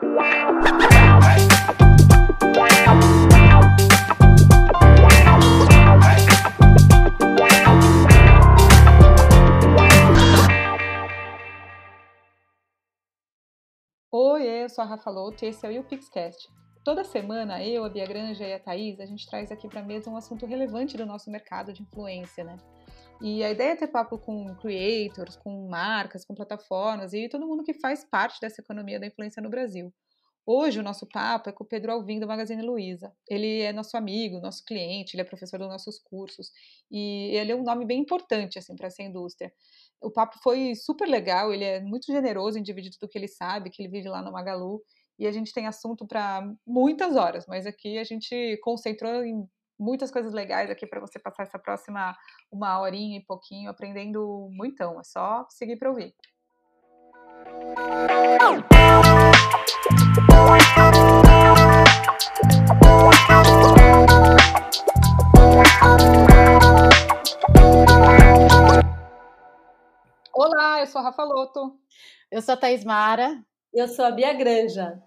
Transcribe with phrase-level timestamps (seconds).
[0.00, 0.06] Oi,
[14.46, 16.48] eu sou a Rafa Loto e esse é o YouPixCast.
[16.84, 19.84] Toda semana, eu, a Bia Granja e a Thaís, a gente traz aqui para a
[19.84, 22.56] mesa um assunto relevante do nosso mercado de influência, né?
[23.20, 27.64] E a ideia é ter papo com creators, com marcas, com plataformas e todo mundo
[27.64, 29.92] que faz parte dessa economia da influência no Brasil.
[30.46, 33.12] Hoje o nosso papo é com o Pedro Alvim do Magazine Luiza.
[33.28, 36.50] Ele é nosso amigo, nosso cliente, ele é professor dos nossos cursos
[36.90, 39.52] e ele é um nome bem importante assim para essa indústria.
[40.00, 43.68] O papo foi super legal, ele é muito generoso em dividir tudo que ele sabe,
[43.68, 44.80] que ele vive lá no Magalu
[45.18, 49.44] e a gente tem assunto para muitas horas, mas aqui a gente concentrou em
[49.78, 52.16] muitas coisas legais aqui para você passar essa próxima
[52.50, 54.98] uma horinha e pouquinho aprendendo muitão.
[54.98, 56.14] É só seguir para ouvir.
[70.34, 71.78] Olá, eu sou a Rafa Loto.
[72.30, 73.42] Eu sou a Thaís Mara.
[73.72, 75.02] Eu sou a Bia Granja.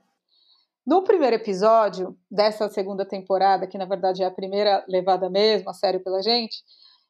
[0.86, 5.74] No primeiro episódio dessa segunda temporada, que na verdade é a primeira levada mesmo a
[5.74, 6.64] sério pela gente,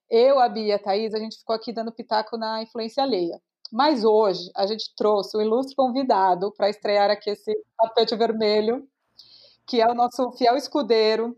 [0.10, 3.42] eu, a Bia e a Thaís, a gente ficou aqui dando pitaco na influência alheia.
[3.72, 8.86] Mas hoje a gente trouxe um ilustre convidado para estrear aqui esse tapete vermelho,
[9.66, 11.38] que é o nosso fiel escudeiro,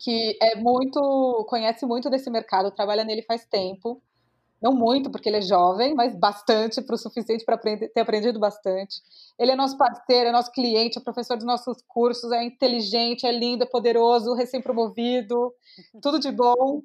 [0.00, 4.02] que é muito, conhece muito desse mercado, trabalha nele faz tempo.
[4.66, 9.00] Não muito, porque ele é jovem, mas bastante, para o suficiente para ter aprendido bastante.
[9.38, 13.30] Ele é nosso parceiro, é nosso cliente, é professor dos nossos cursos, é inteligente, é
[13.30, 15.52] lindo, é poderoso, recém-promovido,
[16.02, 16.82] tudo de bom.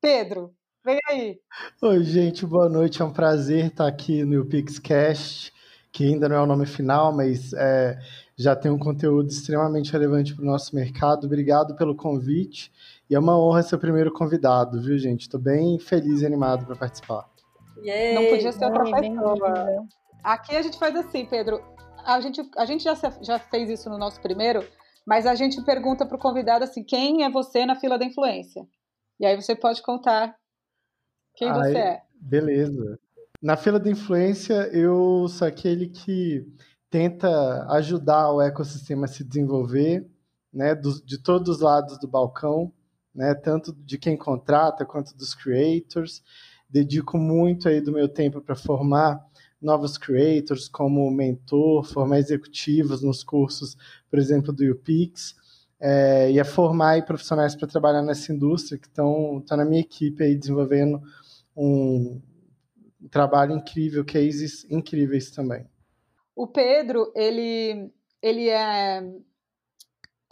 [0.00, 0.52] Pedro,
[0.84, 1.38] vem aí.
[1.80, 3.00] Oi, gente, boa noite.
[3.00, 5.52] É um prazer estar aqui no PixCast,
[5.92, 7.96] que ainda não é o nome final, mas é,
[8.36, 11.28] já tem um conteúdo extremamente relevante para o nosso mercado.
[11.28, 12.72] Obrigado pelo convite.
[13.10, 15.22] E é uma honra ser o primeiro convidado, viu, gente?
[15.22, 17.28] Estou bem feliz e animado para participar.
[18.14, 19.88] Não podia ser outra pessoa.
[20.22, 21.60] Aqui a gente faz assim, Pedro.
[22.04, 24.64] A gente, a gente já, já fez isso no nosso primeiro,
[25.04, 28.64] mas a gente pergunta para o convidado assim: quem é você na fila da influência?
[29.18, 30.36] E aí você pode contar
[31.34, 32.02] quem Ai, você é.
[32.14, 32.96] Beleza.
[33.42, 36.46] Na fila da influência, eu sou aquele que
[36.88, 40.08] tenta ajudar o ecossistema a se desenvolver,
[40.52, 42.72] né, do, de todos os lados do balcão
[43.20, 43.34] né?
[43.34, 46.22] Tanto de quem contrata quanto dos creators.
[46.66, 49.22] Dedico muito aí do meu tempo para formar
[49.60, 53.76] novos creators como mentor, formar executivos nos cursos,
[54.08, 55.36] por exemplo, do UPix,
[55.78, 60.24] é, e a formar aí profissionais para trabalhar nessa indústria que estão na minha equipe
[60.24, 61.02] aí desenvolvendo
[61.54, 62.22] um
[63.10, 65.66] trabalho incrível, cases incríveis também.
[66.34, 67.92] O Pedro, ele,
[68.22, 69.02] ele é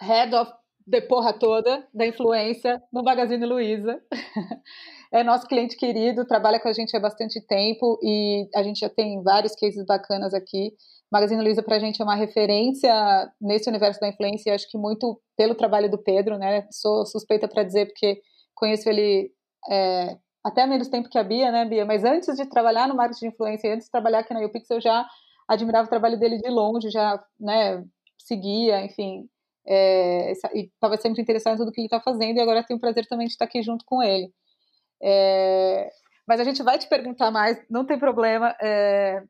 [0.00, 0.52] Head of
[0.88, 4.00] de porra toda da influência no Magazine Luiza.
[5.12, 8.88] é nosso cliente querido, trabalha com a gente há bastante tempo e a gente já
[8.88, 10.72] tem vários cases bacanas aqui.
[11.12, 12.90] Magazine Luiza para a gente é uma referência
[13.38, 16.66] nesse universo da influência, acho que muito pelo trabalho do Pedro, né?
[16.70, 18.22] Sou suspeita para dizer porque
[18.54, 19.30] conheço ele
[19.70, 21.84] é, até menos tempo que a Bia, né, Bia?
[21.84, 24.80] Mas antes de trabalhar no marketing de influência, antes de trabalhar aqui na UPix, eu
[24.80, 25.06] já
[25.46, 27.84] admirava o trabalho dele de longe, já, né,
[28.18, 29.28] seguia, enfim,
[29.68, 32.80] é, e estava sempre interessado em tudo que ele está fazendo e agora tenho o
[32.80, 34.32] prazer também de estar aqui junto com ele.
[35.02, 35.90] É,
[36.26, 38.56] mas a gente vai te perguntar mais, não tem problema.
[38.62, 39.22] É,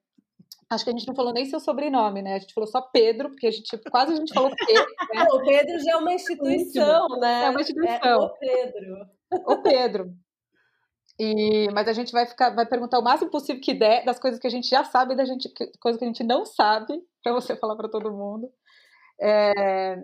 [0.71, 2.35] acho que a gente não falou nem seu sobrenome, né?
[2.35, 4.87] A gente falou só Pedro, porque a gente quase a gente falou Pedro.
[5.13, 5.27] Né?
[5.33, 7.45] o Pedro já é uma instituição, né?
[7.47, 7.99] É uma instituição.
[8.03, 9.07] É o Pedro.
[9.47, 10.15] O Pedro.
[11.19, 14.39] E, mas a gente vai ficar, vai perguntar o máximo possível que der das coisas
[14.39, 17.57] que a gente já sabe da gente, coisas que a gente não sabe, para você
[17.57, 18.49] falar para todo mundo.
[19.21, 20.01] É,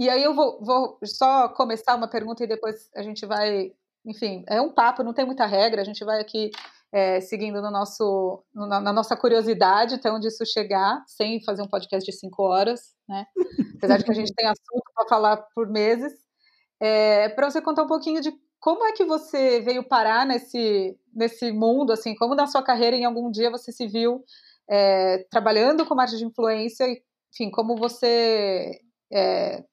[0.00, 3.70] e aí eu vou, vou só começar uma pergunta e depois a gente vai,
[4.02, 6.50] enfim, é um papo, não tem muita regra, a gente vai aqui
[6.90, 11.68] é, seguindo no nosso, na, na, nossa curiosidade até onde isso chegar, sem fazer um
[11.68, 13.26] podcast de cinco horas, né?
[13.76, 16.14] Apesar de que a gente tem assunto para falar por meses.
[16.80, 21.52] É, para você contar um pouquinho de como é que você veio parar nesse, nesse
[21.52, 24.24] mundo, assim, como na sua carreira em algum dia você se viu
[24.66, 26.86] é, trabalhando com marketing de influência,
[27.34, 28.80] enfim, como você
[29.12, 29.64] é,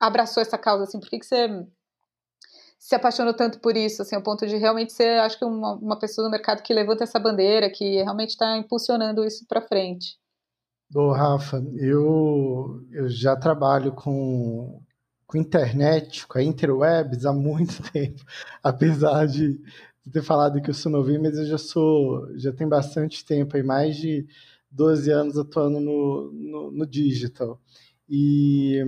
[0.00, 1.00] abraçou essa causa, assim?
[1.00, 1.66] Por que, que você
[2.78, 5.98] se apaixonou tanto por isso, assim, ao ponto de realmente ser, acho que, uma, uma
[5.98, 10.18] pessoa no mercado que levanta essa bandeira, que realmente está impulsionando isso para frente?
[10.88, 14.80] Bom, Rafa, eu, eu já trabalho com,
[15.26, 18.22] com internet, com a interwebs há muito tempo,
[18.62, 19.60] apesar de
[20.12, 23.62] ter falado que eu sou novinho, mas eu já sou, já tem bastante tempo, aí
[23.64, 24.26] mais de
[24.70, 27.60] 12 anos atuando no, no, no digital.
[28.08, 28.84] E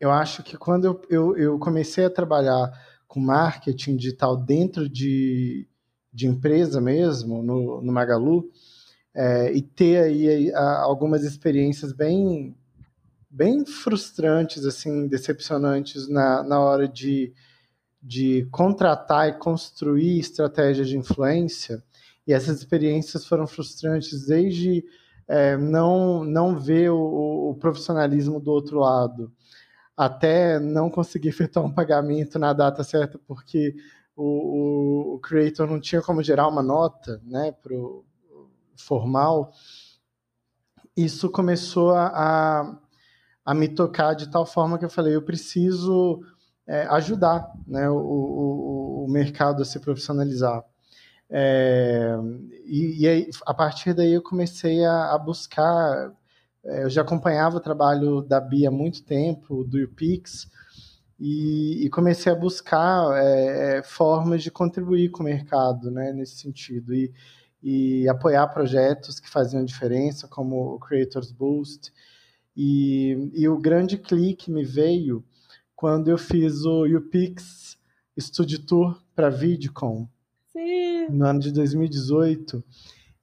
[0.00, 2.72] eu acho que quando eu, eu, eu, comecei a trabalhar
[3.06, 5.68] com marketing digital dentro de,
[6.12, 8.50] de empresa mesmo, no, no Magalu,
[9.14, 12.56] é, e ter aí a, algumas experiências bem,
[13.28, 17.34] bem frustrantes, assim, decepcionantes na, na hora de,
[18.02, 21.82] de contratar e construir estratégias de influência,
[22.26, 24.84] e essas experiências foram frustrantes desde
[25.26, 29.32] é, não, não ver o, o, profissionalismo do outro lado,
[29.96, 33.74] até não conseguir efetuar um pagamento na data certa, porque
[34.16, 38.04] o, o, o creator não tinha como gerar uma nota né, para o
[38.76, 39.52] formal.
[40.96, 42.78] Isso começou a, a,
[43.44, 46.20] a, me tocar de tal forma que eu falei: eu preciso
[46.66, 50.64] é, ajudar né, o, o, o mercado a se profissionalizar.
[51.28, 52.16] É,
[52.64, 56.12] e, e aí, a partir daí eu comecei a, a buscar.
[56.64, 60.48] É, eu já acompanhava o trabalho da Bia há muito tempo, do UPix,
[61.18, 66.36] e, e comecei a buscar é, é, formas de contribuir com o mercado né, nesse
[66.36, 66.94] sentido.
[66.94, 67.12] E,
[67.62, 71.92] e apoiar projetos que faziam diferença, como o Creators Boost.
[72.56, 75.22] E, e o grande clique me veio
[75.76, 77.78] quando eu fiz o UPix
[78.18, 80.08] Studio Tour para VidCon.
[80.52, 81.08] Sim.
[81.10, 82.64] no ano de 2018.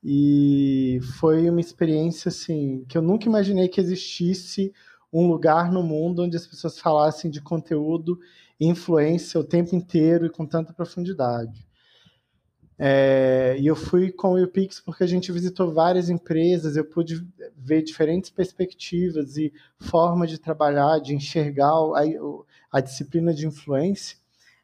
[0.10, 4.72] E foi uma experiência assim que eu nunca imaginei que existisse
[5.12, 8.18] um lugar no mundo onde as pessoas falassem de conteúdo
[8.58, 11.68] e influência o tempo inteiro e com tanta profundidade.
[12.80, 17.28] É, e eu fui com o UPix porque a gente visitou várias empresas, eu pude
[17.58, 22.04] ver diferentes perspectivas e formas de trabalhar, de enxergar a,
[22.72, 24.16] a disciplina de influência.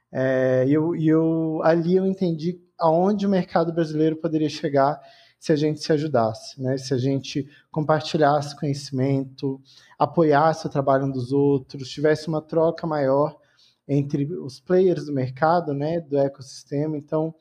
[0.09, 5.01] É, e eu, eu, ali eu entendi aonde o mercado brasileiro poderia chegar
[5.43, 6.77] se a gente se ajudasse, né?
[6.77, 9.61] se a gente compartilhasse conhecimento,
[9.99, 13.37] apoiasse o trabalho um dos outros, tivesse uma troca maior
[13.85, 16.95] entre os players do mercado, né, do ecossistema.
[16.95, 17.35] Então,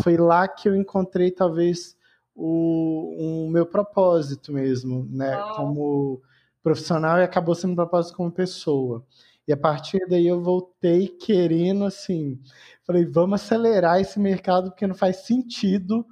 [0.00, 1.96] foi lá que eu encontrei talvez
[2.32, 6.22] o, o meu propósito mesmo, né, como
[6.62, 9.04] profissional e acabou sendo um propósito como pessoa.
[9.48, 12.40] E a partir daí eu voltei querendo, assim,
[12.84, 16.06] falei, vamos acelerar esse mercado, porque não faz sentido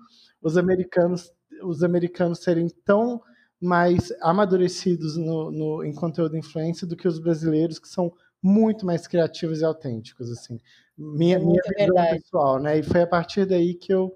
[0.46, 1.32] os americanos,
[1.66, 3.20] os americanos serem tão
[3.60, 8.84] mais amadurecidos no, no, em conteúdo de influência do que os brasileiros, que são muito
[8.84, 10.60] mais criativos e autênticos, assim.
[10.96, 12.20] Minha, minha visão verdade.
[12.20, 12.78] pessoal, né?
[12.78, 14.14] E foi a partir daí que eu,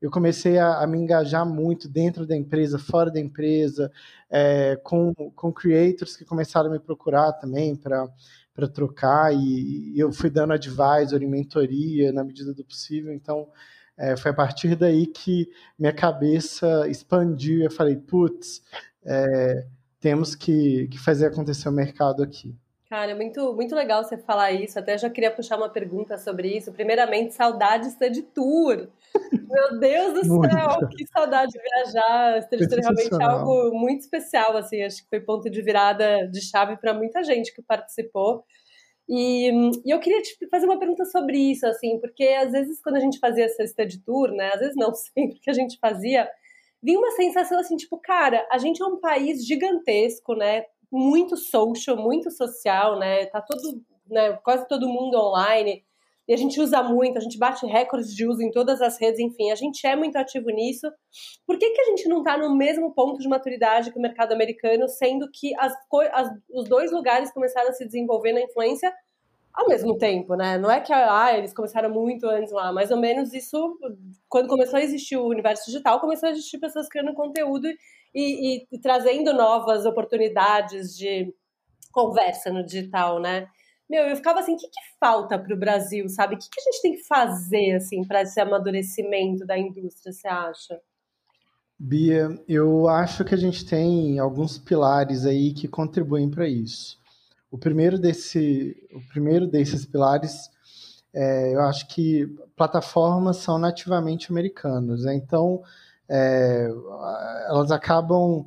[0.00, 3.90] eu comecei a, a me engajar muito dentro da empresa, fora da empresa,
[4.30, 8.08] é, com, com creators que começaram a me procurar também para
[8.54, 13.12] para trocar e, e, eu fui dando advisor e mentoria na medida do possível.
[13.12, 13.48] Então,
[14.02, 18.60] é, foi a partir daí que minha cabeça expandiu e eu falei, putz,
[19.06, 19.64] é,
[20.00, 22.52] temos que, que fazer acontecer o mercado aqui.
[22.90, 24.76] Cara, é muito, muito legal você falar isso.
[24.76, 26.72] Até já queria puxar uma pergunta sobre isso.
[26.72, 28.88] Primeiramente, saudades de tour.
[29.48, 32.42] Meu Deus do céu, que saudade de viajar.
[32.42, 34.82] Study Tour é realmente algo muito especial, assim.
[34.82, 38.44] Acho que foi ponto de virada de chave para muita gente que participou.
[39.08, 39.50] E,
[39.84, 43.00] e, eu queria te fazer uma pergunta sobre isso, assim, porque às vezes quando a
[43.00, 46.28] gente fazia essa study tour, né, às vezes não sempre que a gente fazia,
[46.82, 51.96] vinha uma sensação assim, tipo, cara, a gente é um país gigantesco, né, muito social,
[51.96, 53.24] muito social, né?
[53.26, 55.82] Tá todo, né, quase todo mundo online.
[56.28, 59.18] E a gente usa muito, a gente bate recordes de uso em todas as redes,
[59.18, 60.88] enfim, a gente é muito ativo nisso.
[61.46, 64.32] Por que, que a gente não está no mesmo ponto de maturidade que o mercado
[64.32, 65.72] americano, sendo que as,
[66.12, 68.92] as, os dois lugares começaram a se desenvolver na influência
[69.52, 70.56] ao mesmo tempo, né?
[70.56, 73.78] Não é que ah, eles começaram muito antes lá, mais ou menos isso,
[74.28, 77.76] quando começou a existir o universo digital, começou a existir pessoas criando conteúdo e,
[78.14, 81.34] e, e trazendo novas oportunidades de
[81.92, 83.46] conversa no digital, né?
[83.88, 86.34] Meu, eu ficava assim, o que, que falta para o Brasil, sabe?
[86.34, 90.28] O que, que a gente tem que fazer, assim, para esse amadurecimento da indústria, você
[90.28, 90.80] acha?
[91.78, 96.98] Bia, eu acho que a gente tem alguns pilares aí que contribuem para isso.
[97.50, 100.48] O primeiro, desse, o primeiro desses pilares,
[101.12, 105.14] é, eu acho que plataformas são nativamente americanas, né?
[105.14, 105.62] então
[106.08, 106.68] é,
[107.48, 108.46] elas acabam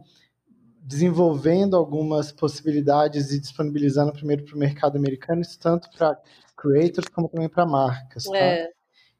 [0.86, 6.16] desenvolvendo algumas possibilidades e disponibilizando primeiro para o mercado americano, isso tanto para
[6.56, 8.26] creators como também para marcas.
[8.26, 8.38] Tá?
[8.38, 8.70] É.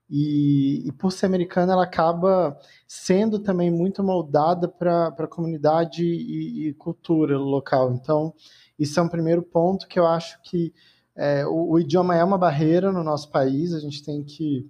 [0.08, 2.56] E, e, por ser americana, ela acaba
[2.88, 7.92] sendo também muito moldada para a comunidade e, e, cultura local.
[7.92, 8.32] Então,
[8.78, 10.72] isso é um primeiro ponto que eu acho que
[11.16, 14.70] é, o, o, idioma é uma barreira no nosso país, a gente tem que,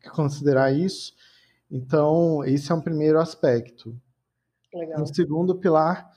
[0.00, 1.12] que considerar isso.
[1.68, 4.00] Então, esse é um primeiro aspecto.
[4.78, 5.02] Legal.
[5.02, 6.10] O segundo pilar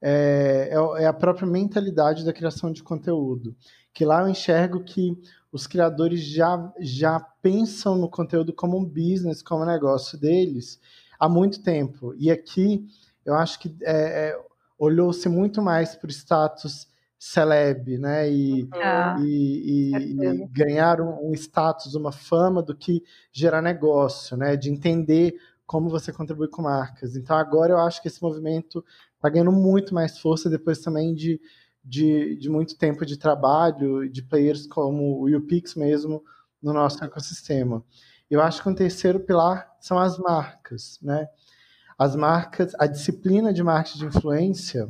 [0.00, 3.54] é, é, é a própria mentalidade da criação de conteúdo.
[3.92, 5.16] Que lá eu enxergo que
[5.52, 10.80] os criadores já, já pensam no conteúdo como um business, como um negócio deles,
[11.18, 12.14] há muito tempo.
[12.18, 12.86] E aqui
[13.24, 14.40] eu acho que é, é,
[14.78, 18.30] olhou-se muito mais para o status celeb, né?
[18.30, 23.02] E, ah, e, e, e ganhar um, um, status, uma fama do que
[23.32, 24.56] gerar negócio, né?
[24.56, 25.34] De entender
[25.66, 27.16] como você contribui com marcas.
[27.16, 28.84] Então agora eu acho que esse movimento
[29.16, 31.40] está ganhando muito mais força depois também de,
[31.82, 36.22] de, de, muito tempo de trabalho, de players como o UPix mesmo
[36.62, 37.84] no nosso ecossistema.
[38.30, 41.28] Eu acho que um terceiro pilar são as marcas, né?
[41.96, 44.88] As marcas, a disciplina de marketing de influência,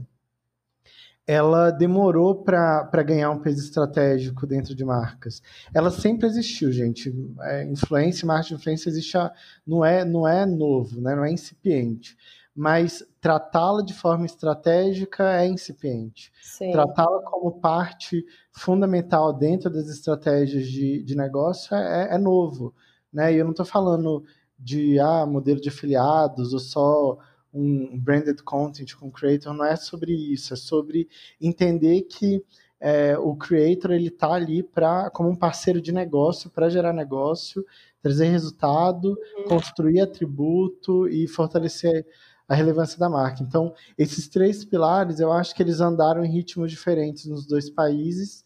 [1.27, 5.43] ela demorou para ganhar um peso estratégico dentro de marcas.
[5.73, 7.15] Ela sempre existiu, gente.
[7.41, 9.33] É, influência, marketing de influência existe, a,
[9.67, 11.15] não é não é novo, né?
[11.15, 12.17] não é incipiente.
[12.55, 16.31] Mas tratá-la de forma estratégica é incipiente.
[16.73, 22.75] Tratá-la como parte fundamental dentro das estratégias de, de negócio é, é novo.
[23.13, 23.33] Né?
[23.33, 24.25] E eu não estou falando
[24.59, 27.19] de ah, modelo de afiliados ou só
[27.55, 31.09] um branded content com creator, não é sobre isso, é sobre
[31.41, 32.43] entender que
[32.81, 37.65] é, o creator ele está ali para como um parceiro de negócio para gerar negócio,
[38.03, 39.45] trazer resultado, uhum.
[39.45, 42.05] construir atributo e fortalecer
[42.47, 43.43] a relevância da marca.
[43.43, 48.45] Então, esses três pilares, eu acho que eles andaram em ritmos diferentes nos dois países,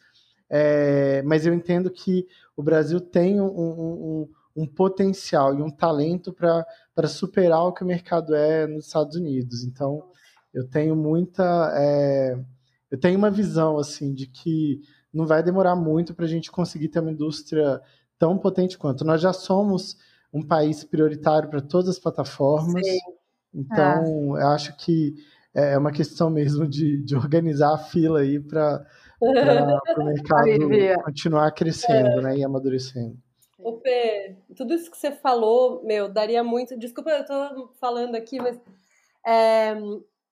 [0.48, 6.32] é, mas eu entendo que o Brasil tem um, um, um potencial e um talento
[6.32, 9.62] para superar o que o mercado é nos Estados Unidos.
[9.62, 10.02] Então,
[10.52, 11.72] eu tenho muita.
[11.76, 12.36] É,
[12.90, 14.80] eu tenho uma visão assim de que
[15.14, 17.80] não vai demorar muito para a gente conseguir ter uma indústria
[18.18, 19.04] tão potente quanto.
[19.04, 19.96] Nós já somos
[20.32, 22.84] um país prioritário para todas as plataformas.
[22.84, 22.98] Sim.
[23.54, 24.42] Então, é.
[24.42, 25.14] eu acho que
[25.54, 28.84] é uma questão mesmo de, de organizar a fila aí para
[29.20, 29.30] o
[30.04, 32.22] mercado continuar crescendo é.
[32.22, 33.16] né, e amadurecendo.
[33.58, 36.78] Ô, Pê, tudo isso que você falou, meu, daria muito.
[36.78, 38.58] Desculpa, eu tô falando aqui, mas
[39.26, 39.74] é,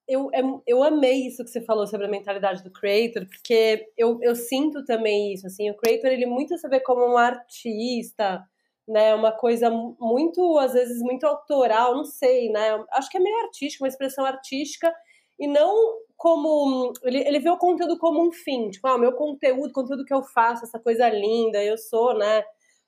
[0.08, 4.18] eu, é, eu amei isso que você falou sobre a mentalidade do creator, porque eu,
[4.22, 8.44] eu sinto também isso, assim, o creator, ele muito se vê como um artista,
[8.88, 13.36] né, uma coisa muito, às vezes, muito autoral, não sei, né, acho que é meio
[13.44, 14.94] artístico, uma expressão artística,
[15.38, 15.74] e não
[16.16, 20.04] como, ele, ele vê o conteúdo como um fim, tipo, ah, o meu conteúdo, conteúdo
[20.04, 22.44] que eu faço, essa coisa linda, eu sou, né,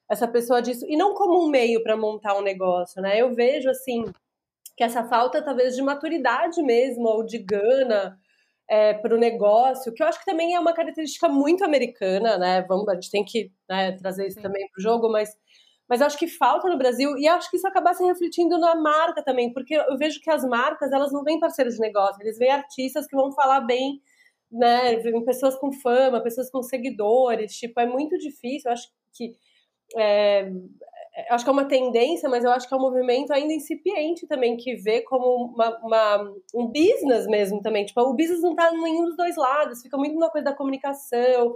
[0.08, 3.20] essa pessoa disso, e não como um meio para montar um negócio, né?
[3.20, 4.04] Eu vejo, assim,
[4.76, 8.18] que essa falta, talvez, de maturidade mesmo, ou de gana
[8.68, 12.62] é, para o negócio, que eu acho que também é uma característica muito americana, né?
[12.62, 14.42] Vamos, a gente tem que né, trazer isso Sim.
[14.42, 15.36] também para o jogo, mas,
[15.88, 19.22] mas acho que falta no Brasil, e acho que isso acaba se refletindo na marca
[19.22, 22.50] também, porque eu vejo que as marcas, elas não vêm parceiros de negócio, eles vêm
[22.50, 24.00] artistas que vão falar bem
[24.50, 29.32] né, pessoas com fama, pessoas com seguidores, tipo, é muito difícil, eu acho que
[29.96, 30.50] é,
[31.30, 34.56] acho que é uma tendência, mas eu acho que é um movimento ainda incipiente também,
[34.56, 37.84] que vê como uma, uma, um business mesmo também.
[37.84, 41.54] Tipo, o business não em nenhum dos dois lados, fica muito na coisa da comunicação,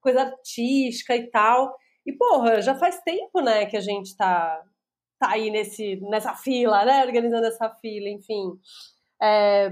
[0.00, 1.74] coisa artística e tal.
[2.06, 4.62] E, porra, já faz tempo, né, que a gente tá,
[5.18, 8.52] tá aí nesse, nessa fila, né, organizando essa fila, enfim.
[9.22, 9.70] É,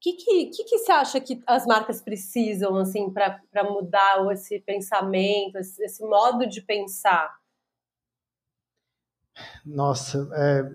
[0.00, 5.56] que, que, que, que você acha que as marcas precisam assim para mudar esse pensamento,
[5.56, 7.30] esse, esse, modo de pensar?
[9.64, 10.72] Nossa, é,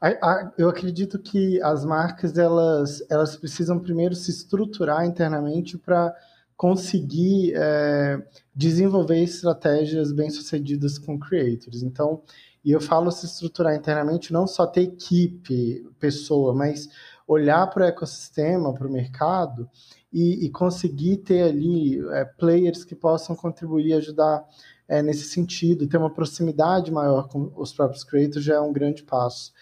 [0.00, 6.14] a, a, eu acredito que as marcas elas, elas precisam primeiro se estruturar internamente para
[6.56, 11.82] conseguir é, desenvolver estratégias bem sucedidas com creators.
[11.82, 12.22] Então,
[12.64, 16.88] e eu falo se estruturar internamente, não só ter equipe, pessoa, mas
[17.26, 19.68] olhar para o ecossistema, para o mercado
[20.12, 24.44] e, e, conseguir ter ali é, players que possam contribuir, ajudar
[24.88, 29.02] é, nesse sentido, ter uma proximidade maior com os próprios creators já é um grande
[29.02, 29.52] passo.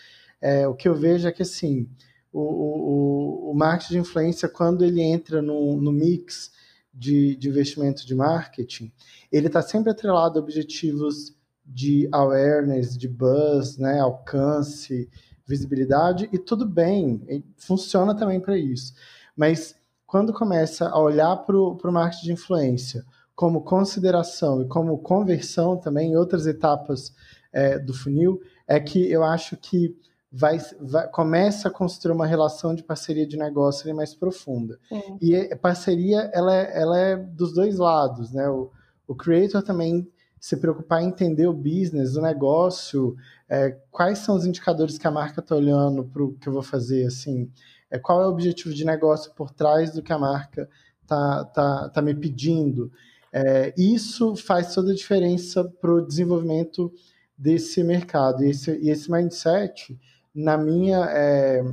[0.40, 1.88] É, o que eu vejo é que assim,
[2.30, 6.52] o, o, o marketing de influência, quando ele entra no, no mix
[6.92, 8.92] de, de investimento de marketing,
[9.32, 15.08] ele está sempre atrelado a objetivos de awareness, de buzz, né, alcance,
[15.46, 18.94] visibilidade, e tudo bem, funciona também para isso.
[19.36, 25.76] Mas quando começa a olhar para o marketing de influência como consideração e como conversão
[25.76, 27.12] também em outras etapas
[27.52, 29.96] é, do funil, é que eu acho que
[30.30, 34.78] vai, vai, começa a construir uma relação de parceria de negócio mais profunda.
[34.88, 35.18] Sim.
[35.20, 38.48] E a parceria ela é, ela é dos dois lados, né?
[38.48, 38.70] O,
[39.06, 40.08] o creator também
[40.44, 43.16] se preocupar em entender o business, o negócio,
[43.48, 46.62] é, quais são os indicadores que a marca está olhando para o que eu vou
[46.62, 47.50] fazer, assim,
[47.90, 50.68] é, qual é o objetivo de negócio por trás do que a marca
[51.00, 52.92] está tá, tá me pedindo.
[53.32, 56.92] É, isso faz toda a diferença para o desenvolvimento
[57.38, 58.44] desse mercado.
[58.44, 59.98] E esse, e esse mindset,
[60.34, 61.64] na minha, é,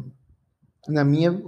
[0.88, 1.44] na minha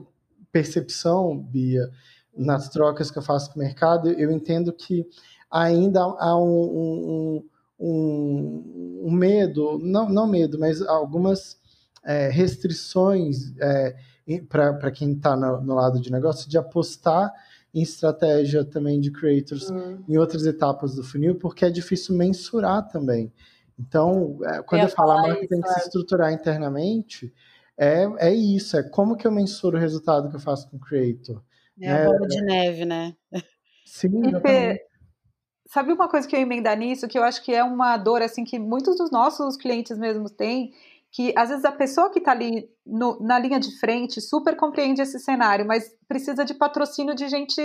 [0.51, 1.89] percepção, Bia,
[2.35, 5.07] nas trocas que eu faço com o mercado, eu entendo que
[5.53, 11.57] ainda há um, um, um, um medo, não, não medo, mas algumas
[12.03, 13.95] é, restrições é,
[14.49, 17.31] para quem está no, no, lado de negócio de apostar
[17.73, 20.03] em estratégia também de creators hum.
[20.07, 23.31] em outras etapas do funil, porque é difícil mensurar também.
[23.77, 27.33] Então, é, quando eu, eu falo a marca tem que se estruturar internamente,
[27.77, 30.79] é, é isso, é como que eu mensuro o resultado que eu faço com o
[30.79, 31.41] creator.
[31.79, 33.15] É a bola de neve, né?
[33.83, 34.09] Sim,
[35.73, 38.43] sabe uma coisa que eu emendar nisso, que eu acho que é uma dor assim
[38.43, 40.71] que muitos dos nossos clientes mesmos têm,
[41.11, 45.01] que às vezes a pessoa que está ali no, na linha de frente super compreende
[45.01, 47.59] esse cenário, mas precisa de patrocínio de gente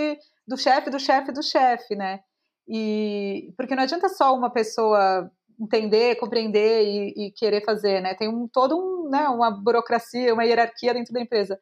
[0.47, 2.21] do chefe, do chefe, do chefe, né?
[2.67, 8.15] E porque não adianta só uma pessoa entender, compreender e, e querer fazer, né?
[8.15, 11.59] Tem um todo um, né, uma burocracia, uma hierarquia dentro da empresa.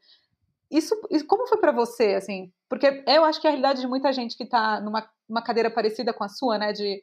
[0.70, 0.96] Isso,
[1.28, 2.52] como foi para você, assim?
[2.70, 6.14] Porque eu acho que a realidade de muita gente que está numa uma cadeira parecida
[6.14, 6.72] com a sua, né?
[6.72, 7.02] De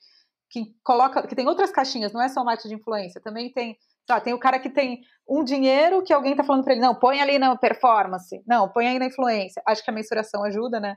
[0.51, 4.21] que coloca, que tem outras caixinhas, não é só marketing de influência, também tem, tá,
[4.21, 7.21] tem o cara que tem um dinheiro que alguém está falando para ele, não, põe
[7.21, 9.63] ali na performance, não, põe aí na influência.
[9.67, 10.97] Acho que a mensuração ajuda, né?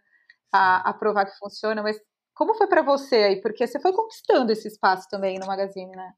[0.52, 1.98] A, a provar que funciona, mas
[2.34, 3.42] como foi para você aí?
[3.42, 6.14] Porque você foi conquistando esse espaço também no Magazine, né?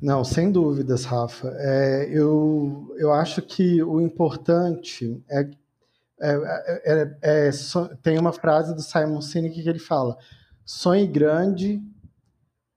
[0.00, 1.48] Não, sem dúvidas, Rafa.
[1.58, 5.50] É, eu, eu acho que o importante é,
[6.20, 6.34] é,
[6.84, 10.16] é, é so, tem uma frase do Simon Sinek que ele fala:
[10.64, 11.82] sonhe grande,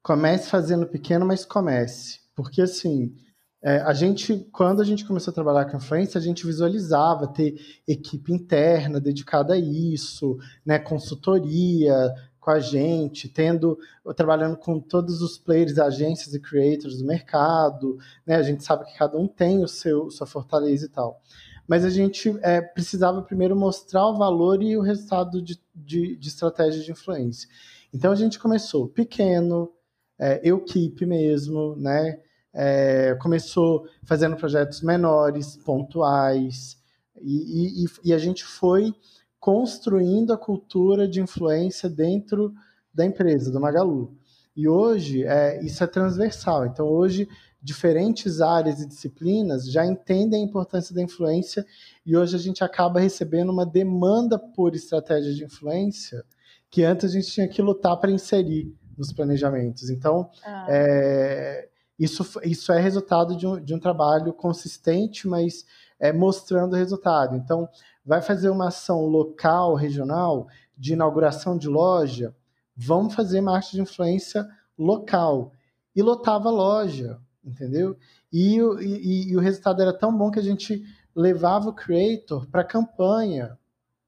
[0.01, 2.19] comece fazendo pequeno, mas comece.
[2.35, 3.15] Porque assim,
[3.63, 7.55] é, a gente, quando a gente começou a trabalhar com influência, a gente visualizava ter
[7.87, 12.13] equipe interna dedicada a isso, né, consultoria,
[12.43, 13.79] com a gente, tendo
[14.15, 18.35] trabalhando com todos os players, agências e creators do mercado, né?
[18.35, 21.21] A gente sabe que cada um tem o seu sua fortaleza e tal.
[21.65, 26.27] Mas a gente é, precisava primeiro mostrar o valor e o resultado de, de, de
[26.27, 27.47] estratégia de influência.
[27.93, 29.71] Então a gente começou pequeno,
[30.19, 32.19] é, eu keep mesmo, né?
[32.53, 36.77] É, começou fazendo projetos menores, pontuais,
[37.21, 38.93] e, e, e a gente foi
[39.43, 42.53] construindo a cultura de influência dentro
[42.93, 44.15] da empresa, do Magalu.
[44.55, 46.65] E hoje é, isso é transversal.
[46.65, 47.27] Então, hoje,
[47.61, 51.65] diferentes áreas e disciplinas já entendem a importância da influência
[52.05, 56.23] e hoje a gente acaba recebendo uma demanda por estratégia de influência
[56.71, 59.89] que antes a gente tinha que lutar para inserir nos planejamentos.
[59.89, 60.67] Então, ah.
[60.69, 61.67] é,
[61.99, 65.65] isso, isso é resultado de um, de um trabalho consistente, mas
[66.03, 67.37] é, mostrando o resultado.
[67.37, 67.69] Então,
[68.05, 72.35] vai fazer uma ação local, regional, de inauguração de loja,
[72.75, 74.45] vamos fazer marketing de influência
[74.77, 75.53] local.
[75.95, 77.95] E lotava a loja, entendeu?
[78.33, 80.83] E, e, e o resultado era tão bom que a gente
[81.15, 83.57] levava o creator para campanha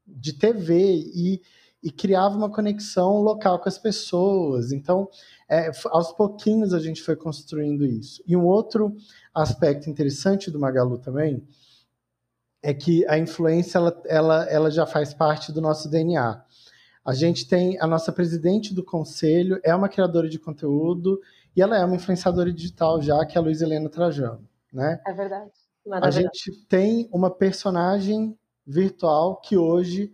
[0.06, 1.42] de TV e,
[1.82, 4.74] e criava uma conexão local com as pessoas.
[4.74, 5.08] Então,
[5.48, 8.22] é, aos pouquinhos a gente foi construindo isso.
[8.28, 8.94] E um outro
[9.34, 11.42] aspecto interessante do Magalu também
[12.66, 16.44] é que a influência ela, ela, ela já faz parte do nosso DNA.
[17.06, 21.22] A gente tem a nossa presidente do conselho, é uma criadora de conteúdo
[21.56, 25.00] e ela é uma influenciadora digital já, que é a Luiz Helena Trajano, né?
[25.06, 25.52] É verdade.
[25.92, 30.12] A gente tem uma personagem virtual que hoje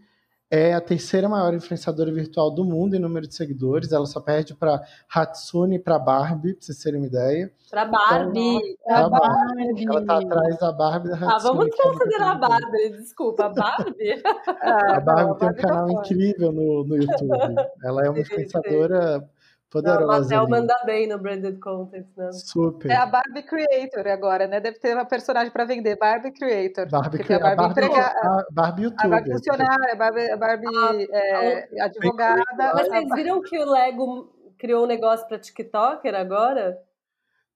[0.51, 3.93] é a terceira maior influenciadora virtual do mundo em número de seguidores.
[3.93, 7.49] Ela só perde para Hatsune e para Barbie, para vocês terem uma ideia.
[7.69, 8.59] Para Barbie.
[8.85, 9.85] Então, Barbie.
[9.87, 11.33] Ela está atrás da Barbie da Hatsune.
[11.33, 14.21] Ah, vamos considerar a Barbie, desculpa, a Barbie.
[14.61, 17.55] a Barbie tem um canal incrível no, no YouTube.
[17.81, 19.25] Ela é uma influenciadora
[19.71, 20.35] poderosa.
[20.35, 22.31] Não, a manda bem no branded content, né?
[22.33, 22.91] Super.
[22.91, 24.59] É a Barbie Creator agora, né?
[24.59, 26.89] Deve ter uma personagem para vender, Barbie Creator.
[26.89, 27.47] Barbie Creator.
[27.47, 29.05] A Barbie, a Barbie YouTuber.
[29.05, 32.43] A Barbie funcionária, a Barbie, a Barbie ah, é, advogada.
[32.57, 34.29] Mas vocês viram que o Lego
[34.59, 36.77] criou um negócio para TikToker agora?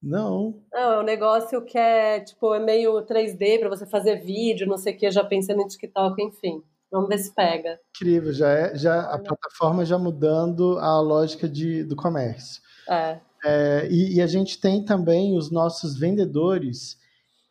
[0.02, 0.62] Não.
[0.72, 4.78] Não, é um negócio que é, tipo, é meio 3D para você fazer vídeo, não
[4.78, 6.64] sei o que, já pensando em TikTok, enfim.
[6.96, 7.80] Vamos ver se pega.
[7.96, 12.62] Incrível, já é já a plataforma já mudando a lógica de, do comércio.
[12.90, 13.20] É.
[13.44, 16.98] é e, e, a gente tem também os nossos vendedores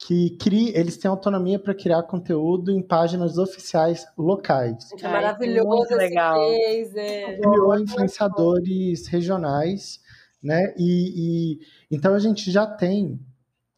[0.06, 4.90] que cri, eles têm autonomia para criar conteúdo em páginas oficiais locais.
[5.00, 6.38] É maravilhoso, legal.
[6.38, 7.40] Case.
[7.40, 10.02] Criou influenciadores regionais
[10.44, 10.74] né?
[10.76, 13.18] E, e então a gente já tem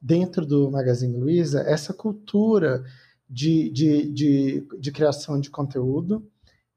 [0.02, 2.83] dentro do Magazine Luiza essa cultura
[3.28, 6.26] de, de, de, de criação de conteúdo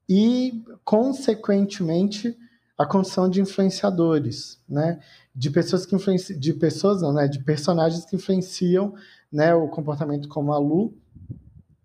[0.08, 2.36] e, consequentemente,
[2.76, 5.00] a construção de influenciadores, né?
[5.34, 7.28] De pessoas que influenciam, de pessoas não, né?
[7.28, 8.94] De personagens que influenciam,
[9.30, 9.54] né?
[9.54, 10.96] O comportamento como a Lu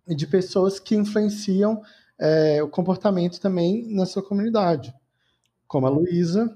[0.07, 1.81] e de pessoas que influenciam
[2.17, 4.93] é, o comportamento também na sua comunidade,
[5.67, 6.55] como a Luísa,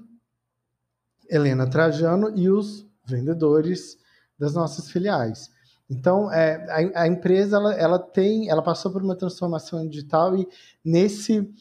[1.28, 3.98] Helena Trajano e os vendedores
[4.38, 5.50] das nossas filiais.
[5.90, 10.46] Então, é, a, a, empresa ela, ela, tem, ela passou por uma transformação digital e
[10.84, 11.52] nesse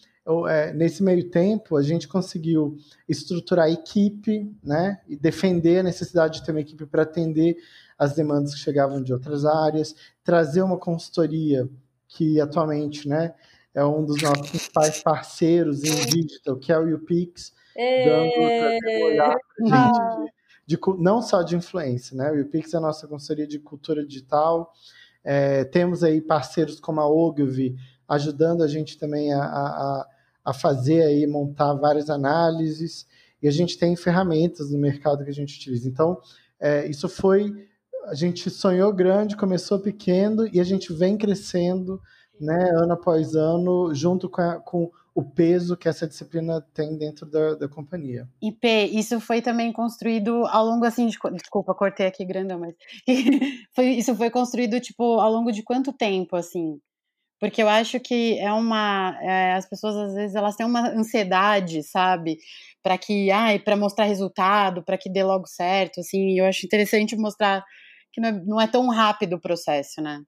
[0.47, 6.39] é, nesse meio tempo a gente conseguiu estruturar a equipe, né, e defender a necessidade
[6.39, 7.57] de ter uma equipe para atender
[7.97, 11.67] as demandas que chegavam de outras áreas, trazer uma consultoria
[12.07, 13.33] que atualmente, né,
[13.73, 18.31] é um dos nossos principais parceiros em digital, que é o UPix, dando
[18.91, 20.38] um olhar para gente de,
[20.69, 22.31] de, não só de influência, né?
[22.31, 24.71] O UPix é a nossa consultoria de cultura digital.
[25.23, 27.75] É, temos aí parceiros como a Ogilvy
[28.07, 30.07] ajudando a gente também a, a,
[30.45, 33.07] a fazer aí, montar várias análises,
[33.41, 35.87] e a gente tem ferramentas no mercado que a gente utiliza.
[35.87, 36.21] Então,
[36.59, 37.51] é, isso foi.
[38.05, 41.99] A gente sonhou grande, começou pequeno e a gente vem crescendo
[42.39, 47.25] né, ano após ano, junto com, a, com o peso que essa disciplina tem dentro
[47.25, 48.25] da, da companhia.
[48.41, 52.73] E P, isso foi também construído ao longo assim de, desculpa, cortei aqui grandão, mas
[53.75, 56.79] foi, isso foi construído tipo ao longo de quanto tempo assim?
[57.37, 61.83] Porque eu acho que é uma é, as pessoas às vezes elas têm uma ansiedade,
[61.83, 62.37] sabe?
[62.81, 66.39] Para que, ai, para mostrar resultado, para que dê logo certo, assim.
[66.39, 67.61] Eu acho interessante mostrar
[68.13, 70.21] que não é, não é tão rápido o processo, né?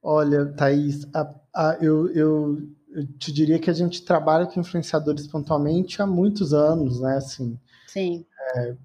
[0.00, 2.58] Olha, Thaís, a, a, eu, eu,
[2.90, 7.16] eu, te diria que a gente trabalha com influenciadores pontualmente há muitos anos, né?
[7.16, 8.24] Assim, Sim.
[8.54, 8.76] É,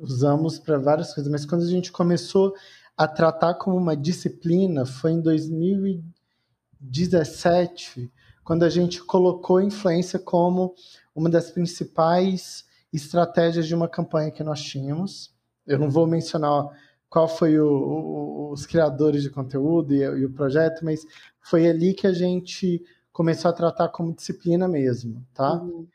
[0.00, 2.54] usamos para várias coisas, mas quando a gente começou
[2.96, 8.10] a tratar como uma disciplina foi em 2017,
[8.42, 10.74] quando a gente colocou influência como
[11.14, 15.34] uma das principais estratégias de uma campanha que nós tínhamos.
[15.66, 16.70] Eu não vou mencionar
[17.08, 21.04] qual foi o, o, os criadores de conteúdo e, e, o projeto, mas
[21.40, 25.54] foi ali que a gente começou a tratar como disciplina mesmo, tá?
[25.54, 25.86] Uhum.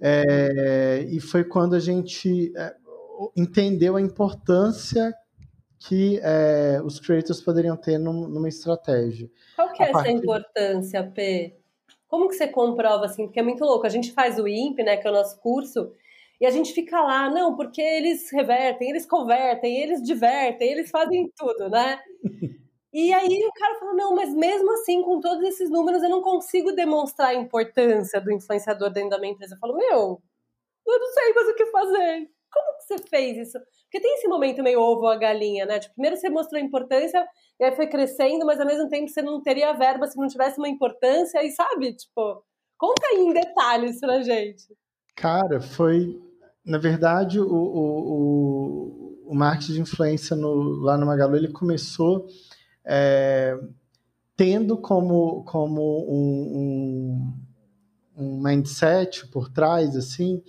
[0.00, 2.74] É, e foi quando a gente é,
[3.36, 5.12] entendeu a importância
[5.78, 9.30] que é, os creators poderiam ter num, numa estratégia.
[9.56, 11.56] Qual que é a essa importância, P?
[12.06, 13.26] Como que você comprova assim?
[13.26, 13.86] Porque é muito louco.
[13.86, 15.92] A gente faz o IMP, né, que é o nosso curso,
[16.40, 21.30] e a gente fica lá, não, porque eles revertem, eles convertem, eles divertem, eles fazem
[21.36, 22.00] tudo, né?
[22.90, 26.22] E aí o cara falou, não, mas mesmo assim, com todos esses números, eu não
[26.22, 29.54] consigo demonstrar a importância do influenciador dentro da minha empresa.
[29.54, 30.22] Eu falo, meu,
[30.86, 32.30] eu não sei mais o que fazer.
[32.50, 33.58] Como que você fez isso?
[33.84, 35.78] Porque tem esse momento meio ovo a galinha, né?
[35.78, 37.26] Tipo, primeiro você mostrou a importância,
[37.60, 40.58] e aí foi crescendo, mas ao mesmo tempo você não teria verba se não tivesse
[40.58, 41.94] uma importância, e sabe?
[41.94, 42.42] Tipo,
[42.78, 44.64] conta aí em detalhes pra gente.
[45.14, 46.18] Cara, foi
[46.68, 50.52] na verdade, o, o, o, marketing de influência no,
[50.82, 52.26] lá no Magalu ele começou
[52.84, 53.58] é,
[54.36, 55.80] tendo como, como
[56.12, 57.32] um,
[58.18, 60.42] um, um, mindset por trás, assim,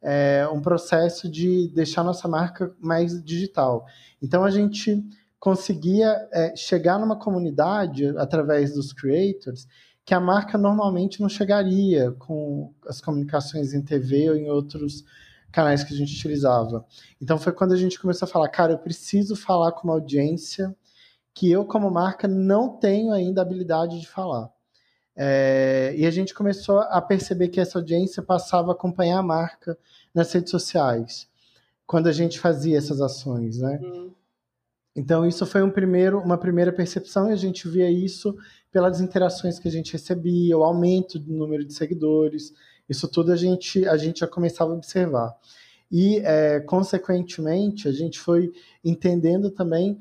[0.00, 3.84] é, um processo de deixar nossa marca mais digital.
[4.22, 5.04] Então, a gente
[5.38, 9.68] conseguia é, chegar numa comunidade através dos creators
[10.02, 15.04] que a marca normalmente não chegaria com as comunicações em TV ou em outros
[15.52, 16.84] canais que a gente utilizava.
[17.20, 20.74] Então foi quando a gente começou a falar, cara, eu preciso falar com uma audiência
[21.34, 24.50] que eu, como marca, não tenho ainda habilidade de falar.
[25.20, 29.76] É, e a gente começou a perceber que essa audiência passava a acompanhar a marca
[30.14, 31.28] nas redes sociais,
[31.86, 33.80] quando a gente fazia essas ações, né?
[33.82, 34.12] Uhum.
[34.94, 38.36] Então, isso foi um primeiro, uma primeira percepção, e a gente via isso
[38.70, 42.52] pelas interações que a gente recebia, o aumento do número de seguidores,
[42.88, 45.36] isso tudo a gente, a gente já começava a observar.
[45.90, 48.52] E, é, consequentemente, a gente foi
[48.84, 49.98] entendendo também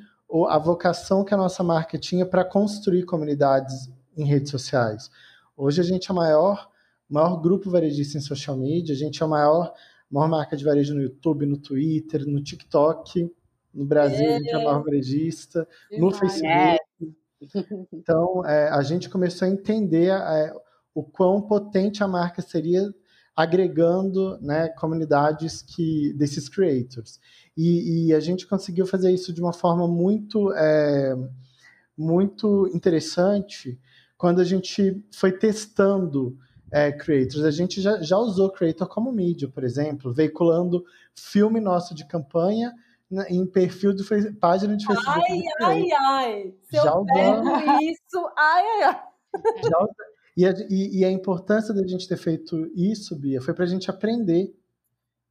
[0.50, 5.10] a vocação que a nossa marca tinha para construir comunidades em redes sociais.
[5.56, 6.70] Hoje a gente é o maior,
[7.10, 9.74] maior grupo varejista em social media, a gente é a maior,
[10.12, 13.32] maior marca de varejo no YouTube, no Twitter, no TikTok.
[13.74, 14.36] No Brasil, é.
[14.36, 16.48] a gente é a maior varejista, no Facebook.
[16.52, 16.78] É.
[17.94, 20.54] Então, é, a gente começou a entender é,
[20.98, 22.92] o quão potente a marca seria
[23.36, 27.20] agregando né, comunidades que desses creators.
[27.56, 31.16] E, e, a gente conseguiu fazer isso de uma forma muito, é,
[31.96, 33.80] muito interessante
[34.18, 36.36] quando a gente foi testando
[36.72, 37.44] é, creators.
[37.44, 40.84] A gente já, já usou creator como mídia, por exemplo, veiculando
[41.14, 42.74] filme nosso de campanha
[43.30, 45.22] em perfil de página de Facebook.
[45.30, 46.54] Ai, ai, ai.
[46.64, 47.06] Se já eu
[47.84, 49.02] isso, ai, ai, ai.
[49.62, 49.88] Já,
[50.38, 53.68] e, a, e, e a importância da gente ter feito isso, Bia, foi para a
[53.68, 54.56] gente aprender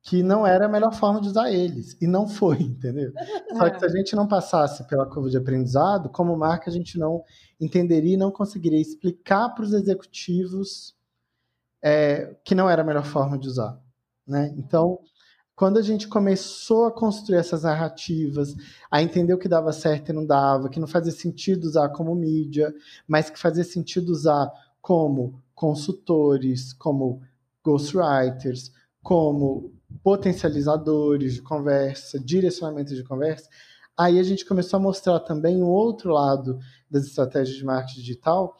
[0.03, 1.97] que não era a melhor forma de usar eles.
[2.01, 3.13] E não foi, entendeu?
[3.57, 6.99] Só que se a gente não passasse pela curva de aprendizado, como marca, a gente
[6.99, 7.23] não
[7.61, 10.97] entenderia e não conseguiria explicar para os executivos
[11.81, 13.81] é, que não era a melhor forma de usar.
[14.27, 14.53] Né?
[14.57, 14.99] Então,
[15.55, 18.55] quando a gente começou a construir essas narrativas,
[18.91, 22.15] a entender o que dava certo e não dava, que não fazia sentido usar como
[22.15, 22.75] mídia,
[23.07, 24.51] mas que fazia sentido usar
[24.87, 27.21] como consultores, como
[27.65, 28.71] ghostwriters,
[29.03, 33.49] como potencializadores de conversa, direcionamento de conversa,
[33.99, 38.57] aí a gente começou a mostrar também um outro lado das estratégias de marketing digital,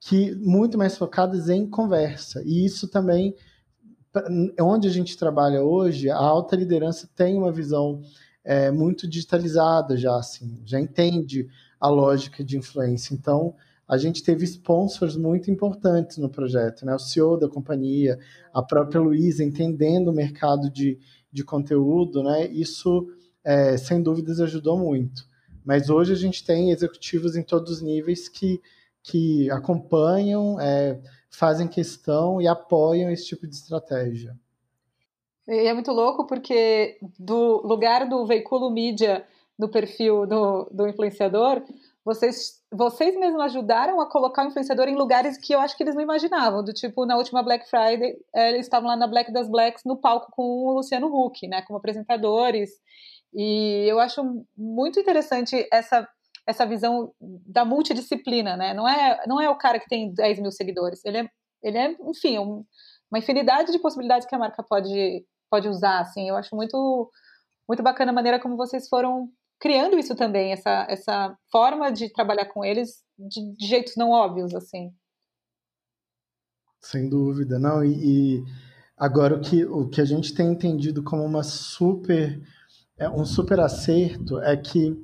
[0.00, 2.42] que muito mais focadas em conversa.
[2.44, 3.36] E isso também,
[4.60, 8.02] onde a gente trabalha hoje, a alta liderança tem uma visão
[8.42, 13.14] é, muito digitalizada já, assim, já entende a lógica de influência.
[13.14, 13.54] Então,
[13.88, 16.94] a gente teve sponsors muito importantes no projeto, né?
[16.94, 18.18] O CEO da companhia,
[18.52, 20.98] a própria Luísa, entendendo o mercado de,
[21.32, 22.46] de conteúdo, né?
[22.48, 23.08] Isso,
[23.42, 25.26] é, sem dúvidas, ajudou muito.
[25.64, 28.60] Mas hoje a gente tem executivos em todos os níveis que,
[29.02, 34.36] que acompanham, é, fazem questão e apoiam esse tipo de estratégia.
[35.46, 39.24] E é muito louco porque do lugar do veículo mídia
[39.58, 41.62] no perfil do, do influenciador,
[42.04, 45.94] vocês, vocês mesmos ajudaram a colocar o influenciador em lugares que eu acho que eles
[45.94, 46.62] não imaginavam.
[46.62, 49.96] Do tipo, na última Black Friday, eh, eles estavam lá na Black das Blacks no
[49.96, 52.70] palco com o Luciano Huck, né, como apresentadores.
[53.34, 54.22] E eu acho
[54.56, 56.06] muito interessante essa,
[56.46, 58.74] essa visão da multidisciplina, né?
[58.74, 61.04] Não é, não é o cara que tem 10 mil seguidores.
[61.04, 61.28] Ele é,
[61.62, 62.64] ele é enfim, um,
[63.10, 66.28] uma infinidade de possibilidades que a marca pode, pode usar, assim.
[66.28, 67.10] Eu acho muito,
[67.68, 72.46] muito bacana a maneira como vocês foram criando isso também, essa, essa forma de trabalhar
[72.46, 74.92] com eles de, de jeitos não óbvios, assim.
[76.80, 77.84] Sem dúvida, não.
[77.84, 78.44] E, e,
[78.96, 82.40] agora o que, o que a gente tem entendido como uma super,
[82.96, 84.96] é, um super acerto é que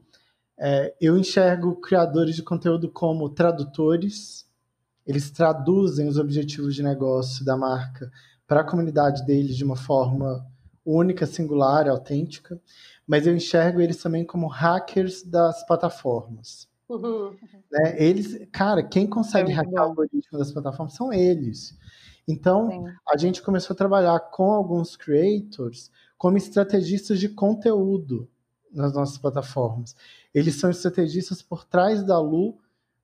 [0.59, 4.47] é, eu enxergo criadores de conteúdo como tradutores.
[5.05, 8.11] Eles traduzem os objetivos de negócio da marca
[8.47, 10.47] para a comunidade deles de uma forma
[10.85, 12.61] única, singular, autêntica
[13.07, 16.69] mas eu enxergo eles também como hackers das plataformas.
[16.89, 17.37] Uhum.
[17.71, 18.03] Né?
[18.03, 21.77] Eles, cara, quem consegue é hackear o algoritmo das plataformas são eles.
[22.27, 22.85] Então, Sim.
[23.09, 28.29] a gente começou a trabalhar com alguns creators como estrategistas de conteúdo
[28.73, 29.95] nas nossas plataformas.
[30.35, 32.59] Eles são estrategistas por trás da Lu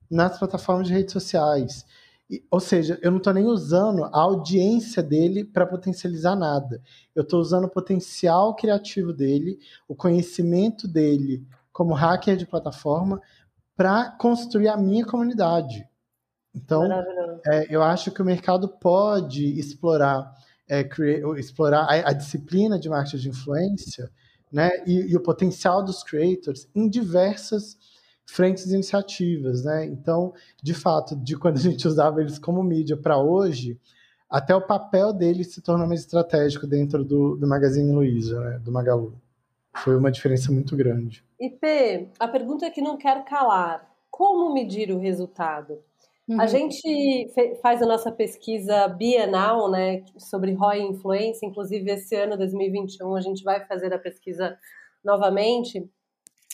[0.09, 1.85] nas plataformas de redes sociais.
[2.49, 6.81] Ou seja, eu não estou nem usando a audiência dele para potencializar nada.
[7.13, 13.21] Eu estou usando o potencial criativo dele, o conhecimento dele como hacker de plataforma
[13.75, 15.85] para construir a minha comunidade.
[16.53, 16.83] Então,
[17.45, 20.33] é, eu acho que o mercado pode explorar,
[20.69, 20.87] é,
[21.37, 24.11] explorar a, a, disciplina de marketing de influência
[24.51, 27.77] né, e, e o potencial dos creators em diversas
[28.25, 29.85] frentes e iniciativas, né?
[29.85, 33.79] Então, de fato, de quando a gente usava eles como mídia para hoje,
[34.29, 38.59] até o papel deles se tornou mais estratégico dentro do, do Magazine Luiza, né?
[38.59, 39.13] do Magalu.
[39.77, 41.23] Foi uma diferença muito grande.
[41.39, 43.89] E P, a pergunta é que não quer calar.
[44.09, 45.79] Como medir o resultado?
[46.27, 46.39] Uhum.
[46.39, 47.29] A gente
[47.61, 53.21] faz a nossa pesquisa bienal, né, sobre ROI e influência, inclusive esse ano, 2021, a
[53.21, 54.57] gente vai fazer a pesquisa
[55.03, 55.89] novamente.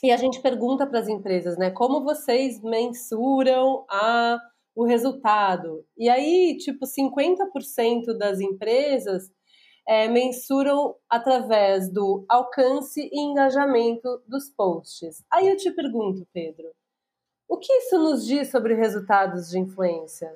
[0.04, 4.40] E a gente pergunta para as empresas, né, como vocês mensuram a,
[4.76, 5.84] o resultado?
[5.98, 9.32] E aí, tipo, 50% das empresas
[9.88, 15.24] é, mensuram através do alcance e engajamento dos posts.
[15.32, 16.70] Aí eu te pergunto, Pedro,
[17.50, 20.36] o que isso nos diz sobre resultados de influência?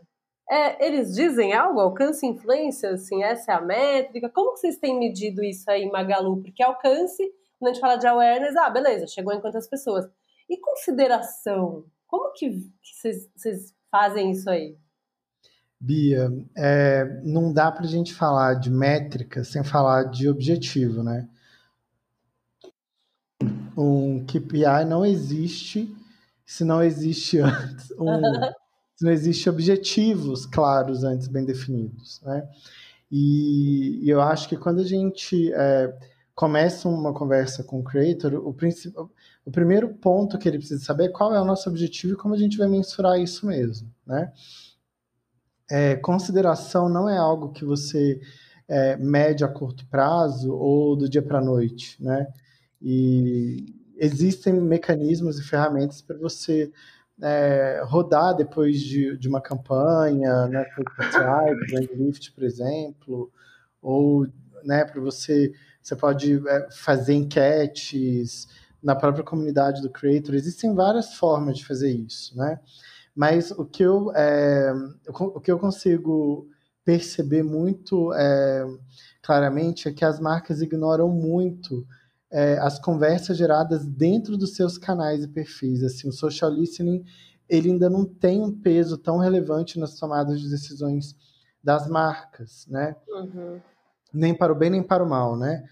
[0.50, 4.30] É, eles dizem algo, alcance e influência, assim, essa é a métrica?
[4.30, 6.42] Como que vocês têm medido isso aí Magalu?
[6.42, 10.10] Porque alcance quando a gente fala de awareness, ah, beleza, chegou em quantas pessoas.
[10.50, 11.86] E consideração?
[12.08, 14.76] Como que vocês fazem isso aí?
[15.80, 21.30] Bia, é, não dá para a gente falar de métrica sem falar de objetivo, né?
[23.78, 25.96] Um KPI não existe
[26.44, 28.08] se não existe antes um,
[28.98, 32.50] se não existe objetivos claros antes bem definidos, né?
[33.12, 38.34] E, e eu acho que quando a gente é, começa uma conversa com o creator,
[38.36, 38.56] o,
[39.46, 42.34] o primeiro ponto que ele precisa saber é qual é o nosso objetivo e como
[42.34, 44.32] a gente vai mensurar isso mesmo, né?
[45.72, 48.20] é, consideração não é algo que você
[48.68, 52.28] é, mede a curto prazo ou do dia para a noite, né?
[52.82, 56.70] E existem mecanismos e ferramentas para você
[57.22, 60.66] é, rodar depois de, de, uma campanha, né,
[62.36, 63.32] por exemplo,
[63.82, 64.28] ou
[64.64, 68.48] né, para você, você pode é, fazer enquetes
[68.82, 70.36] na própria comunidade do Creator.
[70.36, 72.60] Existem várias formas de fazer isso, né?
[73.16, 74.74] Mas o que eu, é,
[75.08, 76.48] o que eu consigo
[76.84, 78.66] perceber muito é,
[79.22, 81.86] claramente é que as marcas ignoram muito
[82.32, 85.84] é, as conversas geradas dentro dos seus canais e perfis.
[85.84, 87.04] Assim, o social listening
[87.50, 91.18] ele ainda não tem um peso tão relevante nas tomadas de decisões
[91.62, 92.96] das marcas, né?
[93.10, 93.60] Uhum.
[94.14, 95.64] Nem para o bem nem para o mal, né?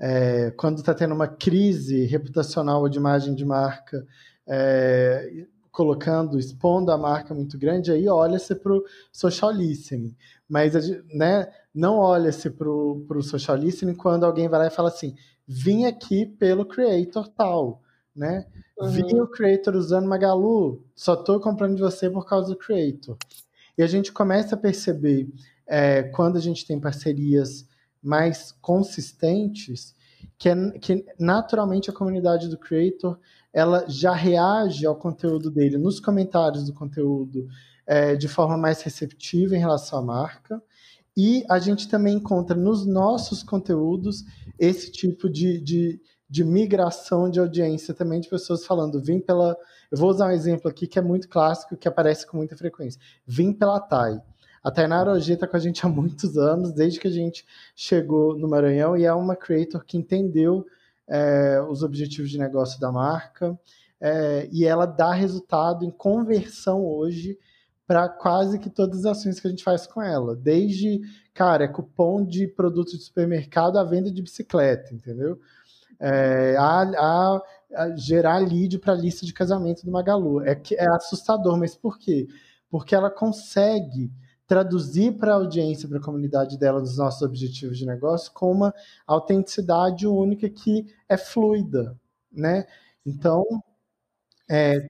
[0.00, 4.06] É, quando está tendo uma crise reputacional ou de imagem de marca,
[4.46, 10.16] é, colocando, expondo a marca muito grande, aí olha-se para o social listening.
[10.48, 10.72] Mas
[11.14, 15.14] né, não olha-se para o social listening quando alguém vai lá e fala assim,
[15.46, 17.80] vim aqui pelo creator tal,
[18.14, 18.46] né?
[18.78, 18.90] Uhum.
[18.90, 23.16] Vi o creator usando Magalu, só estou comprando de você por causa do creator.
[23.76, 25.28] E a gente começa a perceber,
[25.66, 27.64] é, quando a gente tem parcerias
[28.02, 29.94] mais consistentes,
[30.36, 33.18] que, é, que naturalmente a comunidade do creator
[33.52, 37.48] ela já reage ao conteúdo dele nos comentários do conteúdo
[37.86, 40.62] é, de forma mais receptiva em relação à marca.
[41.16, 44.24] E a gente também encontra nos nossos conteúdos
[44.58, 49.56] esse tipo de, de, de migração de audiência também de pessoas falando, vim pela.
[49.90, 53.00] Eu vou usar um exemplo aqui que é muito clássico, que aparece com muita frequência.
[53.26, 54.20] Vim pela TAI.
[54.62, 58.36] A Tainara Ogier está com a gente há muitos anos, desde que a gente chegou
[58.36, 60.66] no Maranhão, e é uma creator que entendeu
[61.06, 63.58] é, os objetivos de negócio da marca,
[64.00, 67.38] é, e ela dá resultado em conversão hoje
[67.86, 70.36] para quase que todas as ações que a gente faz com ela.
[70.36, 71.00] Desde,
[71.32, 75.40] cara, é cupom de produto de supermercado à venda de bicicleta, entendeu?
[75.98, 77.42] É, a, a,
[77.74, 80.42] a, gerar lead para a lista de casamento do Magalu.
[80.42, 82.28] É, é assustador, mas por quê?
[82.70, 84.12] Porque ela consegue
[84.48, 88.74] traduzir para a audiência, para a comunidade dela, os nossos objetivos de negócio, com uma
[89.06, 91.96] autenticidade única que é fluida,
[92.32, 92.66] né?
[93.06, 93.44] Então,
[94.50, 94.86] é,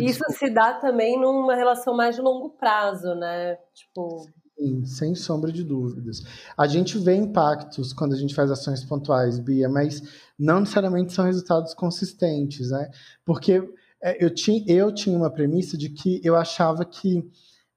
[0.00, 3.56] isso se dá também numa relação mais de longo prazo, né?
[3.72, 4.26] Tipo,
[4.58, 6.22] Sim, sem sombra de dúvidas.
[6.56, 10.02] A gente vê impactos quando a gente faz ações pontuais, Bia, mas
[10.36, 12.90] não necessariamente são resultados consistentes, né?
[13.24, 13.62] Porque
[14.02, 17.24] é, eu tinha, eu tinha uma premissa de que eu achava que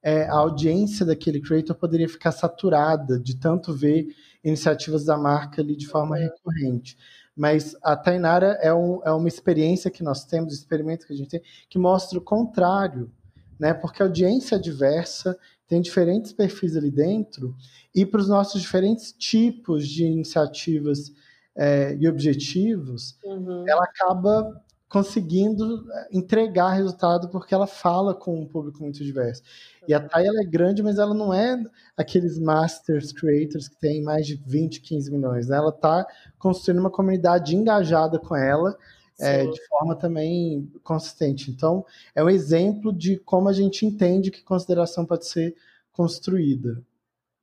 [0.02, 4.08] é, a audiência daquele creator poderia ficar saturada de tanto ver
[4.42, 6.22] iniciativas da marca ali de forma uhum.
[6.22, 6.98] recorrente.
[7.36, 11.30] Mas a Tainara é, um, é uma experiência que nós temos, experimento que a gente
[11.30, 13.10] tem, que mostra o contrário,
[13.58, 13.72] né?
[13.72, 17.54] Porque a audiência é diversa, tem diferentes perfis ali dentro,
[17.94, 21.12] e para os nossos diferentes tipos de iniciativas
[21.56, 23.64] é, e objetivos, uhum.
[23.66, 29.42] ela acaba conseguindo é, entregar resultado porque ela fala com um público muito diverso.
[29.88, 30.06] E a uhum.
[30.06, 31.58] Thay, ela é grande, mas ela não é
[31.96, 35.48] aqueles masters creators que tem mais de 20, 15 milhões.
[35.48, 35.56] Né?
[35.56, 36.06] Ela está
[36.38, 38.76] construindo uma comunidade engajada com ela
[39.18, 41.50] é, de forma também consistente.
[41.50, 45.56] Então, é um exemplo de como a gente entende que consideração pode ser
[45.90, 46.82] construída.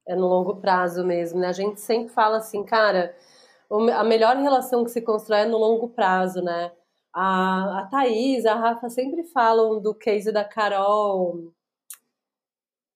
[0.07, 1.47] É no longo prazo mesmo, né?
[1.47, 3.15] A gente sempre fala assim, cara,
[3.95, 6.71] a melhor relação que se constrói é no longo prazo, né?
[7.13, 11.52] A, a Thaís, a Rafa sempre falam do case da Carol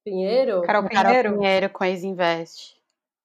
[0.06, 0.62] Pinheiro.
[0.62, 2.76] Carol Pinheiro, Carol Pinheiro com a Ex-Invest.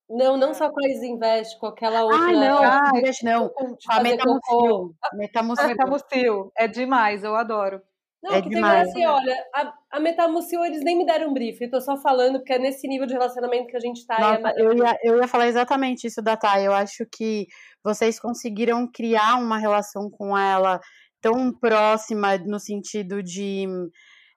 [0.08, 2.18] Não, não só com a Ex-Invest, com aquela outra.
[2.18, 3.48] Ah, não, ah, Invest não.
[3.50, 4.94] Com a Metamucil.
[5.12, 5.68] Metamucil.
[5.68, 6.52] Metamucil.
[6.56, 7.82] É demais, eu adoro.
[8.22, 8.92] Não, é que demais.
[8.92, 11.96] tem assim, olha, a, a Metamucil eles nem me deram um brief, eu tô só
[11.96, 14.18] falando porque é nesse nível de relacionamento que a gente tá.
[14.18, 14.60] Nossa, é...
[14.60, 17.46] eu, ia, eu ia falar exatamente isso da Thay, eu acho que
[17.82, 20.80] vocês conseguiram criar uma relação com ela
[21.20, 23.66] tão próxima no sentido de,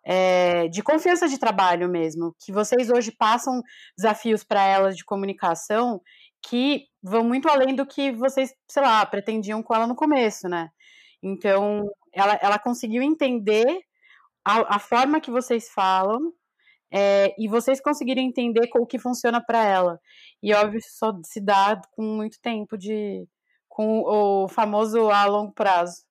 [0.05, 3.61] é, de confiança de trabalho mesmo, que vocês hoje passam
[3.97, 6.01] desafios para ela de comunicação
[6.43, 10.69] que vão muito além do que vocês, sei lá, pretendiam com ela no começo, né?
[11.21, 13.65] Então, ela, ela conseguiu entender
[14.45, 16.33] a, a forma que vocês falam
[16.91, 19.99] é, e vocês conseguiram entender o que funciona para ela.
[20.43, 23.25] E óbvio, isso só se dá com muito tempo de,
[23.69, 26.03] com o famoso a longo prazo.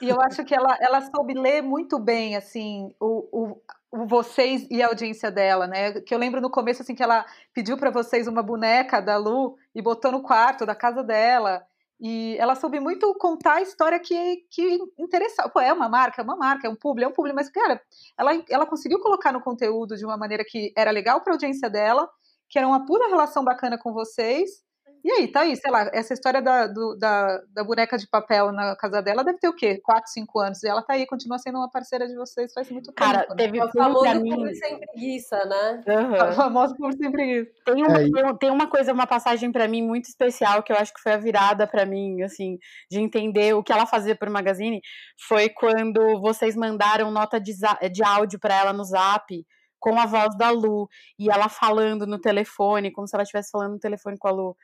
[0.00, 4.66] E eu acho que ela, ela soube ler muito bem, assim, o, o, o vocês
[4.70, 6.00] e a audiência dela, né?
[6.02, 7.24] Que eu lembro no começo, assim, que ela
[7.54, 11.64] pediu para vocês uma boneca da Lu e botou no quarto da casa dela.
[12.00, 15.48] E ela soube muito contar a história que, que interessava.
[15.48, 17.80] Pô, é uma marca, é uma marca, é um público, é um público, mas, cara,
[18.16, 21.68] ela, ela conseguiu colocar no conteúdo de uma maneira que era legal para a audiência
[21.68, 22.08] dela,
[22.48, 24.62] que era uma pura relação bacana com vocês,
[25.04, 28.52] e aí, tá aí, sei lá, essa história da, do, da, da, boneca de papel
[28.52, 29.80] na casa dela deve ter o quê?
[29.82, 30.62] 4, 5 anos.
[30.62, 33.28] E ela tá aí, continua sendo uma parceira de vocês faz muito Cara, tempo.
[33.28, 33.64] Cara, teve né?
[33.64, 34.54] o famoso mim...
[34.54, 35.84] sem preguiça, né?
[35.86, 36.30] Uhum.
[36.30, 37.50] O famoso clube sem preguiça.
[37.64, 38.34] Tem uma, é.
[38.38, 41.18] tem uma coisa, uma passagem para mim muito especial, que eu acho que foi a
[41.18, 42.58] virada para mim, assim,
[42.90, 44.80] de entender o que ela fazia por Magazine,
[45.28, 47.52] foi quando vocês mandaram nota de,
[47.92, 49.44] de áudio para ela no Zap,
[49.78, 50.88] com a voz da Lu,
[51.18, 54.56] e ela falando no telefone, como se ela estivesse falando no telefone com a Lu.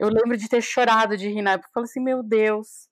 [0.00, 1.68] Eu lembro de ter chorado de rir na época.
[1.74, 2.88] Falei assim, meu Deus,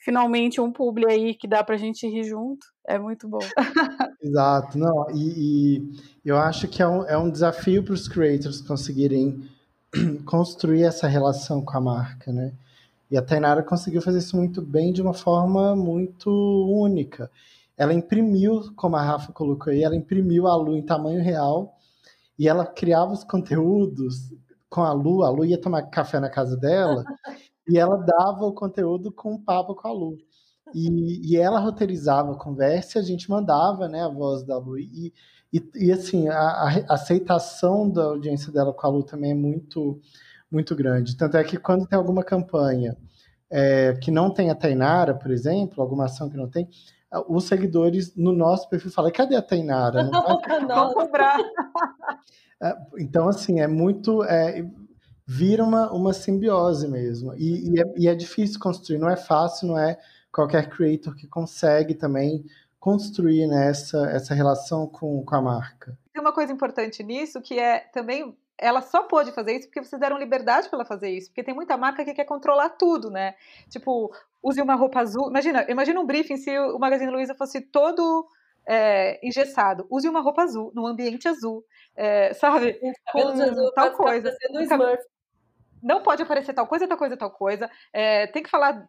[0.00, 2.66] finalmente um publi aí que dá pra gente rir junto.
[2.84, 3.38] É muito bom.
[4.20, 8.60] Exato, não, e, e, eu acho que é um, é um desafio para os creators
[8.60, 9.48] conseguirem
[10.26, 12.52] construir essa relação com a marca, né?
[13.08, 16.30] E a Tainara conseguiu fazer isso muito bem de uma forma muito
[16.68, 17.30] única.
[17.78, 21.76] Ela imprimiu, como a Rafa colocou aí, ela imprimiu a Lu em tamanho real
[22.36, 24.32] e ela criava os conteúdos
[24.70, 27.04] com a Lu, a Lu ia tomar café na casa dela
[27.68, 30.16] e ela dava o conteúdo com um papo com a Lu.
[30.72, 34.78] E, e ela roteirizava a conversa e a gente mandava né, a voz da Lu.
[34.78, 35.12] E,
[35.52, 40.00] e, e assim, a, a, aceitação da audiência dela com a Lu também é muito,
[40.50, 41.16] muito grande.
[41.16, 42.96] Tanto é que quando tem alguma campanha
[43.50, 46.68] é, que não tem a Tainara, por exemplo, alguma ação que não tem,
[47.28, 50.04] os seguidores no nosso perfil falam: cadê a Tainara?
[50.10, 50.66] Não vai...
[50.66, 51.38] Vamos cobrar.
[52.62, 54.22] É, então, assim, é muito.
[54.24, 54.64] É,
[55.26, 57.34] vira uma, uma simbiose mesmo.
[57.36, 59.96] E, e, é, e, é, difícil construir, não é fácil, não é
[60.32, 62.44] qualquer creator que consegue também
[62.80, 65.96] construir né, essa, essa relação com, com a marca.
[66.12, 68.36] Tem uma coisa importante nisso que é também.
[68.60, 71.28] Ela só pôde fazer isso porque vocês deram liberdade para ela fazer isso.
[71.28, 73.34] Porque tem muita marca que quer controlar tudo, né?
[73.68, 75.28] Tipo, use uma roupa azul.
[75.30, 78.26] Imagina, imagina um briefing se o Magazine Luiza fosse todo
[78.68, 79.86] é, engessado.
[79.90, 81.64] Use uma roupa azul, num ambiente azul
[81.96, 82.80] é, sabe?
[83.12, 84.34] Com tal coisa.
[85.82, 87.70] Não pode aparecer tal coisa, tal coisa, tal coisa.
[87.92, 88.86] É, tem que falar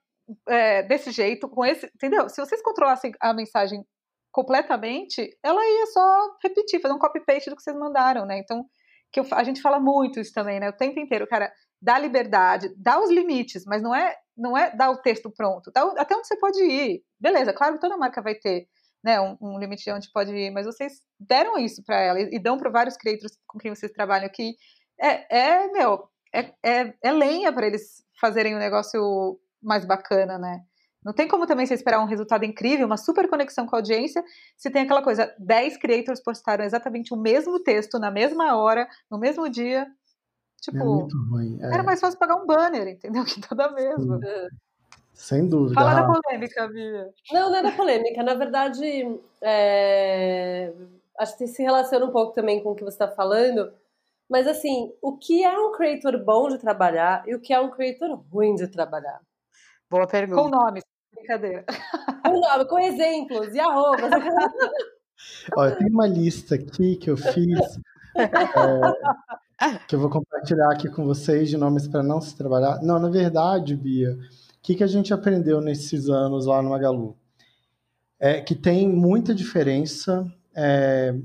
[0.48, 1.86] é, desse jeito, com esse.
[1.96, 2.30] Entendeu?
[2.30, 3.86] Se vocês controlassem a mensagem
[4.32, 8.40] completamente, ela ia só repetir, fazer um copy-paste do que vocês mandaram, né?
[8.40, 8.66] Então,
[9.12, 10.70] que eu, a gente fala muito isso também, né?
[10.70, 11.52] O tempo inteiro, cara,
[11.82, 15.84] dá liberdade, dá os limites, mas não é, não é dar o texto pronto, dá
[15.98, 17.04] até onde você pode ir.
[17.20, 18.68] Beleza, claro que toda marca vai ter
[19.04, 22.36] né, um, um, limite de onde pode ir, mas vocês deram isso para ela e,
[22.36, 24.56] e dão para vários creators com quem vocês trabalham que
[25.00, 30.62] é, é meu, é, é, é lenha para eles fazerem um negócio mais bacana, né?
[31.04, 34.24] Não tem como também você esperar um resultado incrível, uma super conexão com a audiência,
[34.56, 39.18] se tem aquela coisa, 10 creators postaram exatamente o mesmo texto na mesma hora, no
[39.18, 39.88] mesmo dia.
[40.62, 41.60] Tipo, é muito ruim.
[41.60, 41.74] É.
[41.74, 43.24] era mais fácil pagar um banner, entendeu?
[43.26, 44.20] Que toda mesma.
[45.14, 45.74] Sem dúvida.
[45.74, 47.10] Fala da polêmica, Bia.
[47.32, 48.24] Não, não é da polêmica.
[48.24, 50.72] Na verdade, é...
[51.18, 53.74] acho que se relaciona um pouco também com o que você está falando.
[54.30, 57.70] Mas, assim, o que é um creator bom de trabalhar e o que é um
[57.70, 59.20] creator ruim de trabalhar?
[59.90, 60.42] Boa pergunta.
[60.42, 60.84] Com nomes,
[61.14, 61.66] brincadeira.
[62.24, 64.12] Com nome, com exemplos e arrobas.
[65.56, 67.80] Olha, tem uma lista aqui que eu fiz,
[68.16, 72.82] é, que eu vou compartilhar aqui com vocês de nomes para não se trabalhar.
[72.82, 74.18] Não, na verdade, Bia, o
[74.62, 77.16] que, que a gente aprendeu nesses anos lá no Magalu?
[78.20, 81.16] É que tem muita diferença é,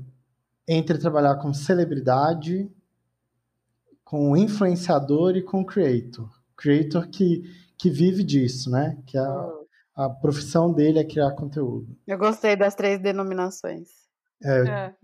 [0.67, 2.69] entre trabalhar com celebridade,
[4.03, 6.29] com influenciador e com creator.
[6.55, 7.43] Creator que,
[7.77, 8.97] que vive disso, né?
[9.05, 9.66] Que a, hum.
[9.97, 11.97] A profissão dele é criar conteúdo.
[12.05, 13.89] Eu gostei das três denominações.
[14.43, 14.95] É, é.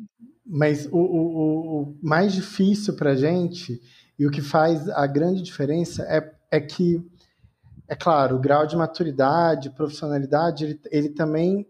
[0.46, 3.82] Mas o, o, o mais difícil para a gente
[4.20, 7.04] e o que faz a grande diferença é, é que
[7.88, 11.68] é claro, o grau de maturidade, profissionalidade, ele, ele também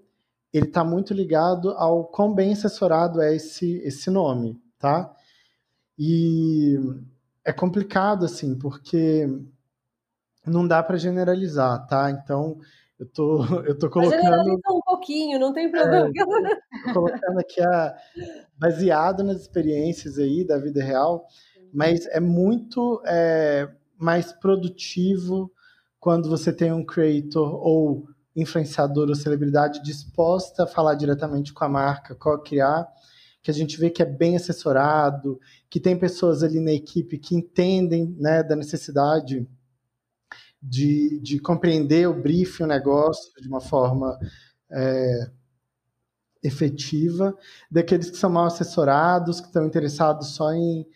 [0.51, 5.11] ele está muito ligado ao quão bem assessorado é esse, esse nome, tá?
[5.97, 6.77] E
[7.43, 9.27] é complicado, assim, porque
[10.45, 12.11] não dá para generalizar, tá?
[12.11, 12.59] Então,
[13.03, 14.21] eu tô, eu tô colocando...
[14.21, 16.09] Generaliza um pouquinho, não tem problema.
[16.09, 17.95] É, colocando aqui, a,
[18.57, 21.27] baseado nas experiências aí da vida real,
[21.73, 25.51] mas é muito é, mais produtivo
[25.99, 31.69] quando você tem um creator ou influenciador ou celebridade disposta a falar diretamente com a
[31.69, 32.87] marca, co-criar,
[33.41, 35.39] que a gente vê que é bem assessorado,
[35.69, 39.47] que tem pessoas ali na equipe que entendem né, da necessidade
[40.63, 44.17] de, de compreender o briefing, o negócio de uma forma
[44.71, 45.29] é,
[46.41, 47.37] efetiva,
[47.69, 50.87] daqueles que são mal assessorados, que estão interessados só em,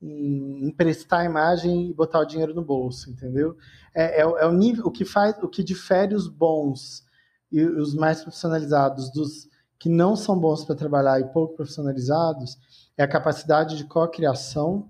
[0.00, 3.56] em emprestar a imagem e botar o dinheiro no bolso, entendeu?
[3.94, 7.04] É, é, é, o nível, o que faz, o que difere os bons
[7.50, 9.48] e os mais profissionalizados dos
[9.78, 12.56] que não são bons para trabalhar e pouco profissionalizados
[12.96, 14.88] é a capacidade de co-criação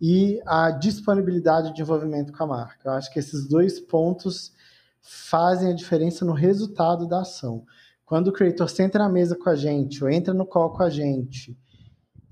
[0.00, 2.88] e a disponibilidade de envolvimento com a marca.
[2.88, 4.52] Eu acho que esses dois pontos
[5.00, 7.64] fazem a diferença no resultado da ação.
[8.04, 10.90] Quando o creator senta na mesa com a gente, ou entra no call com a
[10.90, 11.56] gente,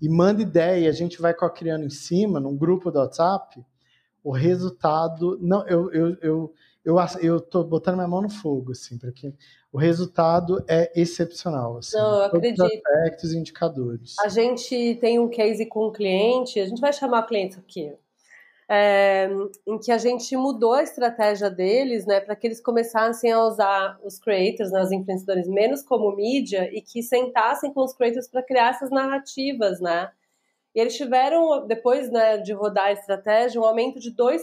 [0.00, 3.64] e manda ideia, a gente vai co-criando em cima, num grupo do WhatsApp,
[4.22, 5.38] o resultado.
[5.40, 6.54] Não, eu, eu, eu,
[6.84, 9.32] eu, eu tô botando minha mão no fogo, assim, porque
[9.72, 11.78] o resultado é excepcional.
[11.78, 12.62] Assim, não, eu acredito.
[12.62, 14.16] aspectos e indicadores.
[14.20, 17.92] A gente tem um case com um cliente, a gente vai chamar cliente aqui,
[18.68, 19.28] é,
[19.66, 23.98] em que a gente mudou a estratégia deles, né, para que eles começassem a usar
[24.02, 28.42] os creators, né, os influenciadores, menos como mídia e que sentassem com os creators para
[28.42, 30.10] criar essas narrativas, né?
[30.74, 34.42] E eles tiveram, depois né, de rodar a estratégia, um aumento de 2%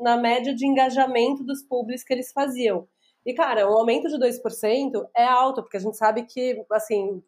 [0.00, 2.86] na média de engajamento dos públicos que eles faziam.
[3.24, 7.22] E, cara, um aumento de 2% é alto, porque a gente sabe que, assim,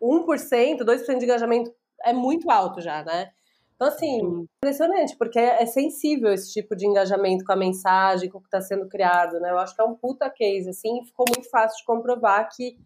[0.00, 1.70] 1%, 2% de engajamento
[2.02, 3.30] é muito alto já, né?
[3.74, 8.38] Então, assim, impressionante, porque é, é sensível esse tipo de engajamento com a mensagem, com
[8.38, 9.50] o que está sendo criado, né?
[9.50, 12.78] Eu acho que é um puta case, assim, ficou muito fácil de comprovar que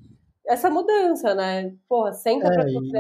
[0.47, 1.73] essa mudança, né?
[1.89, 2.69] Porra, senta é, pra.
[2.69, 2.91] E,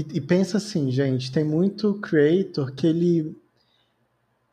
[0.00, 3.36] e, pensa assim, gente, tem muito creator que ele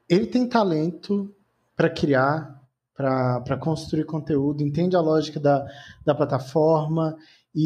[0.07, 1.33] ele tem talento
[1.75, 2.61] para criar,
[2.93, 5.65] para construir conteúdo, entende a lógica da,
[6.05, 7.15] da plataforma
[7.55, 7.63] e,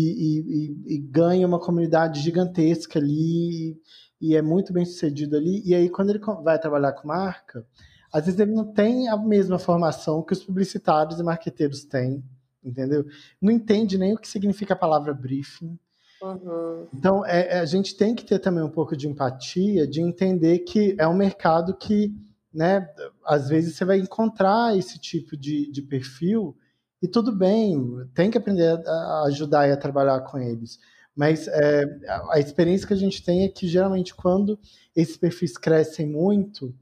[0.88, 3.76] e, e ganha uma comunidade gigantesca ali
[4.22, 5.62] e é muito bem sucedido ali.
[5.66, 7.66] E aí, quando ele vai trabalhar com marca,
[8.14, 12.24] às vezes ele não tem a mesma formação que os publicitários e marqueteiros têm,
[12.64, 13.06] entendeu?
[13.42, 15.78] Não entende nem o que significa a palavra briefing.
[16.26, 16.88] Uhum.
[16.92, 20.60] Então, é, é, a gente tem que ter também um pouco de empatia, de entender
[20.60, 22.12] que é um mercado que,
[22.52, 22.88] né,
[23.24, 26.58] às vezes você vai encontrar esse tipo de, de perfil
[27.02, 27.80] e tudo bem,
[28.16, 30.80] tem que aprender a ajudar e a trabalhar com eles.
[31.16, 31.86] Mas é,
[32.32, 34.58] a experiência que a gente tem é que geralmente quando
[34.96, 36.74] esses perfis crescem muito,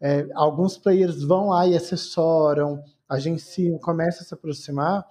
[0.00, 5.06] é, alguns players vão lá e assessoram, agenciam, começam a se aproximar.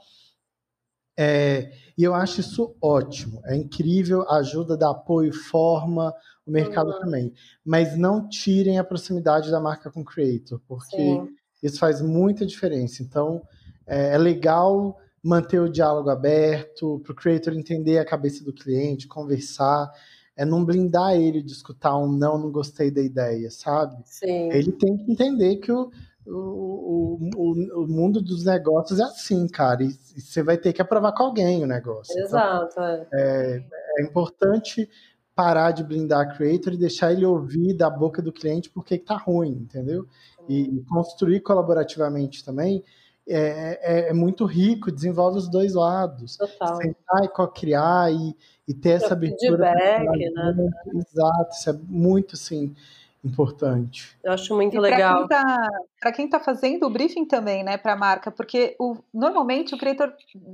[1.21, 6.13] É, e eu acho isso ótimo, é incrível, ajuda, dá apoio, forma
[6.45, 6.99] o mercado uhum.
[7.01, 7.33] também.
[7.65, 11.27] Mas não tirem a proximidade da marca com o creator, porque Sim.
[11.61, 13.03] isso faz muita diferença.
[13.03, 13.41] Então,
[13.85, 19.05] é, é legal manter o diálogo aberto, para o creator entender a cabeça do cliente,
[19.05, 19.91] conversar,
[20.37, 24.01] é não blindar ele de escutar um não, não gostei da ideia, sabe?
[24.05, 24.49] Sim.
[24.53, 25.91] Ele tem que entender que o,
[26.25, 30.81] o, o, o mundo dos negócios é assim, cara, e, e, você vai ter que
[30.81, 32.17] aprovar com alguém o negócio.
[32.19, 32.71] Exato.
[32.71, 33.63] Então, é,
[33.97, 34.89] é importante
[35.35, 39.05] parar de blindar a creator e deixar ele ouvir da boca do cliente porque que
[39.05, 40.05] tá ruim, entendeu?
[40.47, 42.83] E construir colaborativamente também
[43.31, 46.35] é, é, é, muito rico, desenvolve os dois lados.
[46.35, 46.75] Total.
[46.77, 48.35] Sentar e co-criar e,
[48.67, 49.71] e ter essa abertura.
[49.71, 50.69] Feedback, né?
[50.95, 52.75] Exato, isso é muito, assim,
[53.23, 54.17] importante.
[54.23, 55.27] Eu acho muito e legal.
[55.27, 59.75] Para quem está tá fazendo o briefing também, né, para a marca, porque o, normalmente
[59.75, 60.13] o criador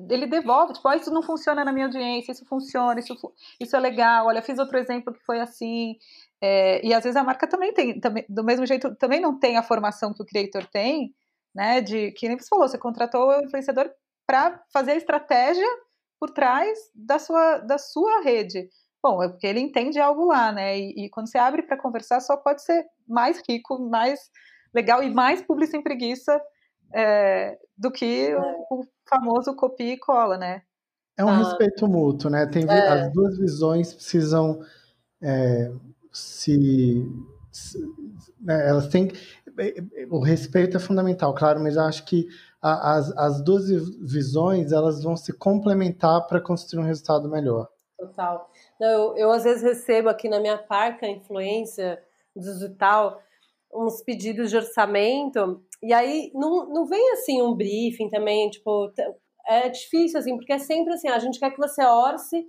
[0.09, 3.15] ele devolve, tipo, oh, isso não funciona na minha audiência, isso funciona, isso,
[3.59, 5.95] isso é legal, olha, fiz outro exemplo que foi assim.
[6.41, 9.57] É, e às vezes a marca também tem, também, do mesmo jeito, também não tem
[9.57, 11.13] a formação que o criador tem,
[11.53, 11.81] né?
[11.81, 13.89] De que nem você falou, você contratou o influenciador
[14.27, 15.67] para fazer a estratégia
[16.19, 18.69] por trás da sua, da sua rede.
[19.05, 20.79] Bom, é porque ele entende algo lá, né?
[20.79, 24.31] E, e quando você abre para conversar, só pode ser mais rico, mais
[24.73, 26.41] legal e mais publi sem preguiça
[26.91, 28.35] é, do que é.
[28.35, 30.63] o, o, famoso copia e cola, né?
[31.15, 31.37] É um ah.
[31.37, 32.47] respeito mútuo, né?
[32.47, 32.87] Tem, é.
[32.87, 34.59] As duas visões precisam
[35.21, 35.71] é,
[36.11, 37.07] se,
[37.51, 37.77] se
[38.41, 39.11] né, elas têm
[40.09, 42.27] o respeito é fundamental, claro, mas eu acho que
[42.59, 43.67] as, as duas
[44.01, 47.69] visões elas vão se complementar para construir um resultado melhor.
[47.97, 48.49] Total.
[48.79, 52.01] Eu, eu, às vezes recebo aqui na minha parca influência
[52.35, 53.21] digital
[53.73, 58.91] uns pedidos de orçamento e aí não, não vem assim um briefing também, tipo,
[59.47, 62.45] é difícil assim, porque é sempre assim, a gente quer que você orce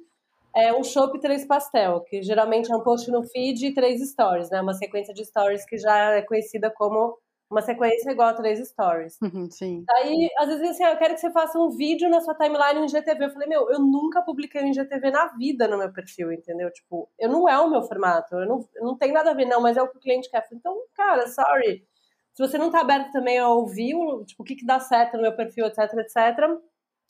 [0.56, 4.48] é um chopp três pastel, que geralmente é um post no feed e três stories,
[4.48, 4.62] né?
[4.62, 7.18] Uma sequência de stories que já é conhecida como
[7.50, 9.16] uma sequência igual a três stories.
[9.22, 9.84] Uhum, sim.
[9.96, 12.80] Aí, às vezes, assim, ah, eu quero que você faça um vídeo na sua timeline
[12.84, 13.24] em GTV.
[13.24, 16.70] Eu falei, meu, eu nunca publiquei em GTV na vida no meu perfil, entendeu?
[16.72, 19.60] Tipo, eu não é o meu formato, eu não, não tem nada a ver, não,
[19.60, 20.44] mas é o que o cliente quer.
[20.52, 21.86] Então, cara, sorry.
[22.34, 23.94] Se você não tá aberto também a ouvir,
[24.26, 26.38] tipo, o que, que dá certo no meu perfil, etc, etc,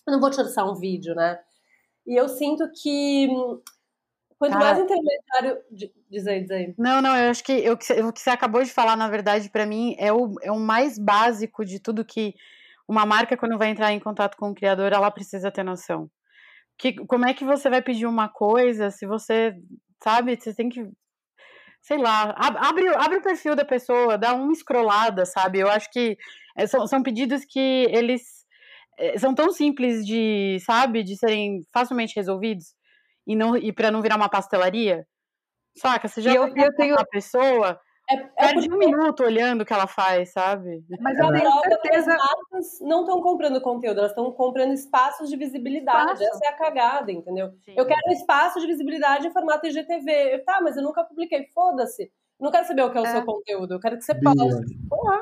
[0.07, 1.41] eu não vou te lançar um vídeo, né?
[2.07, 3.29] E eu sinto que
[4.39, 5.63] Quanto Cara, mais intermediário.
[6.11, 6.75] Diz aí, diz aí.
[6.77, 9.97] Não, não, eu acho que o que você acabou de falar, na verdade, para mim,
[9.99, 12.35] é o, é o mais básico de tudo que
[12.87, 16.11] uma marca, quando vai entrar em contato com o criador, ela precisa ter noção.
[16.79, 19.55] Que, como é que você vai pedir uma coisa se você,
[20.03, 20.87] sabe, você tem que.
[21.81, 25.61] Sei lá, abre, abre o perfil da pessoa, dá uma escrolada, sabe?
[25.61, 26.17] Eu acho que
[26.57, 28.23] é, são, são pedidos que eles
[28.99, 32.76] é, são tão simples de, sabe, de serem facilmente resolvidos
[33.27, 35.07] e não e para não virar uma pastelaria.
[35.77, 36.09] Saca?
[36.09, 39.73] Você já eu, eu tenho uma pessoa é, é perde um minuto olhando o que
[39.73, 40.85] ela faz, sabe?
[41.01, 42.15] Mas eu tenho certeza.
[42.15, 46.13] As marcas não estão comprando conteúdo, elas estão comprando espaços de visibilidade.
[46.13, 46.37] Espaço.
[46.37, 47.53] Essa é a cagada, entendeu?
[47.65, 47.75] Sim.
[47.77, 50.35] Eu quero um espaço de visibilidade em formato IGTV.
[50.35, 52.11] Eu, tá, mas eu nunca publiquei, foda-se.
[52.39, 53.11] Não quero saber o que é o é.
[53.11, 54.79] seu conteúdo, eu quero que você poste.
[54.89, 55.21] Porra.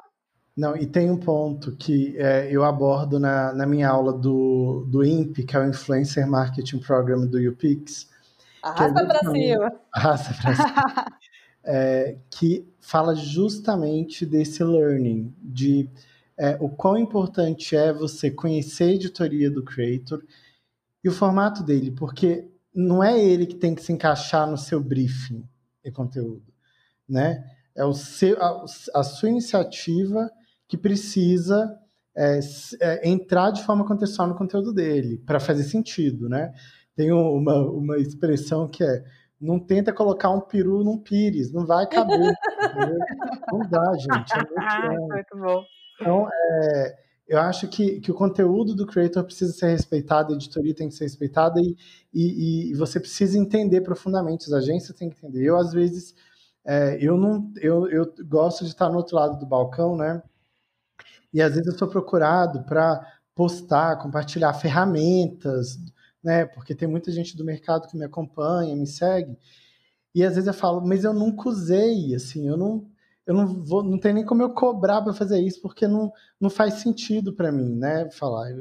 [0.56, 5.04] Não, e tem um ponto que é, eu abordo na, na minha aula do, do
[5.04, 8.08] INP, que é o Influencer Marketing Program do UPix.
[8.62, 9.72] Arrasta é para cima.
[9.92, 11.06] Arrasta para cima.
[11.64, 15.90] é, que fala justamente desse learning, de
[16.38, 20.22] é, o quão importante é você conhecer a editoria do creator
[21.02, 24.80] e o formato dele, porque não é ele que tem que se encaixar no seu
[24.80, 25.44] briefing
[25.84, 26.52] e conteúdo,
[27.08, 27.44] né?
[27.74, 30.30] É o seu, a, a sua iniciativa
[30.68, 31.78] que precisa
[32.16, 32.40] é,
[32.80, 36.52] é, entrar de forma contextual no conteúdo dele, para fazer sentido, né?
[36.96, 39.04] Tem uma, uma expressão que é
[39.40, 42.18] não tenta colocar um peru num pires, não vai caber.
[43.52, 44.32] não dá, gente.
[44.32, 45.64] É muito, muito bom.
[46.00, 46.94] Então, é,
[47.28, 50.94] eu acho que, que o conteúdo do creator precisa ser respeitado, a editoria tem que
[50.94, 51.76] ser respeitada e,
[52.12, 55.44] e, e você precisa entender profundamente, as agências têm que entender.
[55.44, 56.14] Eu, às vezes,
[56.64, 60.22] é, eu não eu, eu gosto de estar no outro lado do balcão, né?
[61.34, 63.04] E às vezes eu sou procurado para
[63.34, 65.76] postar, compartilhar ferramentas,
[66.22, 66.46] né?
[66.46, 69.36] Porque tem muita gente do mercado que me acompanha, me segue.
[70.14, 72.86] E às vezes eu falo, mas eu nunca usei, assim, eu não,
[73.26, 76.48] eu não vou, não tem nem como eu cobrar para fazer isso, porque não, não
[76.48, 78.08] faz sentido para mim, né?
[78.12, 78.52] Falar.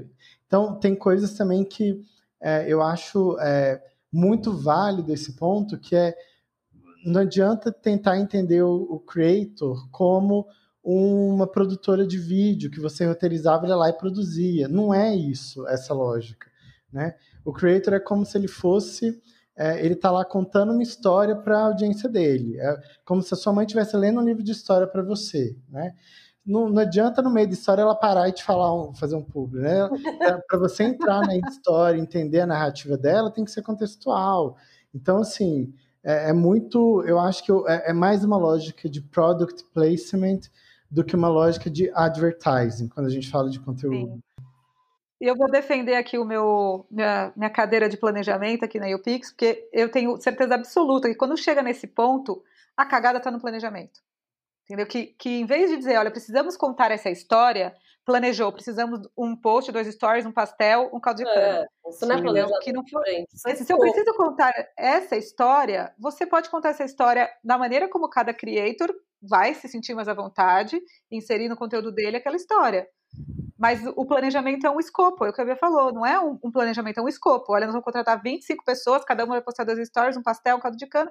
[0.47, 2.03] Então tem coisas também que
[2.41, 6.15] é, eu acho é, muito válido esse ponto, que é
[7.05, 10.47] não adianta tentar entender o, o creator como
[10.83, 14.67] uma produtora de vídeo que você roteirizava, ia lá e produzia.
[14.67, 16.51] Não é isso, essa lógica.
[16.91, 17.15] Né?
[17.45, 19.21] O creator é como se ele fosse.
[19.55, 22.59] É, ele está lá contando uma história para a audiência dele.
[22.59, 25.55] É como se a sua mãe estivesse lendo um livro de história para você.
[25.69, 25.93] Né?
[26.45, 29.63] Não, não, adianta no meio da história ela parar e te falar, fazer um público.
[29.63, 29.89] Né?
[30.21, 34.57] É, para você entrar na história, entender a narrativa dela, tem que ser contextual.
[34.93, 35.73] Então, assim,
[36.03, 37.03] é, é muito.
[37.05, 40.41] Eu acho que eu, é, é mais uma lógica de product placement
[40.93, 44.19] do que uma lógica de advertising, quando a gente fala de conteúdo.
[45.19, 49.31] E eu vou defender aqui o meu minha, minha cadeira de planejamento aqui na UPix,
[49.31, 52.43] porque eu tenho certeza absoluta que quando chega nesse ponto,
[52.77, 54.01] a cagada está no planejamento.
[54.65, 54.85] Entendeu?
[54.85, 57.73] Que, que em vez de dizer, olha, precisamos contar essa história,
[58.05, 61.67] planejou, precisamos um post, dois stories, um pastel, um caldo de cana.
[61.85, 62.59] É, isso não é planejamento.
[62.59, 62.83] Que não.
[63.45, 68.09] Mas se eu preciso contar essa história, você pode contar essa história da maneira como
[68.09, 70.79] cada creator vai se sentir mais à vontade,
[71.09, 72.87] inserir no conteúdo dele aquela história.
[73.57, 76.37] Mas o planejamento é um escopo, é o que a Bia falou, não é um,
[76.43, 77.53] um, planejamento, é um escopo.
[77.53, 80.59] Olha, nós vamos contratar 25 pessoas, cada uma vai postar dois stories, um pastel, um
[80.59, 81.09] caldo de cana.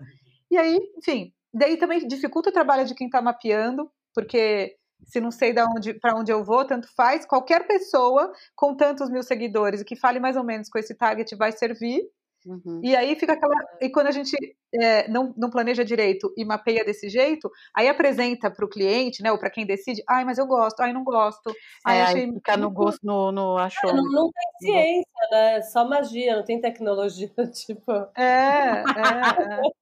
[0.50, 4.76] E aí, enfim, daí também dificulta o trabalho de quem está mapeando, porque
[5.06, 5.54] se não sei
[6.00, 7.26] para onde eu vou, tanto faz.
[7.26, 11.34] Qualquer pessoa com tantos mil seguidores e que fale mais ou menos com esse target
[11.36, 12.02] vai servir.
[12.44, 12.80] Uhum.
[12.82, 13.54] E aí fica aquela.
[13.80, 14.36] E quando a gente
[14.74, 19.30] é, não, não planeja direito e mapeia desse jeito, aí apresenta para o cliente, né,
[19.30, 21.52] ou para quem decide, ai, mas eu gosto, ai, não gosto.
[21.86, 22.24] Ai, é, achei...
[22.24, 23.90] aí fica no gosto, no, no achou.
[23.90, 25.62] É, não, não, tem ciência, né?
[25.62, 27.92] Só magia, não tem tecnologia, tipo.
[28.16, 29.81] É, é, é.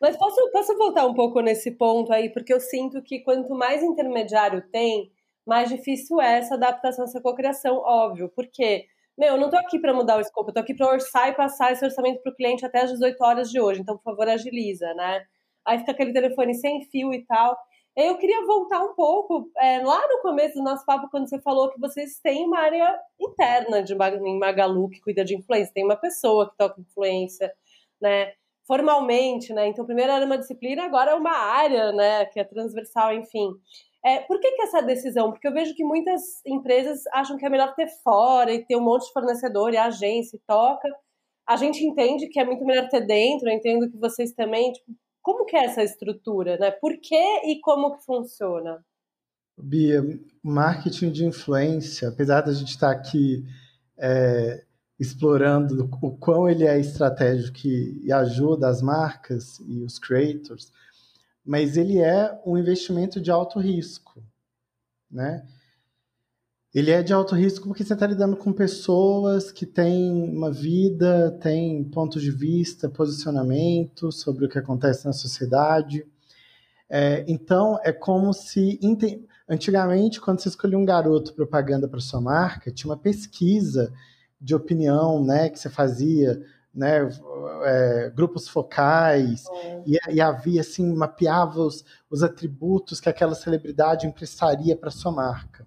[0.00, 3.82] Mas posso, posso voltar um pouco nesse ponto aí, porque eu sinto que quanto mais
[3.82, 5.10] intermediário tem,
[5.46, 8.28] mais difícil é essa adaptação, essa cocriação, óbvio.
[8.28, 8.86] Por quê?
[9.18, 11.34] meu, eu não tô aqui para mudar o escopo, eu tô aqui para orçar e
[11.34, 13.80] passar esse orçamento para o cliente até as 18 horas de hoje.
[13.80, 15.24] Então, por favor, agiliza, né?
[15.66, 17.58] Aí fica aquele telefone sem fio e tal.
[17.96, 21.68] Eu queria voltar um pouco é, lá no começo do nosso papo, quando você falou
[21.68, 26.48] que vocês têm uma área interna de Magalu que cuida de influência, tem uma pessoa
[26.48, 27.52] que toca influência,
[28.00, 28.34] né?
[28.68, 29.66] Formalmente, né?
[29.66, 32.26] Então, primeiro era uma disciplina, agora é uma área, né?
[32.26, 33.50] Que é transversal, enfim.
[34.04, 35.32] É, por que, que essa decisão?
[35.32, 38.84] Porque eu vejo que muitas empresas acham que é melhor ter fora e ter um
[38.84, 40.86] monte de fornecedor e agência e toca.
[41.48, 44.70] A gente entende que é muito melhor ter dentro, eu entendo que vocês também.
[44.70, 44.92] Tipo,
[45.22, 46.70] como que é essa estrutura, né?
[46.70, 48.84] Por que e como que funciona?
[49.58, 50.02] Bia,
[50.42, 53.44] marketing de influência, apesar da gente estar aqui
[53.98, 54.64] é,
[54.98, 60.72] explorando o quão ele é estratégico e ajuda as marcas e os creators,
[61.44, 64.22] mas ele é um investimento de alto risco,
[65.10, 65.46] né?
[66.74, 71.30] Ele é de alto risco porque você está lidando com pessoas que têm uma vida,
[71.40, 76.06] têm pontos de vista, posicionamento sobre o que acontece na sociedade.
[76.90, 78.78] É, então, é como se.
[79.48, 83.90] Antigamente, quando você escolhia um garoto propaganda para sua marca, tinha uma pesquisa
[84.40, 86.40] de opinião né, que você fazia,
[86.74, 87.08] né,
[87.64, 89.82] é, grupos focais, é.
[89.86, 95.66] e, e, havia assim, mapeava os, os atributos que aquela celebridade emprestaria para sua marca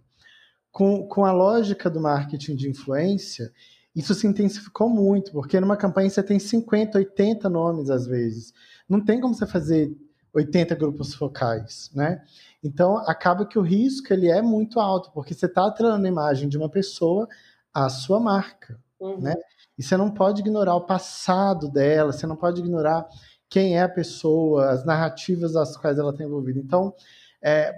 [0.71, 3.51] com, com a lógica do marketing de influência,
[3.95, 8.53] isso se intensificou muito, porque numa campanha você tem 50, 80 nomes às vezes.
[8.87, 9.93] Não tem como você fazer
[10.33, 12.23] 80 grupos focais, né?
[12.63, 16.47] Então, acaba que o risco ele é muito alto, porque você está atraindo a imagem
[16.47, 17.27] de uma pessoa
[17.73, 19.19] à sua marca, uhum.
[19.19, 19.35] né?
[19.77, 23.07] E você não pode ignorar o passado dela, você não pode ignorar
[23.49, 26.59] quem é a pessoa, as narrativas às quais ela está envolvida.
[26.59, 26.93] Então,
[27.41, 27.73] é,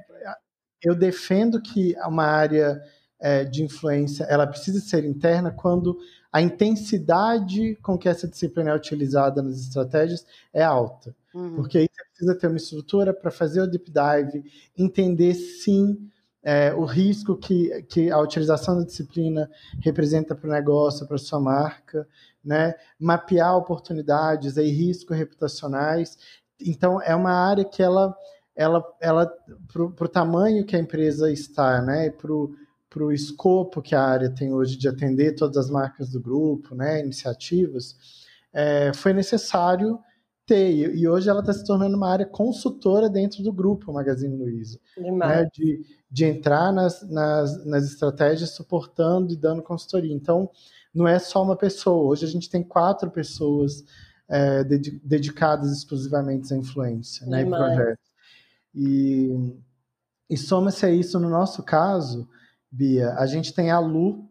[0.83, 2.81] eu defendo que uma área
[3.19, 5.97] é, de influência ela precisa ser interna quando
[6.31, 11.15] a intensidade com que essa disciplina é utilizada nas estratégias é alta.
[11.33, 11.55] Uhum.
[11.55, 14.43] Porque aí você precisa ter uma estrutura para fazer o deep dive,
[14.77, 15.97] entender sim
[16.43, 21.39] é, o risco que, que a utilização da disciplina representa para o negócio, para sua
[21.39, 22.07] marca,
[22.43, 22.75] né?
[22.99, 26.17] mapear oportunidades e riscos reputacionais.
[26.59, 28.15] Então, é uma área que ela
[28.55, 29.25] ela, ela
[29.67, 34.53] para o tamanho que a empresa está, né, para o escopo que a área tem
[34.53, 37.95] hoje de atender todas as marcas do grupo, né, iniciativas,
[38.53, 39.99] é, foi necessário
[40.45, 40.95] ter.
[40.95, 44.79] E hoje ela está se tornando uma área consultora dentro do grupo Magazine Luiza.
[45.27, 50.13] Né, de, de entrar nas, nas, nas estratégias suportando e dando consultoria.
[50.13, 50.49] Então,
[50.93, 52.09] não é só uma pessoa.
[52.09, 53.83] Hoje a gente tem quatro pessoas
[54.29, 58.11] é, dedicadas exclusivamente à influência né, em projetos.
[58.73, 59.53] E,
[60.29, 62.27] e soma-se a isso, no nosso caso,
[62.71, 64.29] Bia, a gente tem a Lu,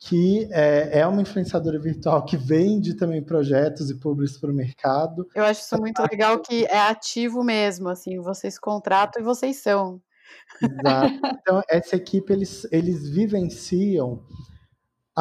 [0.00, 5.28] que é, é, uma influenciadora virtual que vende também projetos e públicos para o mercado.
[5.34, 10.00] Eu acho isso muito legal que é ativo mesmo, assim, vocês contratam e vocês são.
[10.62, 11.20] Exato.
[11.40, 14.22] Então, essa equipe, eles, eles vivenciam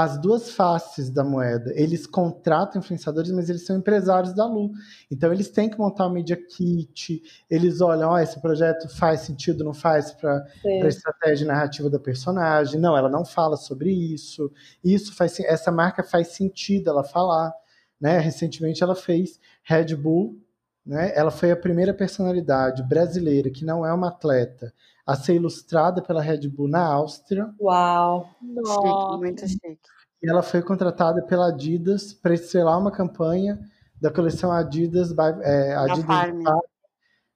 [0.03, 1.73] as duas faces da moeda.
[1.75, 4.71] Eles contratam influenciadores, mas eles são empresários da Lu.
[5.11, 9.63] Então eles têm que montar uma media kit, eles olham, oh, esse projeto faz sentido,
[9.63, 12.79] não faz para a estratégia narrativa da personagem.
[12.79, 14.51] Não, ela não fala sobre isso.
[14.83, 17.53] Isso faz essa marca faz sentido ela falar.
[17.99, 18.19] Né?
[18.19, 20.39] Recentemente ela fez Red Bull,
[20.85, 21.11] né?
[21.13, 24.73] Ela foi a primeira personalidade brasileira que não é uma atleta
[25.09, 27.51] a ser ilustrada pela Red Bull na Áustria.
[27.59, 28.29] Uau!
[28.39, 29.79] Chique, muito chique.
[30.21, 33.59] E ela foi contratada pela Adidas para estrelar uma campanha
[33.99, 36.43] da coleção Adidas, é, Adidas Farm.
[36.43, 36.59] Farm,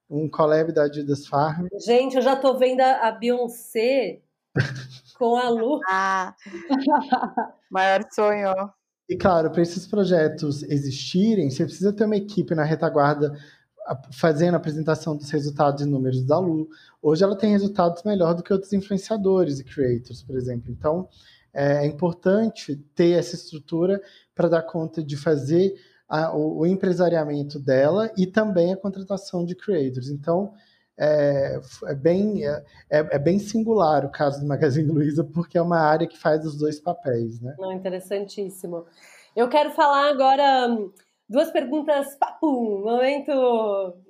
[0.08, 1.66] um collab da Adidas Farm.
[1.84, 4.22] Gente, eu já tô vendo a Beyoncé
[5.18, 5.80] com a Lu.
[5.90, 6.36] Ah,
[7.72, 8.54] maior sonho.
[9.10, 13.36] E claro, para esses projetos existirem, você precisa ter uma equipe na retaguarda
[14.12, 16.70] fazendo a apresentação dos resultados e números da Lu.
[17.02, 20.72] Hoje ela tem resultados melhor do que outros influenciadores e creators, por exemplo.
[20.72, 21.08] Então,
[21.54, 24.02] é importante ter essa estrutura
[24.34, 25.76] para dar conta de fazer
[26.10, 30.10] a, o, o, empresariamento dela e também a contratação de creators.
[30.10, 30.54] Então,
[30.98, 35.80] é, é bem, é, é, bem singular o caso do Magazine Luiza, porque é uma
[35.80, 37.40] área que faz os dois papéis.
[37.40, 37.56] Né?
[37.60, 38.86] Não, interessantíssimo.
[39.36, 40.70] Eu quero falar agora
[41.34, 43.32] Duas perguntas, papum, momento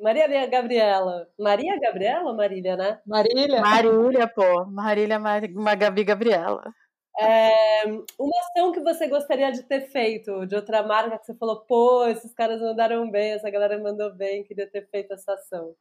[0.02, 1.26] Maria Gabriela.
[1.40, 3.00] Maria Gabriela ou Marília, né?
[3.08, 3.62] Marília.
[3.62, 4.66] Marília, pô.
[4.66, 5.42] Marília, Mar...
[5.78, 6.74] Gabi Gabriela.
[7.18, 7.86] É,
[8.20, 12.06] uma ação que você gostaria de ter feito, de outra marca que você falou, pô,
[12.08, 15.74] esses caras mandaram bem, essa galera mandou bem, queria ter feito essa ação.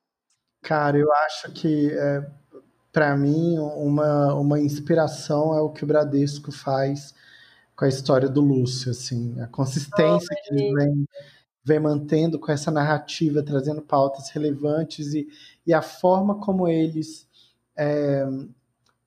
[0.62, 2.24] Cara, eu acho que é,
[2.92, 7.12] para mim uma, uma inspiração é o que o Bradesco faz
[7.82, 11.08] com a história do Lúcio, assim, a consistência oh, que ele vem,
[11.64, 15.26] vem mantendo com essa narrativa, trazendo pautas relevantes e,
[15.66, 17.26] e a forma como eles
[17.76, 18.24] é,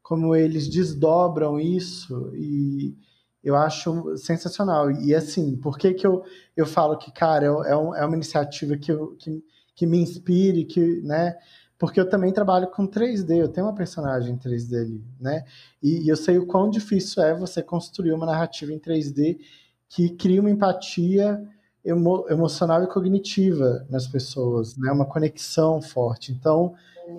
[0.04, 2.94] como eles desdobram isso e
[3.42, 4.92] eu acho sensacional.
[4.92, 6.26] E assim, por que, que eu,
[6.58, 9.42] eu falo que, cara, é, é, um, é uma iniciativa que, eu, que,
[9.74, 11.38] que me inspire, que, né,
[11.78, 15.44] porque eu também trabalho com 3D, eu tenho uma personagem em 3D ali, né?
[15.84, 19.40] E, e, eu sei o quão difícil é você construir uma narrativa em 3D
[19.90, 21.42] que cria uma empatia
[21.84, 24.92] emo, emocional e cognitiva nas pessoas, né?
[24.92, 26.32] Uma conexão forte.
[26.32, 26.74] Então,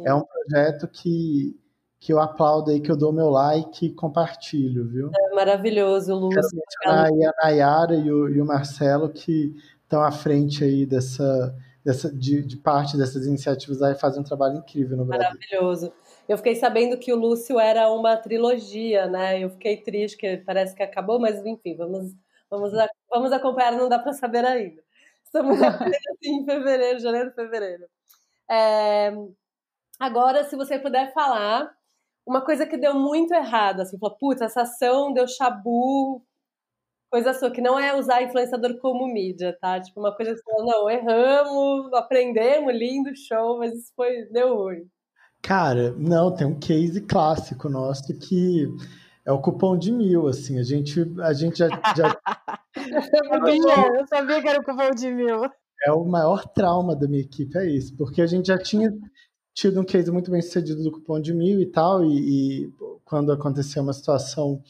[0.05, 1.55] é um projeto que,
[2.01, 5.11] que eu aplaudo aí, que eu dou meu like e compartilho, viu?
[5.15, 6.61] É maravilhoso, Lúcio.
[6.85, 7.09] A
[7.43, 11.55] Nayara e o, e o Marcelo que estão à frente aí dessa,
[11.87, 15.29] dessa de, de, parte dessas iniciativas aí fazem um trabalho incrível no Brasil.
[15.29, 15.93] Maravilhoso.
[16.29, 19.39] Eu fiquei sabendo que o Lúcio era uma trilogia, né?
[19.39, 22.13] Eu fiquei triste, que parece que acabou, mas enfim, vamos,
[22.51, 22.73] vamos,
[23.09, 24.83] vamos acompanhar, não dá para saber ainda.
[25.25, 27.85] Estamos assim, em fevereiro, janeiro, fevereiro.
[28.51, 29.13] É...
[30.01, 31.71] Agora, se você puder falar
[32.27, 36.21] uma coisa que deu muito errado, assim, falou, putz, essa ação deu chabu,
[37.11, 39.81] coisa sua, que não é usar influenciador como mídia, tá?
[39.81, 44.89] Tipo, uma coisa assim, não, erramos, aprendemos, lindo, show, mas isso foi, deu ruim.
[45.43, 48.67] Cara, não, tem um case clássico nosso que
[49.25, 51.69] é o cupom de mil, assim, a gente, a gente já...
[51.97, 52.19] já...
[53.99, 55.43] eu, sabia, que era o cupom de mil.
[55.85, 58.93] É o maior trauma da minha equipe, é isso, porque a gente já tinha
[59.55, 62.73] tido um case muito bem sucedido do cupom de mil e tal, e, e
[63.05, 64.63] quando aconteceu uma situação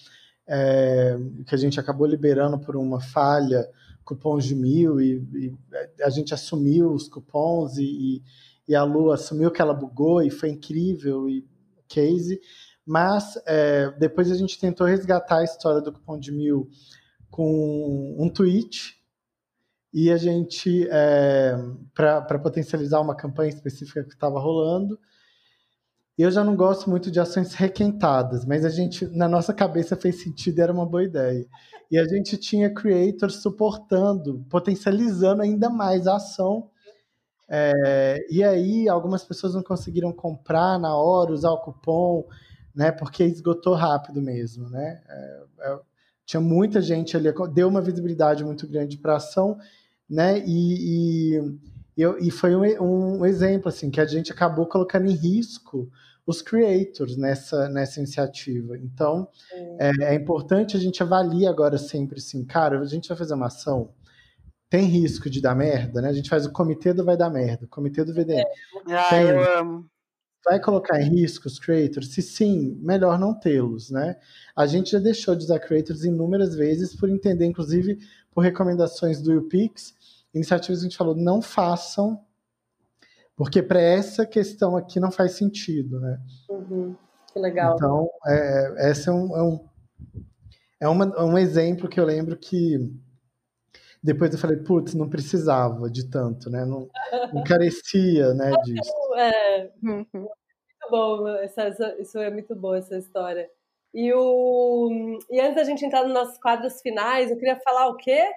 [0.49, 1.17] é,
[1.47, 3.69] que a gente acabou liberando por uma falha
[4.05, 5.55] cupons de mil, e, e
[6.03, 8.23] a gente assumiu os cupons, e,
[8.69, 11.45] e, a Lu assumiu que ela bugou, e foi incrível, e
[11.89, 12.41] case,
[12.87, 16.71] mas é, depois a gente tentou resgatar a história do cupom de mil
[17.31, 18.97] com um tweet
[19.93, 21.57] e a gente, é,
[21.95, 24.99] para potencializar uma campanha específica que estava rolando,
[26.23, 30.23] eu já não gosto muito de ações requentadas, mas a gente, na nossa cabeça, fez
[30.23, 31.47] sentido e era uma boa ideia.
[31.91, 36.71] E a gente tinha creators suportando, potencializando ainda mais a ação.
[37.49, 42.25] É, e aí, algumas pessoas não conseguiram comprar na hora, usar o cupom,
[42.75, 44.69] né, porque esgotou rápido mesmo.
[44.69, 45.01] Né?
[45.09, 45.79] É, é,
[46.25, 49.59] tinha muita gente ali, deu uma visibilidade muito grande para a ação
[50.09, 50.39] né?
[50.47, 51.59] E, e,
[51.97, 55.91] e foi um, um, exemplo assim que a gente acabou colocando em risco
[56.27, 58.77] os creators nessa, nessa iniciativa.
[58.77, 59.91] Então é.
[60.01, 63.47] É, é importante a gente avaliar agora sempre assim, cara, a gente vai fazer uma
[63.47, 63.95] ação
[64.69, 66.09] tem risco de dar merda, né?
[66.09, 68.41] A gente faz o comitê do vai dar merda, o comitê do VDM.
[68.89, 68.95] É.
[68.95, 69.89] Ah, tem, eu amo.
[70.45, 72.13] Vai colocar em risco os creators?
[72.13, 74.17] Se sim, melhor não tê-los, né?
[74.55, 77.99] A gente já deixou de usar creators inúmeras vezes por entender, inclusive,
[78.33, 79.95] por recomendações do UPix,
[80.37, 82.25] iniciativas que a gente falou, não façam,
[83.35, 86.21] porque para essa questão aqui não faz sentido, né?
[86.49, 86.97] Uhum.
[87.33, 87.75] Que legal.
[87.77, 89.69] Então, é, esse é um, é, um,
[90.81, 92.79] é uma, um exemplo que eu lembro que
[94.03, 96.65] depois eu falei, putz, não precisava de tanto, né?
[96.65, 96.89] Não,
[97.33, 99.15] não carecia, né, disso.
[99.17, 100.07] É, uhum.
[100.15, 103.51] muito bom, essa, essa, isso é muito bom, essa história.
[103.93, 107.97] E, o, e antes da gente entrar nos nossos quadros finais, eu queria falar o
[107.97, 108.31] quê?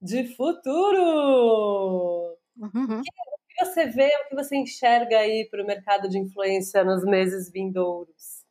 [0.00, 2.36] De futuro.
[2.56, 3.00] Uhum.
[3.00, 7.04] O que você vê, o que você enxerga aí para o mercado de influência nos
[7.04, 8.44] meses vindouros?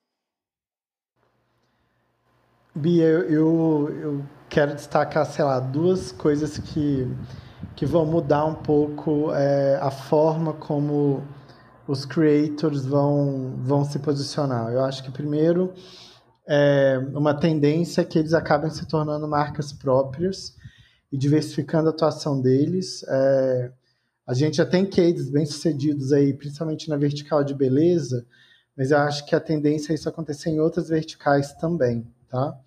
[2.75, 7.07] Bia, eu, eu quero destacar, sei lá, duas coisas que,
[7.75, 11.23] que vão mudar um pouco é, a forma como
[11.87, 14.71] os creators vão, vão se posicionar.
[14.71, 15.73] Eu acho que, primeiro,
[16.47, 20.56] é uma tendência que eles acabem se tornando marcas próprias
[21.11, 23.03] e diversificando a atuação deles.
[23.07, 23.71] É,
[24.25, 28.25] a gente já tem cases bem sucedidos aí, principalmente na vertical de beleza,
[28.75, 32.59] mas eu acho que a tendência é isso acontecer em outras verticais também, tá?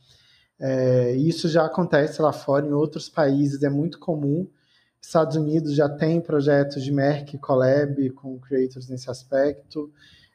[0.59, 4.47] É, isso já acontece lá fora, em outros países é muito comum.
[5.01, 9.91] Estados Unidos já tem projetos de Merck Collab com creators nesse aspecto.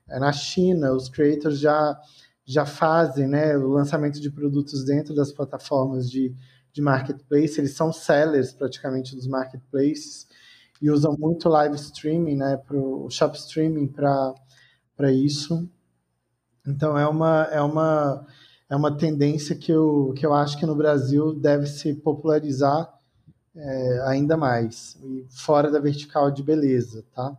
[0.10, 2.00] É, na China, os creators já,
[2.44, 6.36] já fazem né, o lançamento de produtos dentro das plataformas de
[6.76, 10.28] de marketplace, eles são sellers praticamente dos marketplaces
[10.82, 15.70] e usam muito live streaming, né, para o shop streaming para isso.
[16.68, 18.28] Então é uma é uma
[18.70, 22.92] é uma tendência que eu, que eu acho que no Brasil deve se popularizar
[23.56, 24.98] é, ainda mais,
[25.30, 27.38] fora da vertical de beleza, tá?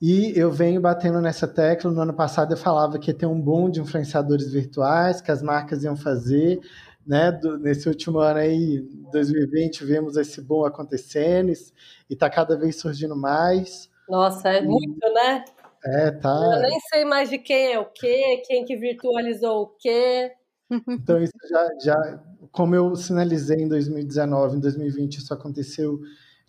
[0.00, 1.92] E eu venho batendo nessa tecla.
[1.92, 5.42] No ano passado eu falava que ia ter um boom de influenciadores virtuais, que as
[5.42, 6.58] marcas iam fazer
[7.06, 8.80] né, do, nesse último ano aí,
[9.12, 13.90] 2020, vemos esse boom acontecendo e está cada vez surgindo mais.
[14.08, 15.44] Nossa, é e, muito, né?
[15.84, 16.28] É, tá.
[16.28, 20.32] Eu nem sei mais de quem é o quê, quem que virtualizou o quê.
[20.88, 22.22] Então, isso já, já,
[22.52, 25.98] como eu sinalizei em 2019, em 2020, isso aconteceu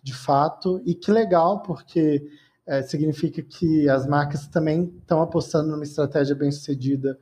[0.00, 2.30] de fato, e que legal, porque
[2.64, 7.18] é, significa que as marcas também estão apostando numa estratégia bem sucedida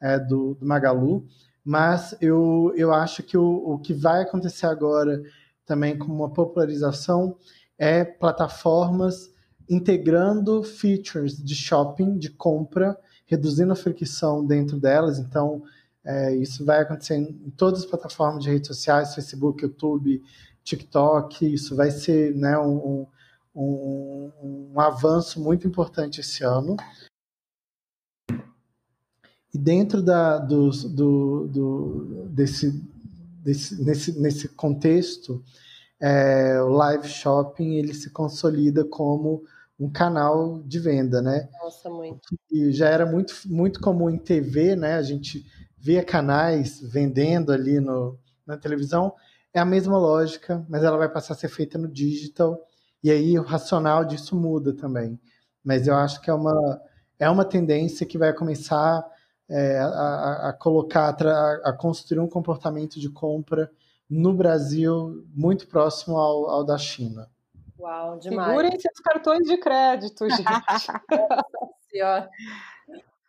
[0.00, 1.26] é, do, do Magalu
[1.64, 5.22] mas eu, eu acho que o, o que vai acontecer agora
[5.64, 7.36] também com uma popularização
[7.78, 9.32] é plataformas
[9.68, 15.18] integrando features de shopping, de compra, reduzindo a fricção dentro delas.
[15.18, 15.62] Então,
[16.04, 20.22] é, isso vai acontecer em todas as plataformas de redes sociais, Facebook, YouTube,
[20.62, 21.52] TikTok.
[21.52, 23.06] Isso vai ser né, um,
[23.54, 24.30] um,
[24.74, 26.76] um avanço muito importante esse ano.
[29.54, 32.72] E dentro da, do, do, do, desse,
[33.40, 35.40] desse, nesse, nesse contexto,
[36.00, 39.44] é, o live shopping ele se consolida como
[39.78, 41.48] um canal de venda, né?
[41.62, 42.36] Nossa, muito.
[42.50, 44.94] E já era muito, muito comum em TV, né?
[44.94, 45.46] A gente
[45.78, 49.14] via canais vendendo ali no, na televisão.
[49.52, 52.60] É a mesma lógica, mas ela vai passar a ser feita no digital.
[53.04, 55.20] E aí o racional disso muda também.
[55.62, 56.80] Mas eu acho que é uma,
[57.20, 59.04] é uma tendência que vai começar
[59.48, 63.70] é, a, a, colocar, a, a, construir um comportamento de compra
[64.08, 67.28] no Brasil muito próximo ao, ao da China.
[67.78, 68.48] Uau, demais.
[68.48, 70.44] Segurem seus cartões de crédito, gente.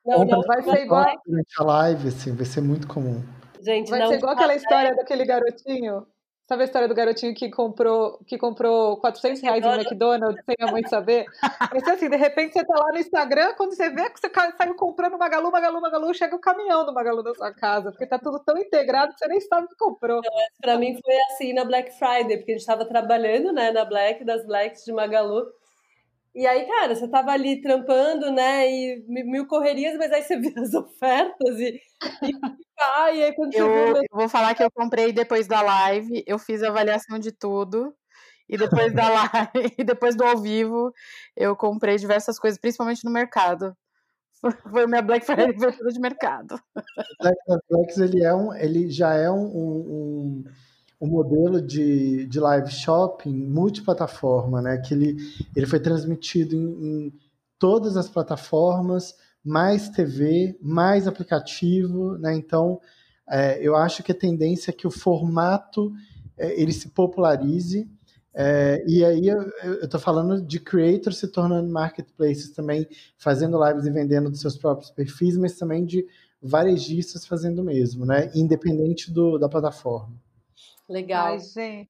[0.05, 3.23] não, não, vai ser igual durante a live, assim, vai ser muito comum.
[3.61, 6.05] Gente, vai ser igual aquela história daquele garotinho
[6.47, 10.71] Sabe a história do garotinho que comprou, que comprou 400 reais no McDonald's sem a
[10.71, 11.25] mãe saber?
[11.73, 14.75] Mas assim, de repente você tá lá no Instagram, quando você vê que você saiu
[14.75, 18.39] comprando Magalu, Magalu, Magalu, chega o caminhão do Magalu na sua casa, porque tá tudo
[18.39, 20.21] tão integrado que você nem sabe o que comprou.
[20.61, 24.23] Para mim foi assim na Black Friday, porque a gente estava trabalhando, né, na Black,
[24.23, 25.47] das Blacks de Magalu,
[26.35, 28.69] e aí, cara, você tava ali trampando, né?
[28.69, 31.79] E mil correrias, mas aí você vê as ofertas e,
[32.23, 32.31] e,
[32.79, 36.23] ah, e aí quando eu, você eu vou falar que eu comprei depois da live,
[36.27, 37.95] eu fiz a avaliação de tudo.
[38.47, 40.93] E depois da live, e depois do ao vivo,
[41.35, 43.75] eu comprei diversas coisas, principalmente no mercado.
[44.69, 46.59] Foi minha Black Friday de mercado.
[47.19, 47.37] Black
[47.69, 50.43] Blacks, ele, é um, ele já é um, um
[50.99, 54.77] o modelo de, de live shopping multiplataforma, né?
[54.77, 55.17] Que ele,
[55.55, 57.13] ele foi transmitido em, em
[57.59, 62.33] todas as plataformas, mais TV, mais aplicativo, né?
[62.35, 62.79] Então,
[63.29, 65.91] é, eu acho que a tendência é que o formato
[66.37, 67.89] é, ele se popularize.
[68.37, 69.43] É, e aí eu
[69.83, 72.85] estou falando de creators se tornando marketplaces também,
[73.17, 76.05] fazendo lives e vendendo dos seus próprios perfis, mas também de
[76.41, 78.29] varejistas fazendo o mesmo, né?
[78.35, 80.24] Independente do, da plataforma.
[80.87, 81.27] Legal.
[81.27, 81.89] Ai, gente.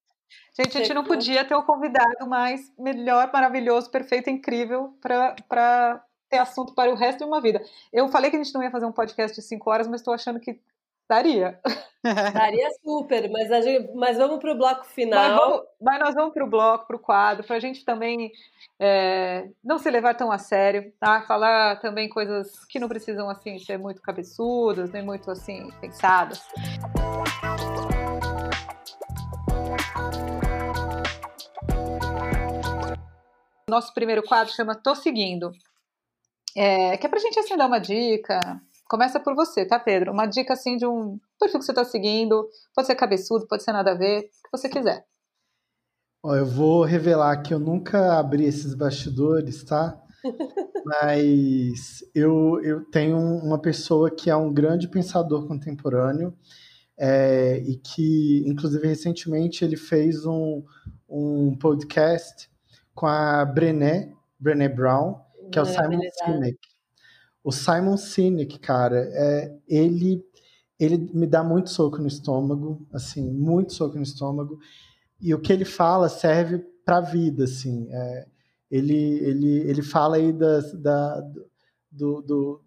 [0.57, 6.03] Gente, a gente não podia ter o um convidado mais melhor, maravilhoso, perfeito, incrível para
[6.29, 7.61] ter assunto para o resto de uma vida.
[7.91, 10.13] Eu falei que a gente não ia fazer um podcast de cinco horas, mas estou
[10.13, 10.59] achando que
[11.09, 11.59] daria.
[12.33, 15.29] Daria super, mas, a gente, mas vamos para o bloco final.
[15.29, 18.31] Mas, vamos, mas nós vamos para o bloco, para o quadro, para a gente também
[18.79, 21.21] é, não se levar tão a sério, tá?
[21.23, 26.41] Falar também coisas que não precisam assim ser muito cabeçudas, nem muito assim pensadas.
[33.69, 35.51] Nosso primeiro quadro chama Tô Seguindo.
[36.55, 38.39] É, que é pra gente assim dar uma dica.
[38.87, 40.11] Começa por você, tá, Pedro?
[40.11, 42.47] Uma dica assim de um perfil que você tá seguindo.
[42.73, 45.05] Pode ser cabeçudo, pode ser nada a ver, o que você quiser.
[46.23, 49.99] Ó, eu vou revelar que eu nunca abri esses bastidores, tá?
[50.85, 56.33] Mas eu, eu tenho uma pessoa que é um grande pensador contemporâneo
[56.97, 60.63] é, e que, inclusive, recentemente ele fez um,
[61.09, 62.49] um podcast
[62.93, 65.19] com a Brené, Brené Brown,
[65.51, 66.59] que é o Simon Sinek.
[67.43, 70.25] O Simon Sinek, cara, é, ele,
[70.79, 74.57] ele me dá muito soco no estômago, assim, muito soco no estômago.
[75.19, 77.87] E o que ele fala serve para a vida, assim.
[77.91, 78.25] É,
[78.71, 81.21] ele, ele, ele fala aí das, da,
[81.91, 82.61] do, do,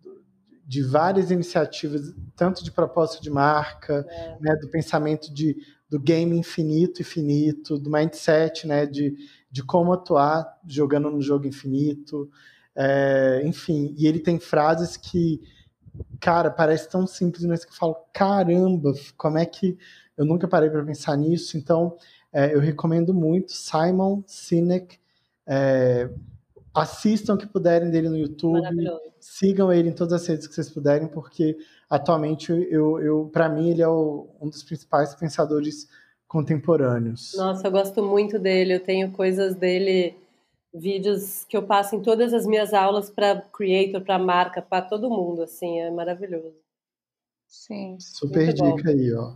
[0.68, 4.36] de várias iniciativas, tanto de propósito de marca, é.
[4.38, 5.56] né, do pensamento de,
[5.88, 9.16] do game infinito e finito, do mindset, né, de,
[9.50, 12.30] de como atuar jogando no jogo infinito,
[12.76, 13.94] é, enfim.
[13.96, 15.40] E ele tem frases que,
[16.20, 19.78] cara, parece tão simples, mas que eu falo, caramba, como é que
[20.18, 21.56] eu nunca parei para pensar nisso?
[21.56, 21.96] Então,
[22.30, 25.00] é, eu recomendo muito Simon Sinek.
[26.80, 28.62] Assistam o que puderem dele no YouTube,
[29.20, 31.56] sigam ele em todas as redes que vocês puderem, porque
[31.88, 35.88] atualmente eu, eu para mim ele é o, um dos principais pensadores
[36.28, 37.34] contemporâneos.
[37.36, 38.74] Nossa, eu gosto muito dele.
[38.74, 40.14] Eu tenho coisas dele,
[40.72, 45.10] vídeos que eu passo em todas as minhas aulas para creator, para marca, para todo
[45.10, 45.42] mundo.
[45.42, 46.54] Assim, é maravilhoso.
[47.46, 47.96] Sim.
[47.98, 48.90] Super dica bom.
[48.90, 49.32] aí, ó.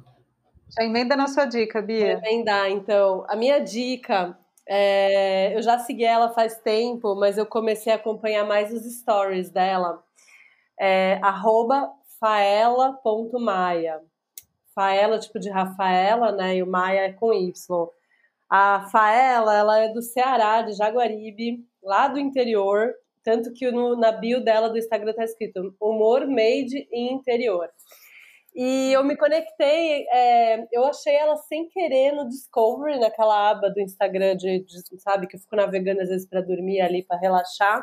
[0.78, 2.18] Já emenda na sua dica, Bia.
[2.18, 3.24] Vou emendar, então.
[3.28, 4.38] A minha dica,
[4.68, 5.56] é...
[5.56, 10.02] eu já segui ela faz tempo, mas eu comecei a acompanhar mais os stories dela.
[10.78, 11.20] É,
[12.20, 14.00] faela.maia.
[14.74, 16.56] Faela, tipo de Rafaela, né?
[16.56, 17.52] E o Maia é com Y.
[18.48, 22.92] A Faela, ela é do Ceará, de Jaguaribe, lá do interior.
[23.24, 27.68] Tanto que no, na bio dela do Instagram tá escrito humor made em interior.
[28.54, 33.80] E eu me conectei, é, eu achei ela sem querer no Discovery, naquela aba do
[33.80, 37.82] Instagram, de, de sabe, que eu fico navegando às vezes para dormir ali, para relaxar.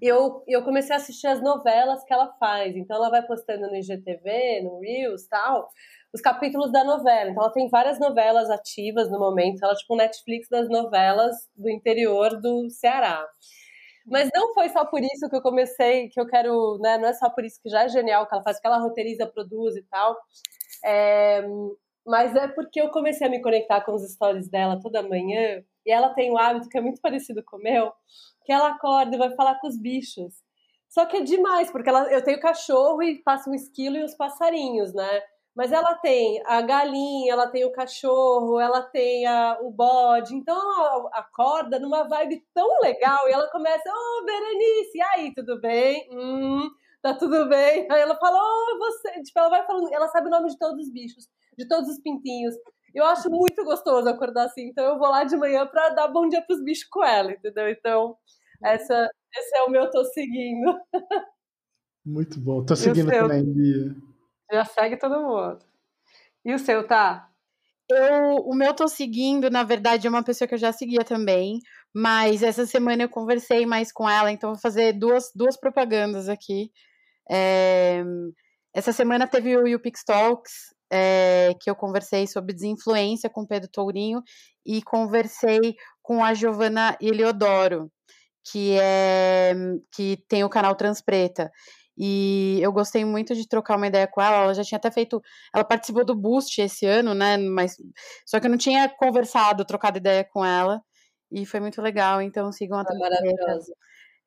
[0.00, 2.76] E eu, eu comecei a assistir as novelas que ela faz.
[2.76, 5.68] Então ela vai postando no IGTV, no Reels tal,
[6.12, 7.30] os capítulos da novela.
[7.30, 9.62] Então ela tem várias novelas ativas no momento.
[9.62, 13.26] Ela é tipo um Netflix das novelas do interior do Ceará.
[14.10, 16.98] Mas não foi só por isso que eu comecei, que eu quero, né?
[16.98, 19.26] Não é só por isso que já é genial que ela faz, que ela roteiriza,
[19.26, 20.16] produz e tal.
[20.84, 21.42] É,
[22.06, 25.90] mas é porque eu comecei a me conectar com os stories dela toda manhã, e
[25.90, 27.92] ela tem um hábito que é muito parecido com o meu,
[28.44, 30.34] que ela acorda e vai falar com os bichos.
[30.88, 34.14] Só que é demais, porque ela, eu tenho cachorro e passa um esquilo e os
[34.14, 35.22] passarinhos, né?
[35.58, 40.32] Mas ela tem a galinha, ela tem o cachorro, ela tem a, o bode.
[40.32, 45.34] Então ela acorda numa vibe tão legal e ela começa: Ô, oh, Berenice, e aí,
[45.34, 46.08] tudo bem?
[46.12, 46.70] Hum,
[47.02, 47.88] tá tudo bem?
[47.90, 49.20] Aí ela fala: Ô, oh, você.
[49.20, 51.26] Tipo, ela vai falando, ela sabe o nome de todos os bichos,
[51.58, 52.54] de todos os pintinhos.
[52.94, 54.68] Eu acho muito gostoso acordar assim.
[54.68, 57.68] Então eu vou lá de manhã pra dar bom dia pros bichos com ela, entendeu?
[57.68, 58.16] Então,
[58.62, 60.78] essa, esse é o meu tô seguindo.
[62.06, 62.64] Muito bom.
[62.64, 64.07] Tô seguindo também, Bia.
[64.50, 65.58] Já segue todo mundo.
[66.44, 67.28] E o seu, tá?
[67.90, 71.60] Eu, o meu tô seguindo, na verdade, é uma pessoa que eu já seguia também,
[71.94, 76.70] mas essa semana eu conversei mais com ela, então vou fazer duas, duas propagandas aqui.
[77.30, 78.04] É,
[78.74, 80.52] essa semana teve o YouPix Talks,
[80.90, 84.22] é, que eu conversei sobre desinfluência com Pedro Tourinho
[84.64, 87.90] e conversei com a Giovana Eliodoro,
[88.50, 89.54] que é
[89.94, 91.50] que tem o canal Transpreta.
[91.98, 94.44] E eu gostei muito de trocar uma ideia com ela.
[94.44, 95.20] Ela já tinha até feito.
[95.52, 97.36] Ela participou do Boost esse ano, né?
[97.36, 97.76] Mas
[98.24, 100.80] só que eu não tinha conversado, trocado ideia com ela.
[101.30, 102.22] E foi muito legal.
[102.22, 103.74] Então sigam a é Maravilhosa.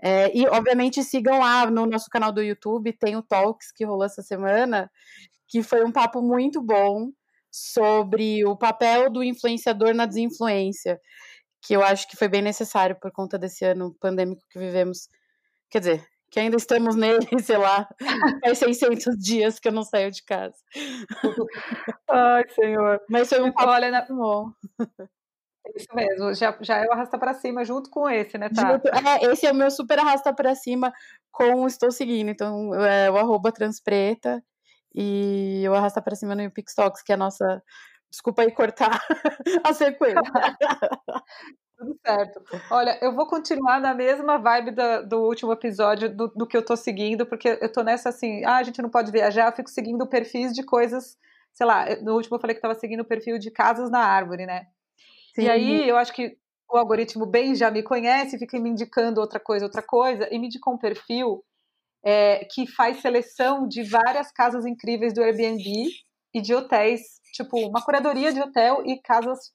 [0.04, 4.04] É, e, obviamente, sigam lá no nosso canal do YouTube, tem o Talks que rolou
[4.04, 4.90] essa semana,
[5.48, 7.12] que foi um papo muito bom
[7.52, 11.00] sobre o papel do influenciador na desinfluência,
[11.62, 15.10] que eu acho que foi bem necessário por conta desse ano pandêmico que vivemos.
[15.70, 17.88] Quer dizer, que ainda estamos nele, sei lá,
[18.42, 20.56] faz 600 dias que eu não saio de casa.
[22.10, 23.02] Ai, senhor.
[23.10, 24.02] Mas foi um papo Olha, na...
[24.06, 24.52] bom.
[25.76, 28.82] Isso mesmo, já, já é o arrasta para cima junto com esse, né, tá?
[29.22, 30.92] É, esse é o meu super arrasta para cima
[31.32, 34.44] com o Estou Seguindo, então é o arroba transpreta
[34.96, 37.62] e o arrasta para cima no Pixtox, que é a nossa...
[38.10, 39.00] Desculpa aí cortar
[39.64, 40.22] a sequência.
[41.82, 42.44] Tudo certo.
[42.70, 46.64] Olha, eu vou continuar na mesma vibe do, do último episódio do, do, que eu
[46.64, 49.68] tô seguindo, porque eu tô nessa assim, ah, a gente não pode viajar, eu fico
[49.68, 51.18] seguindo perfis de coisas,
[51.52, 54.46] sei lá, no último eu falei que tava seguindo o perfil de casas na árvore,
[54.46, 54.68] né?
[55.34, 55.42] Sim.
[55.42, 56.38] E aí eu acho que
[56.70, 60.46] o algoritmo bem já me conhece, fica me indicando outra coisa, outra coisa, e me
[60.46, 61.44] indicou um perfil
[62.06, 65.88] é, que faz seleção de várias casas incríveis do Airbnb
[66.32, 67.02] e de hotéis,
[67.34, 69.52] tipo, uma curadoria de hotel e casas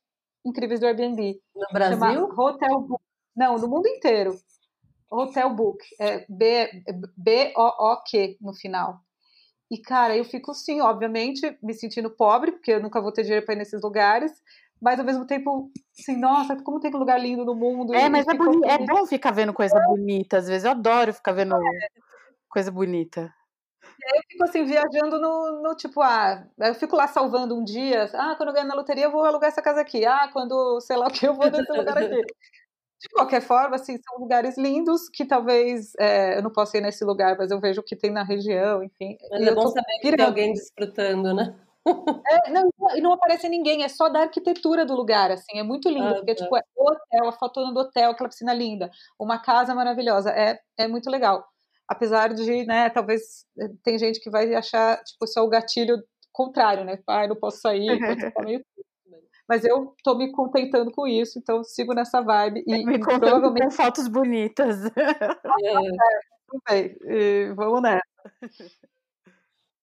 [0.46, 1.40] incríveis do Airbnb.
[1.54, 1.98] No Brasil?
[1.98, 3.02] Chama Hotel Book.
[3.36, 4.38] Não, no mundo inteiro.
[5.10, 5.84] Hotel Book.
[6.00, 6.24] É
[7.16, 9.00] B-O-O-Q no final.
[9.70, 13.44] E, cara, eu fico, sim, obviamente, me sentindo pobre, porque eu nunca vou ter dinheiro
[13.44, 14.32] para ir nesses lugares,
[14.80, 17.92] mas ao mesmo tempo, assim, nossa, como tem lugar lindo no mundo.
[17.92, 19.86] É, mas é, boni- é bom ficar vendo coisa é.
[19.86, 20.64] bonita, às vezes.
[20.64, 21.88] Eu adoro ficar vendo é.
[22.48, 23.34] coisa bonita
[24.14, 28.34] eu fico assim, viajando no, no, tipo, ah, eu fico lá salvando um dia, ah,
[28.36, 31.06] quando eu ganhar na loteria eu vou alugar essa casa aqui, ah, quando sei lá
[31.06, 32.22] o que eu vou nesse lugar aqui.
[32.98, 37.04] De qualquer forma, assim, são lugares lindos que talvez é, eu não possa ir nesse
[37.04, 39.18] lugar, mas eu vejo o que tem na região, enfim.
[39.30, 41.54] Mas é bom saber que tem alguém desfrutando, né?
[42.26, 45.88] É, não, e não aparece ninguém, é só da arquitetura do lugar, assim, é muito
[45.88, 46.42] lindo, ah, porque tá.
[46.42, 50.58] tipo, é o hotel, a fotona do hotel, aquela piscina linda, uma casa maravilhosa, é,
[50.76, 51.46] é muito legal
[51.88, 56.02] apesar de, né, talvez eh, tem gente que vai achar, tipo, só o gatilho
[56.32, 56.98] contrário, né?
[57.06, 57.98] Ah, não posso sair,
[58.34, 58.64] tá meio
[59.48, 63.70] mas eu tô me contentando com isso, então sigo nessa vibe e, me provavelmente com
[63.70, 64.76] fotos bonitas.
[66.68, 68.02] É, bem, e vamos nessa.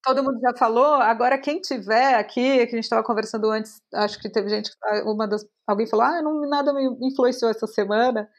[0.01, 4.19] Todo mundo já falou, agora quem tiver aqui, que a gente estava conversando antes, acho
[4.19, 4.71] que teve gente,
[5.05, 8.29] uma das, alguém falou, ah, não, nada me influenciou essa semana.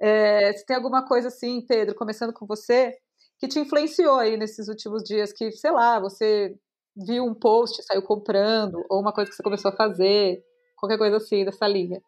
[0.00, 2.96] É, se tem alguma coisa assim, Pedro, começando com você,
[3.44, 6.56] que te influenciou aí nesses últimos dias, que, sei lá, você
[6.96, 10.42] viu um post, saiu comprando, ou uma coisa que você começou a fazer,
[10.76, 12.00] qualquer coisa assim dessa linha?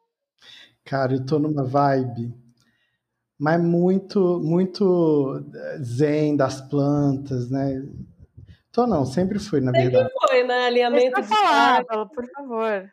[0.84, 2.32] Cara, eu tô numa vibe,
[3.38, 7.82] mas muito, muito eh, zen das plantas, né?
[8.72, 10.10] Tô não, sempre fui, na sempre verdade.
[10.12, 10.66] Sempre foi, né?
[10.66, 12.90] Alinhamento de falar, por favor.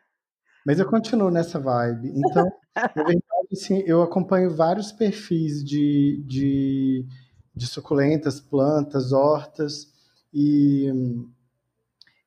[0.66, 2.12] Mas eu continuo nessa vibe.
[2.16, 2.50] Então,
[2.96, 7.06] na verdade, assim, eu acompanho vários perfis de, de,
[7.54, 9.92] de suculentas, plantas, hortas,
[10.32, 10.90] e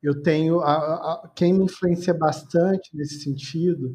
[0.01, 0.61] eu tenho.
[0.61, 3.93] A, a, quem me influencia bastante nesse sentido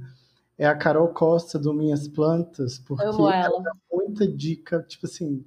[0.59, 3.35] é a Carol Costa do Minhas Plantas, porque ela.
[3.35, 5.45] ela dá muita dica, tipo assim,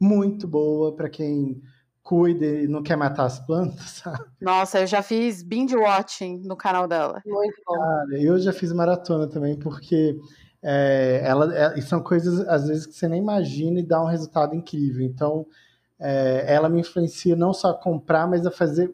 [0.00, 1.60] muito boa para quem
[2.02, 4.24] cuida e não quer matar as plantas, sabe?
[4.40, 7.20] Nossa, eu já fiz binge watching no canal dela.
[7.26, 7.74] Muito bom.
[7.74, 10.18] Cara, eu já fiz maratona também, porque
[10.68, 14.52] é, ela, é, são coisas, às vezes, que você nem imagina e dá um resultado
[14.52, 15.06] incrível.
[15.06, 15.46] Então,
[15.96, 18.92] é, ela me influencia não só a comprar, mas a fazer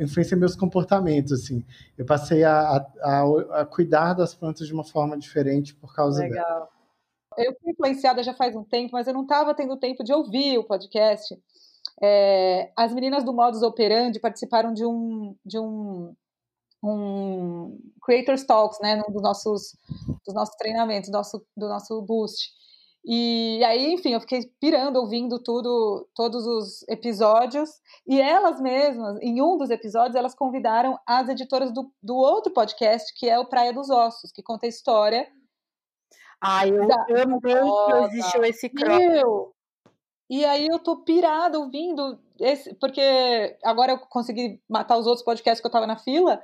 [0.00, 1.62] influencia meus comportamentos, assim.
[1.96, 3.24] Eu passei a, a,
[3.60, 6.42] a, cuidar das plantas de uma forma diferente por causa Legal.
[6.42, 6.68] dela.
[7.36, 10.56] Eu fui influenciada já faz um tempo, mas eu não estava tendo tempo de ouvir
[10.56, 11.38] o podcast.
[12.02, 16.14] É, as meninas do Modus Operandi participaram de um, de um,
[16.82, 19.76] um Creators Talks, né, um dos nossos,
[20.24, 22.50] dos nossos treinamentos, do nosso, do nosso boost.
[23.04, 27.70] E aí, enfim, eu fiquei pirando, ouvindo tudo, todos os episódios.
[28.06, 33.12] E elas mesmas, em um dos episódios, elas convidaram as editoras do, do outro podcast,
[33.14, 35.26] que é o Praia dos Ossos, que conta a história.
[36.40, 37.06] Ai, eu da...
[37.22, 39.52] amei que existiu esse cross.
[40.30, 45.60] E aí eu tô pirada ouvindo, esse, porque agora eu consegui matar os outros podcasts
[45.62, 46.42] que eu tava na fila.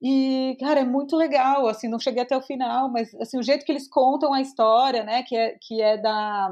[0.00, 3.64] E, cara, é muito legal, assim, não cheguei até o final, mas, assim, o jeito
[3.64, 6.50] que eles contam a história, né, que é, que é da,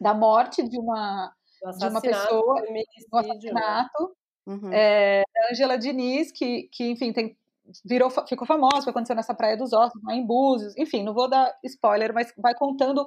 [0.00, 1.32] da morte de uma,
[1.78, 2.62] de uma pessoa,
[3.10, 4.16] do assassinato,
[4.46, 4.70] uhum.
[4.70, 7.36] é, da Angela Diniz, que, que enfim, tem,
[7.84, 11.56] virou, ficou famosa, foi acontecendo nessa Praia dos Ossos, em Búzios, enfim, não vou dar
[11.64, 13.06] spoiler, mas vai contando,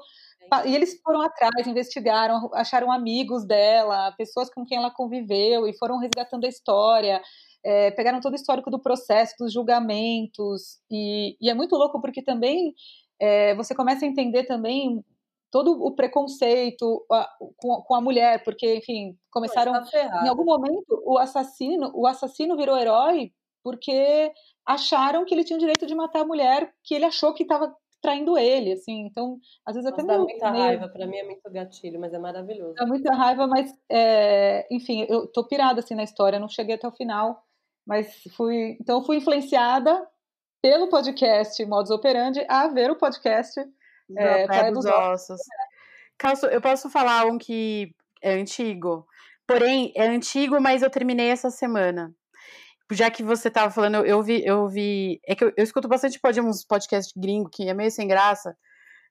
[0.65, 5.99] e eles foram atrás, investigaram, acharam amigos dela, pessoas com quem ela conviveu, e foram
[5.99, 7.21] resgatando a história,
[7.65, 12.21] é, pegaram todo o histórico do processo, dos julgamentos, e, e é muito louco porque
[12.21, 12.75] também
[13.19, 15.03] é, você começa a entender também
[15.51, 17.27] todo o preconceito a,
[17.57, 19.73] com, com, a mulher, porque, enfim, começaram.
[19.73, 23.31] Tá em algum momento, o assassino, o assassino virou herói
[23.63, 24.31] porque
[24.63, 27.75] acharam que ele tinha o direito de matar a mulher que ele achou que estava
[27.99, 30.63] traindo ele, assim, então, às vezes até Nossa, dá muita meio...
[30.63, 32.75] raiva, para mim é muito gatilho, mas é maravilhoso.
[32.75, 36.87] Dá muita raiva, mas, é, enfim, eu tô pirada, assim, na história, não cheguei até
[36.87, 37.41] o final,
[37.85, 40.05] mas fui, então fui influenciada
[40.61, 43.59] pelo podcast Modus Operandi a ver o podcast
[44.17, 45.39] é, Praia dos, dos Ossos.
[46.17, 49.05] Caso, eu posso falar um que é antigo,
[49.45, 52.13] porém é antigo, mas eu terminei essa semana.
[52.91, 56.19] Já que você estava falando, eu, vi, eu vi, é que eu, eu escuto bastante
[56.19, 58.55] pode uns podcasts gringo que é meio sem graça.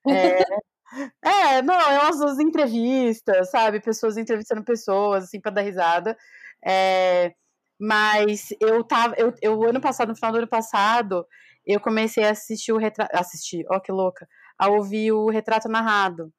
[0.07, 0.39] É,
[1.23, 3.81] é não, é umas, umas entrevistas, sabe?
[3.81, 6.17] Pessoas entrevistando pessoas, assim, para dar risada.
[6.65, 7.33] É,
[7.79, 9.15] mas eu tava.
[9.17, 11.25] Eu, eu, ano passado, no final do ano passado,
[11.65, 13.15] eu comecei a assistir o retrato.
[13.15, 14.27] Assistir, ó, que louca.
[14.57, 16.31] A ouvir o retrato narrado,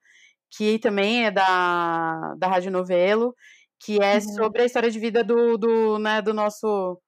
[0.51, 3.35] que também é da, da Rádio Novelo,
[3.81, 4.21] que é uhum.
[4.21, 7.01] sobre a história de vida do, do, né, do nosso.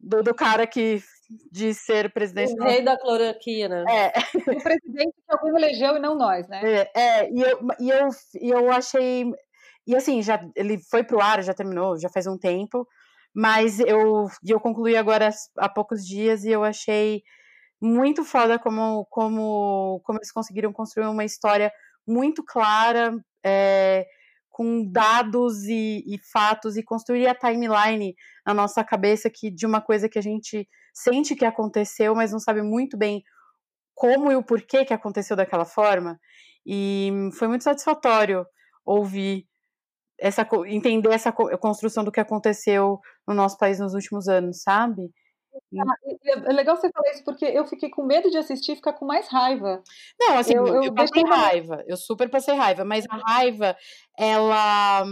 [0.00, 1.02] Do, do cara que
[1.50, 2.54] de ser presidente.
[2.54, 3.84] O rei da cloroquina.
[3.88, 4.12] É.
[4.58, 6.60] O presidente que alguém elegeu e não nós, né?
[6.64, 8.08] É, é, e, eu, e, eu,
[8.40, 9.30] e eu achei.
[9.86, 12.86] E assim, já, ele foi pro ar, já terminou, já faz um tempo,
[13.34, 17.22] mas eu, eu concluí agora há poucos dias e eu achei
[17.80, 21.72] muito foda como, como, como eles conseguiram construir uma história
[22.06, 23.12] muito clara,
[23.44, 24.06] é,
[24.50, 29.80] com dados e, e, fatos, e construir a timeline na nossa cabeça que, de uma
[29.80, 33.22] coisa que a gente sente que aconteceu, mas não sabe muito bem
[33.94, 36.18] como e o porquê que aconteceu daquela forma.
[36.66, 38.44] E foi muito satisfatório
[38.84, 39.46] ouvir
[40.20, 45.10] essa entender essa construção do que aconteceu no nosso país nos últimos anos, sabe?
[45.78, 45.94] Ah,
[46.46, 49.04] é legal você falar isso porque eu fiquei com medo de assistir e ficar com
[49.04, 49.82] mais raiva.
[50.18, 53.76] Não, assim, eu, eu, eu passei raiva, eu super passei raiva, mas a raiva,
[54.16, 55.04] ela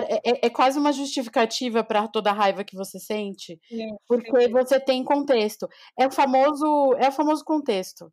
[0.00, 4.42] é, é, é quase uma justificativa para toda a raiva que você sente, sim, porque
[4.42, 4.52] sim.
[4.52, 5.68] você tem contexto.
[5.98, 8.12] É o famoso, é o famoso contexto.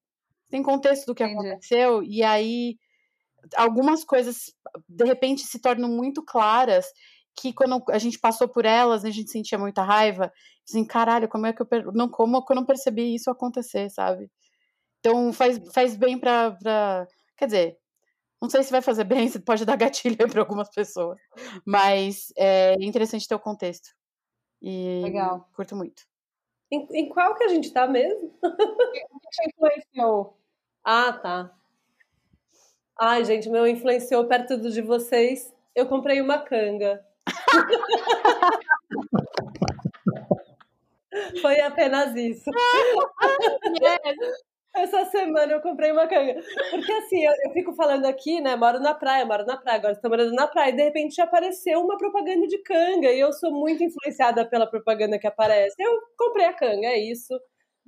[0.50, 1.48] Tem contexto do que Entendi.
[1.48, 2.76] aconteceu e aí
[3.56, 4.54] algumas coisas
[4.88, 6.86] de repente se tornam muito claras
[7.36, 10.32] que quando a gente passou por elas, a gente sentia muita raiva,
[10.68, 14.30] assim, caralho, como é que eu não como que eu não percebi isso acontecer, sabe?
[15.00, 17.08] Então faz, faz bem pra, pra
[17.38, 17.78] quer dizer,
[18.42, 21.18] não sei se vai fazer bem, se pode dar gatilho para algumas pessoas,
[21.66, 23.90] mas é interessante ter o contexto.
[24.62, 25.48] E Legal.
[25.56, 26.04] curto muito.
[26.72, 28.38] Em, em qual que a gente tá mesmo?
[28.44, 30.38] O que te influenciou?
[30.84, 31.59] Ah, tá.
[33.02, 35.54] Ai, gente, meu influenciou perto do de vocês.
[35.74, 37.02] Eu comprei uma canga.
[41.42, 42.52] Foi apenas isso.
[44.76, 46.44] Essa semana eu comprei uma canga.
[46.72, 48.58] Porque assim, eu, eu, fico falando aqui, né?
[48.58, 51.80] Moro na praia, moro na praia, agora estou morando na praia, e de repente apareceu
[51.82, 53.10] uma propaganda de canga.
[53.12, 55.76] E eu sou muito influenciada pela propaganda que aparece.
[55.80, 57.34] Eu comprei a canga, é isso.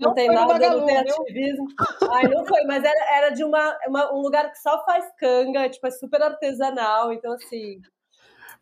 [0.02, 1.68] Não, não tem nada, Magalu, não tem ativismo.
[2.11, 5.69] Ai, não foi, mas era, era de uma, uma, um lugar que só faz canga,
[5.69, 7.80] tipo, é super artesanal, então assim.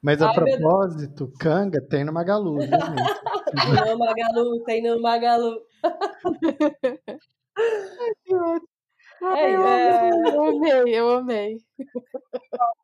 [0.01, 1.33] Mas a Ai, propósito, meu...
[1.39, 2.57] canga tem no Magalu.
[2.59, 2.69] tem
[3.87, 5.61] no Magalu, tem no Magalu.
[7.57, 8.59] Ai,
[9.21, 10.09] eu, é...
[10.09, 11.57] eu amei, eu amei.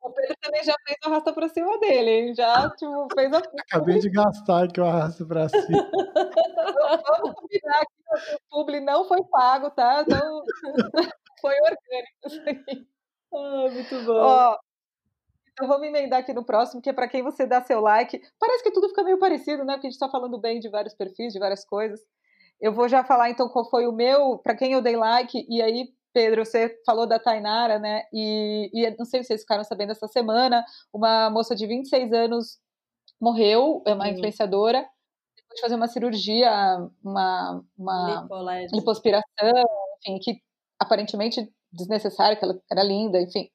[0.02, 2.34] O Pedro também já fez o arrasta pra cima dele, hein?
[2.34, 3.38] Já tipo, fez a.
[3.70, 5.90] Acabei de gastar que eu arrasto pra cima.
[5.92, 10.04] Vamos combinar que o publi não foi pago, tá?
[10.06, 10.42] Então,
[11.40, 12.86] foi orgânico isso aí.
[13.32, 14.18] Ah, muito bom.
[14.18, 14.58] Ó,
[15.52, 18.20] então vamos emendar aqui no próximo, que é para quem você dá seu like.
[18.38, 19.74] Parece que tudo fica meio parecido, né?
[19.74, 22.00] Porque a gente está falando bem de vários perfis, de várias coisas.
[22.60, 25.62] Eu vou já falar então qual foi o meu, para quem eu dei like, e
[25.62, 28.04] aí, Pedro, você falou da Tainara, né?
[28.10, 32.58] E, e não sei se vocês ficaram sabendo essa semana, uma moça de 26 anos
[33.20, 34.78] morreu, é uma influenciadora,
[35.36, 36.50] depois de fazer uma cirurgia,
[37.04, 38.26] uma, uma
[38.72, 39.26] lipoaspiração,
[40.06, 40.40] enfim, que
[40.80, 43.50] aparentemente desnecessária, que ela era linda, enfim.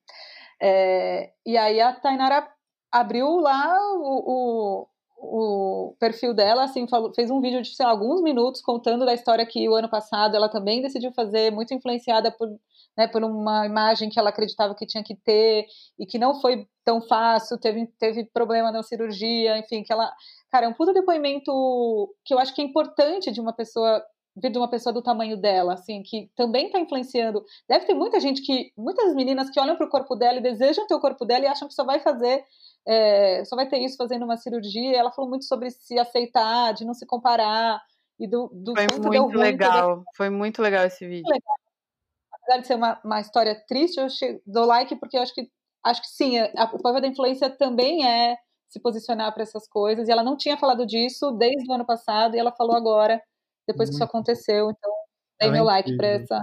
[0.61, 2.47] É, e aí a Tainara
[2.91, 4.87] abriu lá o, o
[5.21, 9.45] o perfil dela, assim, falou, fez um vídeo de sei alguns minutos contando da história
[9.45, 12.49] que o ano passado ela também decidiu fazer, muito influenciada por,
[12.97, 15.65] né, por uma imagem que ela acreditava que tinha que ter
[15.99, 20.11] e que não foi tão fácil, teve, teve problema na cirurgia, enfim, que ela.
[20.51, 21.51] Cara, é um puto depoimento
[22.25, 24.03] que eu acho que é importante de uma pessoa
[24.35, 27.43] vir de uma pessoa do tamanho dela, assim, que também está influenciando.
[27.67, 30.87] Deve ter muita gente que, muitas meninas que olham para o corpo dela e desejam
[30.87, 32.43] ter o corpo dela e acham que só vai fazer
[32.87, 34.97] é, só vai ter isso fazendo uma cirurgia.
[34.97, 37.81] Ela falou muito sobre se aceitar, de não se comparar.
[38.19, 41.27] E do, do foi muito legal, foi muito legal esse vídeo.
[41.27, 41.55] Legal.
[42.33, 44.07] Apesar de ser uma, uma história triste, eu
[44.45, 45.49] dou like porque eu acho que
[45.83, 48.37] acho que sim, a, o papel da influência também é
[48.69, 50.07] se posicionar para essas coisas.
[50.07, 53.21] E ela não tinha falado disso desde o ano passado e ela falou agora,
[53.67, 53.97] depois muito.
[53.97, 54.69] que isso aconteceu.
[54.69, 54.91] Então,
[55.39, 56.35] dei meu like para essa,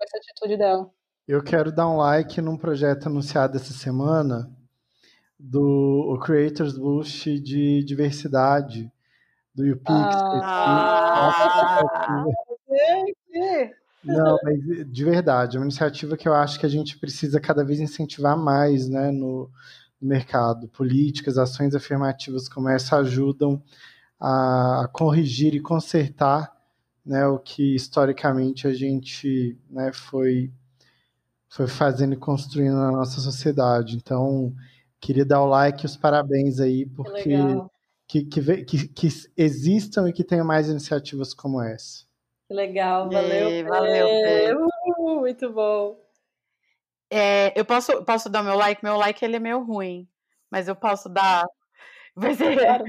[0.00, 0.90] essa atitude dela.
[1.26, 4.48] Eu quero dar um like num projeto anunciado essa semana
[5.38, 8.90] do Creators Boost de diversidade
[9.54, 9.90] do UPix.
[9.90, 11.32] Ah,
[14.04, 14.60] não, mas
[14.90, 18.36] de verdade, é uma iniciativa que eu acho que a gente precisa cada vez incentivar
[18.36, 19.50] mais né, no,
[20.00, 20.68] no mercado.
[20.68, 23.60] Políticas, ações afirmativas como essa ajudam
[24.20, 26.54] a corrigir e consertar
[27.04, 30.52] né, o que historicamente a gente né, foi,
[31.48, 33.96] foi fazendo e construindo na nossa sociedade.
[33.96, 34.54] Então,
[35.06, 37.38] Queria dar o like e os parabéns aí, porque
[38.08, 42.04] que, que, que, que, existam e que tenham mais iniciativas como essa.
[42.48, 43.48] Que legal, valeu.
[43.48, 44.66] E, valeu,
[44.98, 45.96] uh, muito bom.
[47.08, 48.82] É, eu posso, posso dar meu like?
[48.82, 50.08] Meu like ele é meio ruim,
[50.50, 51.46] mas eu posso dar.
[52.18, 52.82] Mas é,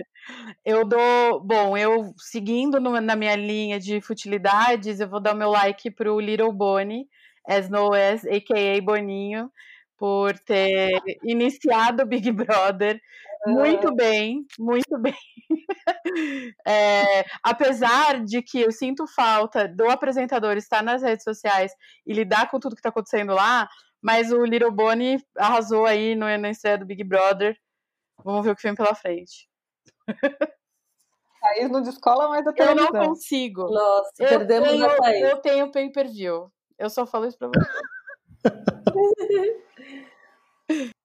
[0.66, 1.42] eu dou.
[1.42, 5.92] Bom, eu seguindo no, na minha linha de futilidades, eu vou dar o meu like
[5.92, 7.08] pro Little Bonnie,
[7.46, 8.82] as no as, a.k.a.
[8.82, 9.52] Boninho,
[9.98, 10.92] por ter
[11.24, 13.02] iniciado o Big Brother
[13.46, 15.16] muito bem, muito bem.
[16.66, 21.74] É, apesar de que eu sinto falta do apresentador estar nas redes sociais
[22.06, 23.70] e lidar com tudo que está acontecendo lá,
[24.02, 27.58] mas o Little Bonnie arrasou aí no, na estreia do Big Brother.
[28.24, 29.50] Vamos ver o que vem pela frente.
[31.42, 32.88] Thaís não descola mais da televisão.
[32.88, 33.64] Eu não consigo.
[33.64, 35.22] Nossa, eu perdemos tenho, a Thaís.
[35.24, 36.52] Eu tenho pay-per-view.
[36.78, 37.97] Eu só falo isso pra você.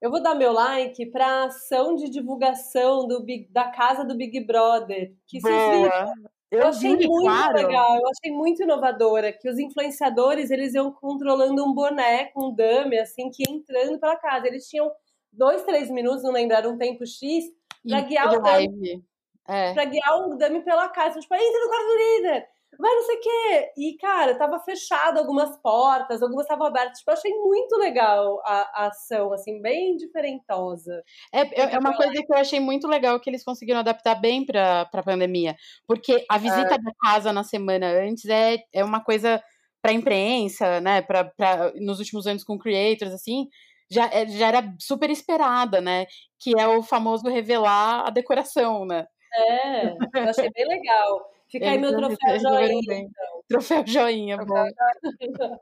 [0.00, 4.16] Eu vou dar meu like para a ação de divulgação do Big, da casa do
[4.16, 5.14] Big Brother.
[5.26, 6.12] Que Boa.
[6.50, 7.54] Eu, eu achei vi, muito claro.
[7.54, 12.98] legal, eu achei muito inovadora, que os influenciadores, eles iam controlando um boneco, um dummy,
[12.98, 14.48] assim, que ia entrando pela casa.
[14.48, 14.92] Eles tinham
[15.32, 17.44] dois, três minutos, não lembrar um tempo X,
[17.88, 19.02] para guiar o dummy.
[19.48, 19.72] É.
[19.72, 21.20] Pra guiar o dummy pela casa.
[21.20, 22.48] Tipo, entra no quarto do líder,
[22.78, 23.72] vai não sei o quê.
[23.76, 26.98] E, cara, tava fechado algumas portas, algumas estavam abertas.
[26.98, 31.02] Tipo, eu achei muito legal a, a ação, assim, bem diferentosa.
[31.32, 34.44] É, é, é uma coisa que eu achei muito legal que eles conseguiram adaptar bem
[34.44, 35.56] pra, pra pandemia.
[35.86, 36.78] Porque a visita é.
[36.78, 39.42] da casa na semana antes é, é uma coisa
[39.82, 41.02] pra imprensa, né?
[41.02, 43.48] Pra, pra, nos últimos anos com creators, assim.
[43.90, 46.06] Já, é, já era super esperada, né?
[46.40, 49.06] Que é o famoso revelar a decoração, né?
[49.34, 51.32] É, eu achei bem legal.
[51.52, 52.98] Fica aí meu troféu joinha.
[52.98, 53.42] Então.
[53.46, 54.64] Troféu joinha, bom.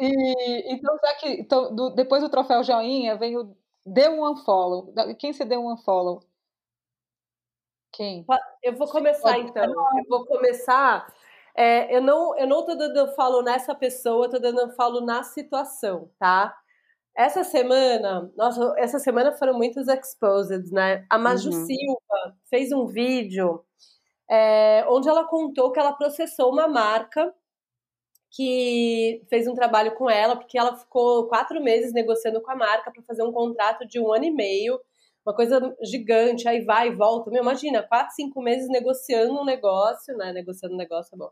[0.00, 4.94] E, então, já que então, do, depois do troféu joinha, vem o dê um unfollow.
[5.18, 6.20] Quem você deu um unfollow?
[7.90, 8.24] Quem?
[8.62, 9.64] Eu vou começar Pode então.
[9.64, 11.12] Eu vou começar
[11.56, 16.08] É, eu não eu não tô dando falo nessa pessoa, tô dando falo na situação,
[16.16, 16.56] tá?
[17.16, 21.04] Essa semana, nossa, essa semana foram muitos exposed, né?
[21.10, 21.66] A Maju uhum.
[21.66, 23.64] Silva fez um vídeo
[24.30, 27.32] é, onde ela contou que ela processou uma marca
[28.30, 32.90] que fez um trabalho com ela, porque ela ficou quatro meses negociando com a marca
[32.90, 34.78] para fazer um contrato de um ano e meio,
[35.24, 37.30] uma coisa gigante, aí vai e volta.
[37.30, 40.32] Meu, imagina, quatro, cinco meses negociando um negócio, né?
[40.32, 41.30] Negociando um negócio é bom.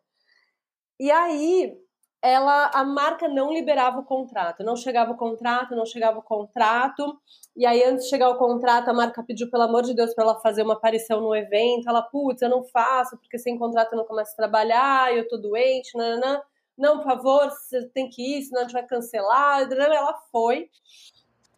[0.98, 1.77] E aí
[2.23, 7.19] ela a marca não liberava o contrato, não chegava o contrato, não chegava o contrato.
[7.57, 10.25] E aí antes de chegar o contrato, a marca pediu pelo amor de Deus para
[10.25, 11.89] ela fazer uma aparição no evento.
[11.89, 15.37] Ela, putz, eu não faço porque sem contrato eu não começo a trabalhar, eu tô
[15.37, 16.43] doente, nananã.
[16.77, 19.63] Não, por favor, você tem que ir, senão a gente vai cancelar.
[19.73, 20.69] Ela foi.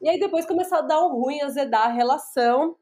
[0.01, 2.77] E aí depois começou a dar um ruim, azedar a relação.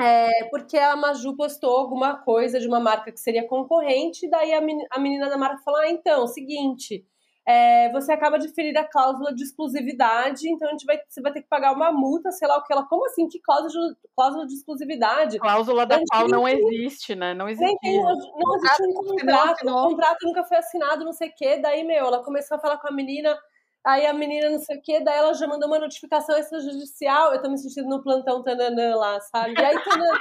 [0.00, 4.60] É, porque a Maju postou alguma coisa de uma marca que seria concorrente, daí a,
[4.98, 7.04] menina da marca falou: ah, então, seguinte,
[7.46, 11.32] é, você acaba de ferir a cláusula de exclusividade, então a gente vai, você vai
[11.32, 12.86] ter que pagar uma multa, sei lá o que ela.
[12.86, 13.28] Como assim?
[13.28, 15.38] Que cláusula de, cláusula de exclusividade?
[15.38, 17.34] Cláusula da qual não existe, né?
[17.34, 17.76] Não existe.
[17.82, 21.58] Não, não existe um contrato, o contrato nunca foi assinado, não sei o quê.
[21.58, 23.36] Daí, meu, ela começou a falar com a menina
[23.84, 27.32] Aí a menina não sei o quê, daí ela já mandou uma notificação extrajudicial.
[27.32, 29.54] Eu tô me sentindo no plantão Tananã lá, sabe?
[29.58, 30.18] E aí, Tananã.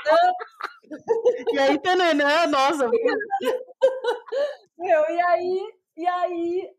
[1.54, 2.90] e aí, Tananã, nossa.
[4.78, 6.70] Meu, e aí, e aí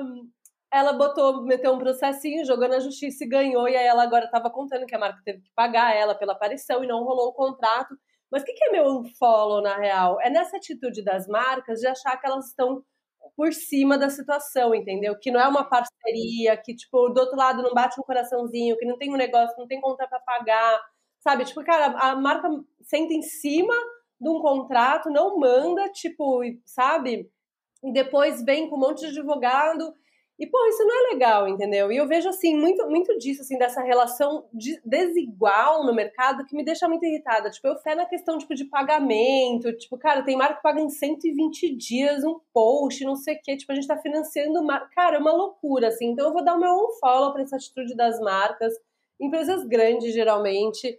[0.00, 0.30] um,
[0.72, 3.68] ela botou, meteu um processinho, jogou na justiça e ganhou.
[3.68, 6.82] E aí ela agora tava contando que a marca teve que pagar ela pela aparição
[6.82, 7.94] e não rolou o contrato.
[8.30, 10.18] Mas o que, que é meu unfollow, na real?
[10.22, 12.82] É nessa atitude das marcas de achar que elas estão
[13.36, 15.18] por cima da situação, entendeu?
[15.18, 18.86] Que não é uma parceria, que, tipo, do outro lado não bate um coraçãozinho, que
[18.86, 20.80] não tem um negócio, não tem conta para pagar,
[21.20, 21.44] sabe?
[21.44, 22.48] Tipo, cara, a marca
[22.82, 23.74] senta em cima
[24.20, 27.30] de um contrato, não manda, tipo, sabe?
[27.82, 29.92] E depois vem com um monte de advogado
[30.44, 31.90] e, pô, isso não é legal, entendeu?
[31.90, 36.54] E eu vejo, assim, muito, muito disso, assim, dessa relação de, desigual no mercado que
[36.54, 37.50] me deixa muito irritada.
[37.50, 39.72] Tipo, eu fé na questão, tipo, de pagamento.
[39.72, 43.56] Tipo, cara, tem marca que paga em 120 dias um post, não sei o quê.
[43.56, 44.60] Tipo, a gente tá financiando...
[44.94, 46.10] Cara, é uma loucura, assim.
[46.10, 48.74] Então, eu vou dar o meu unfollow pra essa atitude das marcas.
[49.18, 50.98] Empresas grandes, geralmente,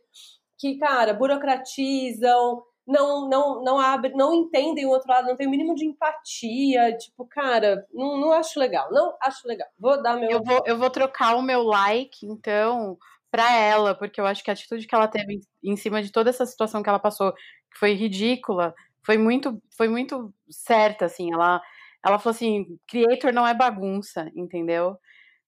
[0.57, 5.49] que, cara, burocratizam não não não abre, não entendem o outro lado, não tem o
[5.49, 9.67] mínimo de empatia, tipo, cara, não, não acho legal, não acho legal.
[9.79, 12.97] Vou dar meu Eu vou eu vou trocar o meu like, então,
[13.31, 16.29] para ela, porque eu acho que a atitude que ela teve em cima de toda
[16.29, 21.61] essa situação que ela passou, que foi ridícula, foi muito foi muito certa assim, ela
[22.05, 24.95] ela falou assim, creator não é bagunça, entendeu?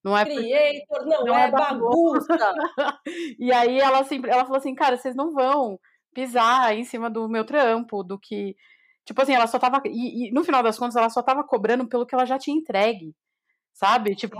[0.03, 2.35] Não é creator não, não é, é bagunça.
[2.35, 2.99] bagunça.
[3.37, 5.79] e aí ela sempre ela falou assim, cara, vocês não vão
[6.17, 8.55] pisar em cima do meu trampo, do que.
[9.05, 9.83] Tipo assim, ela só tava.
[9.85, 12.57] E, e no final das contas, ela só tava cobrando pelo que ela já tinha
[12.57, 13.15] entregue.
[13.71, 14.15] Sabe?
[14.15, 14.39] Tipo.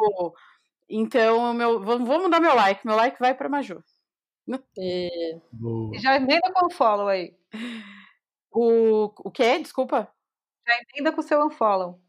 [0.90, 2.84] Então, meu, vou, vou mudar meu like.
[2.84, 3.84] Meu like vai pra Maju.
[4.80, 5.40] É.
[6.02, 7.36] Já emenda com o follow aí.
[8.52, 9.60] O, o quê?
[9.60, 10.12] Desculpa?
[10.68, 12.02] Já emenda com o seu unfollow.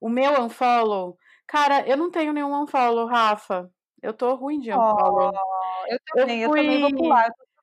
[0.00, 1.16] O meu unfollow?
[1.46, 3.70] Cara, eu não tenho nenhum unfollow, Rafa.
[4.02, 5.30] Eu tô ruim de unfollow.
[5.32, 6.60] Oh, eu também, eu, fui...
[6.60, 7.28] eu também vou pular.
[7.28, 7.53] Eu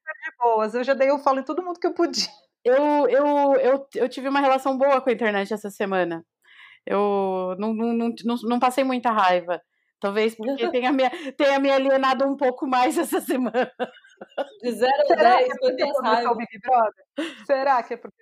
[0.41, 0.73] boas.
[0.73, 2.27] Eu já dei o follow em todo mundo que eu podia.
[2.63, 6.25] Eu, eu, eu, eu tive uma relação boa com a internet essa semana.
[6.85, 9.61] Eu não, não, não, não passei muita raiva.
[9.99, 11.07] Talvez porque tenha me,
[11.37, 13.71] tenha me alienado um pouco mais essa semana.
[14.61, 16.37] De 0 a 10, é quantas raivas?
[16.37, 17.45] Big Brother?
[17.45, 18.17] Será que é porque...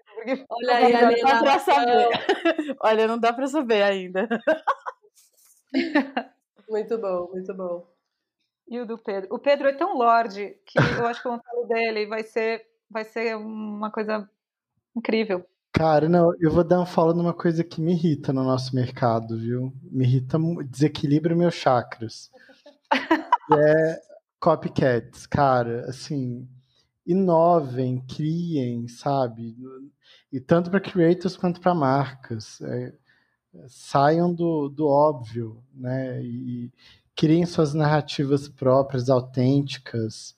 [0.49, 2.09] Olha aí, Olha, não dá pra saber.
[2.81, 4.27] Olha, não dá pra saber ainda.
[6.69, 7.98] Muito bom, muito bom.
[8.69, 9.33] E o do Pedro?
[9.33, 13.03] O Pedro é tão lorde que eu acho que o falo dele vai ser, vai
[13.03, 14.29] ser uma coisa
[14.95, 15.43] incrível.
[15.73, 19.39] Cara, não, eu vou dar um follow numa coisa que me irrita no nosso mercado,
[19.39, 19.73] viu?
[19.83, 20.37] Me irrita,
[20.67, 22.29] desequilibra meus chakras.
[23.57, 24.01] é
[24.39, 26.47] copycats, cara, assim,
[27.05, 29.55] inovem, criem, sabe?
[30.31, 32.61] E tanto para creators quanto para marcas.
[32.61, 32.93] É,
[33.67, 36.21] saiam do, do óbvio, né?
[36.23, 36.71] E,
[37.19, 40.37] criem suas narrativas próprias, autênticas,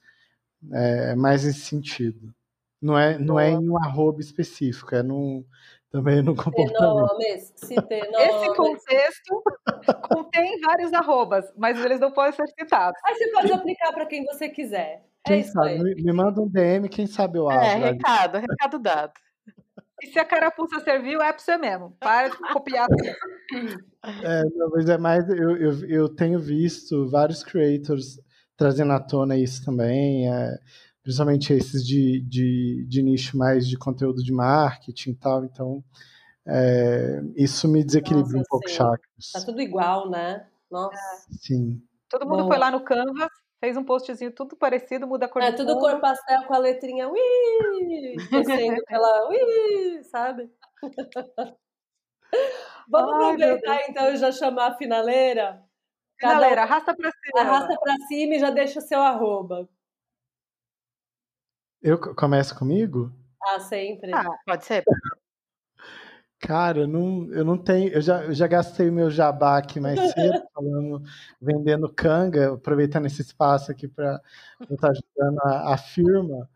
[0.73, 2.33] é, mais nesse sentido.
[2.81, 5.45] Não é, não é em um arroba específico, é num,
[5.91, 6.81] também no comportamento.
[6.81, 9.43] Nomes, Esse contexto
[10.09, 12.99] contém vários arrobas, mas eles não podem ser citados.
[13.05, 15.05] Aí você pode aplicar para quem você quiser.
[15.27, 17.63] É quem sabe, me manda um DM, quem sabe eu abro.
[17.63, 19.13] É, recado, recado dado.
[20.01, 21.95] E se a carapuça serviu, é para você mesmo.
[21.99, 22.87] Para de copiar.
[24.03, 24.41] É,
[24.71, 25.29] mas é mais.
[25.29, 28.19] Eu, eu, eu tenho visto vários creators
[28.57, 30.27] trazendo à tona isso também.
[30.27, 30.57] É,
[31.03, 35.45] principalmente esses de, de, de nicho mais de conteúdo de marketing e tal.
[35.45, 35.83] Então,
[36.47, 39.31] É, isso me desequilibra Nossa, um pouco chakras.
[39.31, 40.47] Tá tudo igual, né?
[40.71, 40.97] Nossa.
[41.39, 41.79] Sim.
[42.09, 42.47] Todo mundo Bom.
[42.47, 43.29] foi lá no Canvas,
[43.61, 47.07] fez um postzinho tudo parecido, muda a cor É tudo cor pastel com a letrinha
[47.07, 50.51] ui, descendo pela ui, sabe?
[52.89, 55.63] Vamos Ai, aproveitar então e já chamar a finaleira?
[56.19, 57.39] Finaleira, arrasta pra cima.
[57.39, 59.69] Arrasta pra cima e já deixa o seu arroba.
[61.81, 63.11] Eu começo comigo?
[63.43, 64.13] Ah, sempre.
[64.13, 64.83] Ah, pode ser.
[66.41, 67.89] Cara, eu não, eu não tenho.
[67.89, 71.03] Eu já, eu já gastei o meu jabá aqui mais cedo, falando,
[71.39, 74.19] vendendo canga, aproveitando esse espaço aqui para
[74.69, 76.49] estar ajudando a, a firma.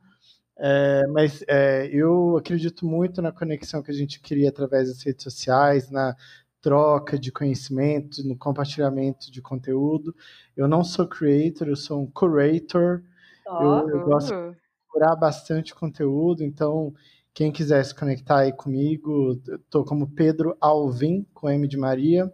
[0.58, 5.24] É, mas é, eu acredito muito na conexão que a gente cria através das redes
[5.24, 6.16] sociais, na
[6.62, 10.16] troca de conhecimento, no compartilhamento de conteúdo.
[10.58, 13.04] Eu não sou creator, eu sou um curator.
[13.48, 14.58] Oh, eu, eu gosto de
[14.88, 16.92] curar bastante conteúdo, então
[17.36, 22.32] quem quiser se conectar aí comigo, estou como Pedro Alvim, com M de Maria,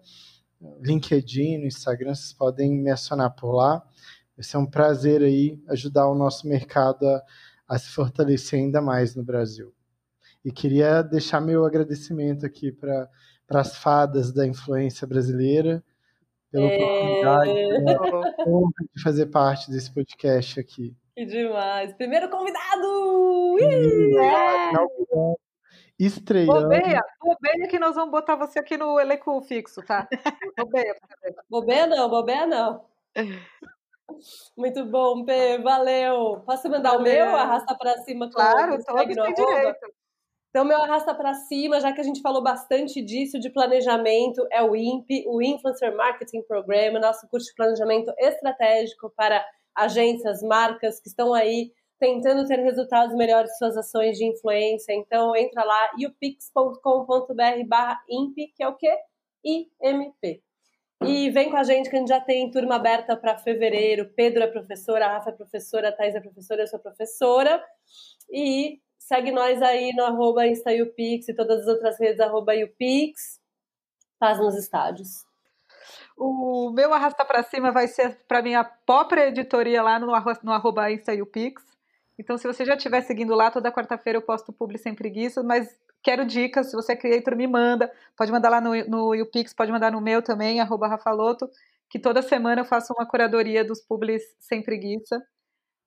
[0.80, 3.84] LinkedIn, no Instagram, vocês podem me acionar por lá.
[4.38, 7.24] Vai ser um prazer aí ajudar o nosso mercado a,
[7.68, 9.74] a se fortalecer ainda mais no Brasil.
[10.46, 13.10] E queria deixar meu agradecimento aqui para
[13.50, 15.84] as fadas da influência brasileira,
[16.52, 16.76] pela é...
[16.76, 17.54] oportunidade
[18.94, 20.96] de fazer parte desse podcast aqui.
[21.16, 21.94] Que demais!
[21.94, 23.58] Primeiro convidado!
[23.60, 24.72] É.
[26.00, 26.54] Estreando.
[26.54, 30.08] Bobeia, bobeia que nós vamos botar você aqui no elenco fixo, tá?
[30.58, 30.96] Bobeia.
[31.50, 32.86] bobeia não, bobeia não.
[34.58, 36.42] Muito bom, Pê, valeu.
[36.46, 37.02] Posso mandar valeu.
[37.02, 37.36] o meu?
[37.36, 38.30] Arrasta para cima.
[38.32, 40.02] Claro, todos têm direito.
[40.50, 44.62] Então, meu arrasta para cima, já que a gente falou bastante disso, de planejamento, é
[44.62, 49.46] o INPE, o Influencer Marketing Program, nosso curso de planejamento estratégico para
[49.84, 54.92] agências, marcas que estão aí tentando ter resultados melhores suas ações de influência.
[54.94, 58.98] Então, entra lá, upix.com.br barra imp, que é o quê?
[59.44, 60.42] IMP.
[61.04, 64.12] E vem com a gente que a gente já tem turma aberta para fevereiro.
[64.16, 67.64] Pedro é professora, a Rafa é professora, a Thais é professora, eu sou professora.
[68.32, 73.40] E segue nós aí no arroba InstaUpix e todas as outras redes arroba UPix.
[74.20, 75.31] Paz nos estádios.
[76.18, 80.08] O meu arrasta para cima vai ser para minha própria editoria lá no,
[80.44, 81.64] no arroba InstaUpix.
[82.18, 85.76] Então, se você já estiver seguindo lá, toda quarta-feira eu posto publi sem preguiça, mas
[86.04, 87.92] quero dicas, se você é creator, me manda.
[88.16, 89.12] Pode mandar lá no, no
[89.56, 91.50] pode mandar no meu também, arroba Rafaloto,
[91.90, 95.22] que toda semana eu faço uma curadoria dos publis sem preguiça.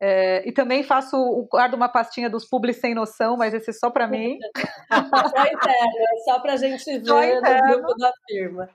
[0.01, 1.16] É, e também faço,
[1.51, 4.38] guardo uma pastinha dos publis sem noção, mas esse é só para mim.
[4.90, 8.68] só interno, é só para a gente ver no grupo da firma.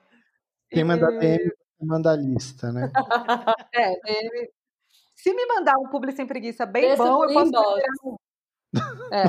[0.70, 1.52] Quem manda DM,
[1.82, 2.92] manda a lista, né?
[3.74, 4.50] é, DM,
[5.16, 8.16] se me mandar um publi sem preguiça bem bom, eu posso um.
[9.12, 9.24] É.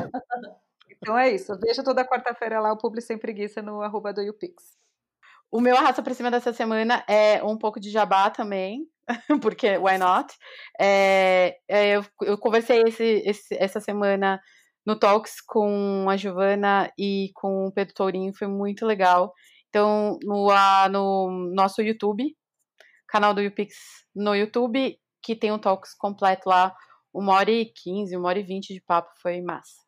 [0.89, 1.57] Então é isso.
[1.59, 4.77] Veja toda quarta-feira lá o publi sem preguiça no arroba do YouPix.
[5.51, 8.87] O meu arrasta pra cima dessa semana é um pouco de jabá também,
[9.41, 10.33] porque why not?
[10.79, 14.39] É, é, eu, eu, conversei esse, esse, essa semana
[14.85, 19.33] no Talks com a Giovana e com o Pedro Tourinho, foi muito legal.
[19.71, 22.35] Então, no, a, no nosso YouTube,
[23.07, 23.73] canal do YouPix
[24.13, 26.75] no YouTube, que tem um Talks completo lá,
[27.13, 29.81] uma hora e quinze, uma hora e vinte de papo, foi massa.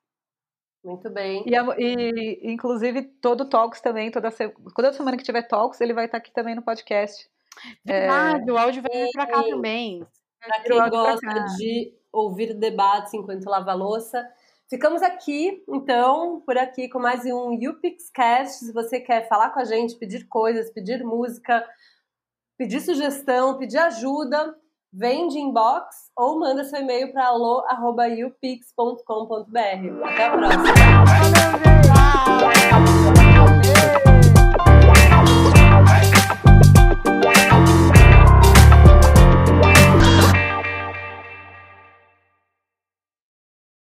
[0.86, 1.44] Muito bem.
[1.46, 4.30] E, e inclusive, todo Talks também, toda,
[4.74, 7.30] toda semana que tiver Talks, ele vai estar aqui também no podcast.
[7.86, 8.54] Verdade, é...
[8.54, 10.06] o áudio vai vir para cá também.
[10.40, 14.26] Para quem gosta de ouvir debates enquanto lava louça.
[14.74, 18.66] Ficamos aqui, então, por aqui com mais um YouPixCast.
[18.66, 21.64] Se você quer falar com a gente, pedir coisas, pedir música,
[22.58, 24.56] pedir sugestão, pedir ajuda,
[24.92, 30.06] vem de inbox ou manda seu e-mail para alô.upix.com.br.
[30.06, 30.64] Até a próxima!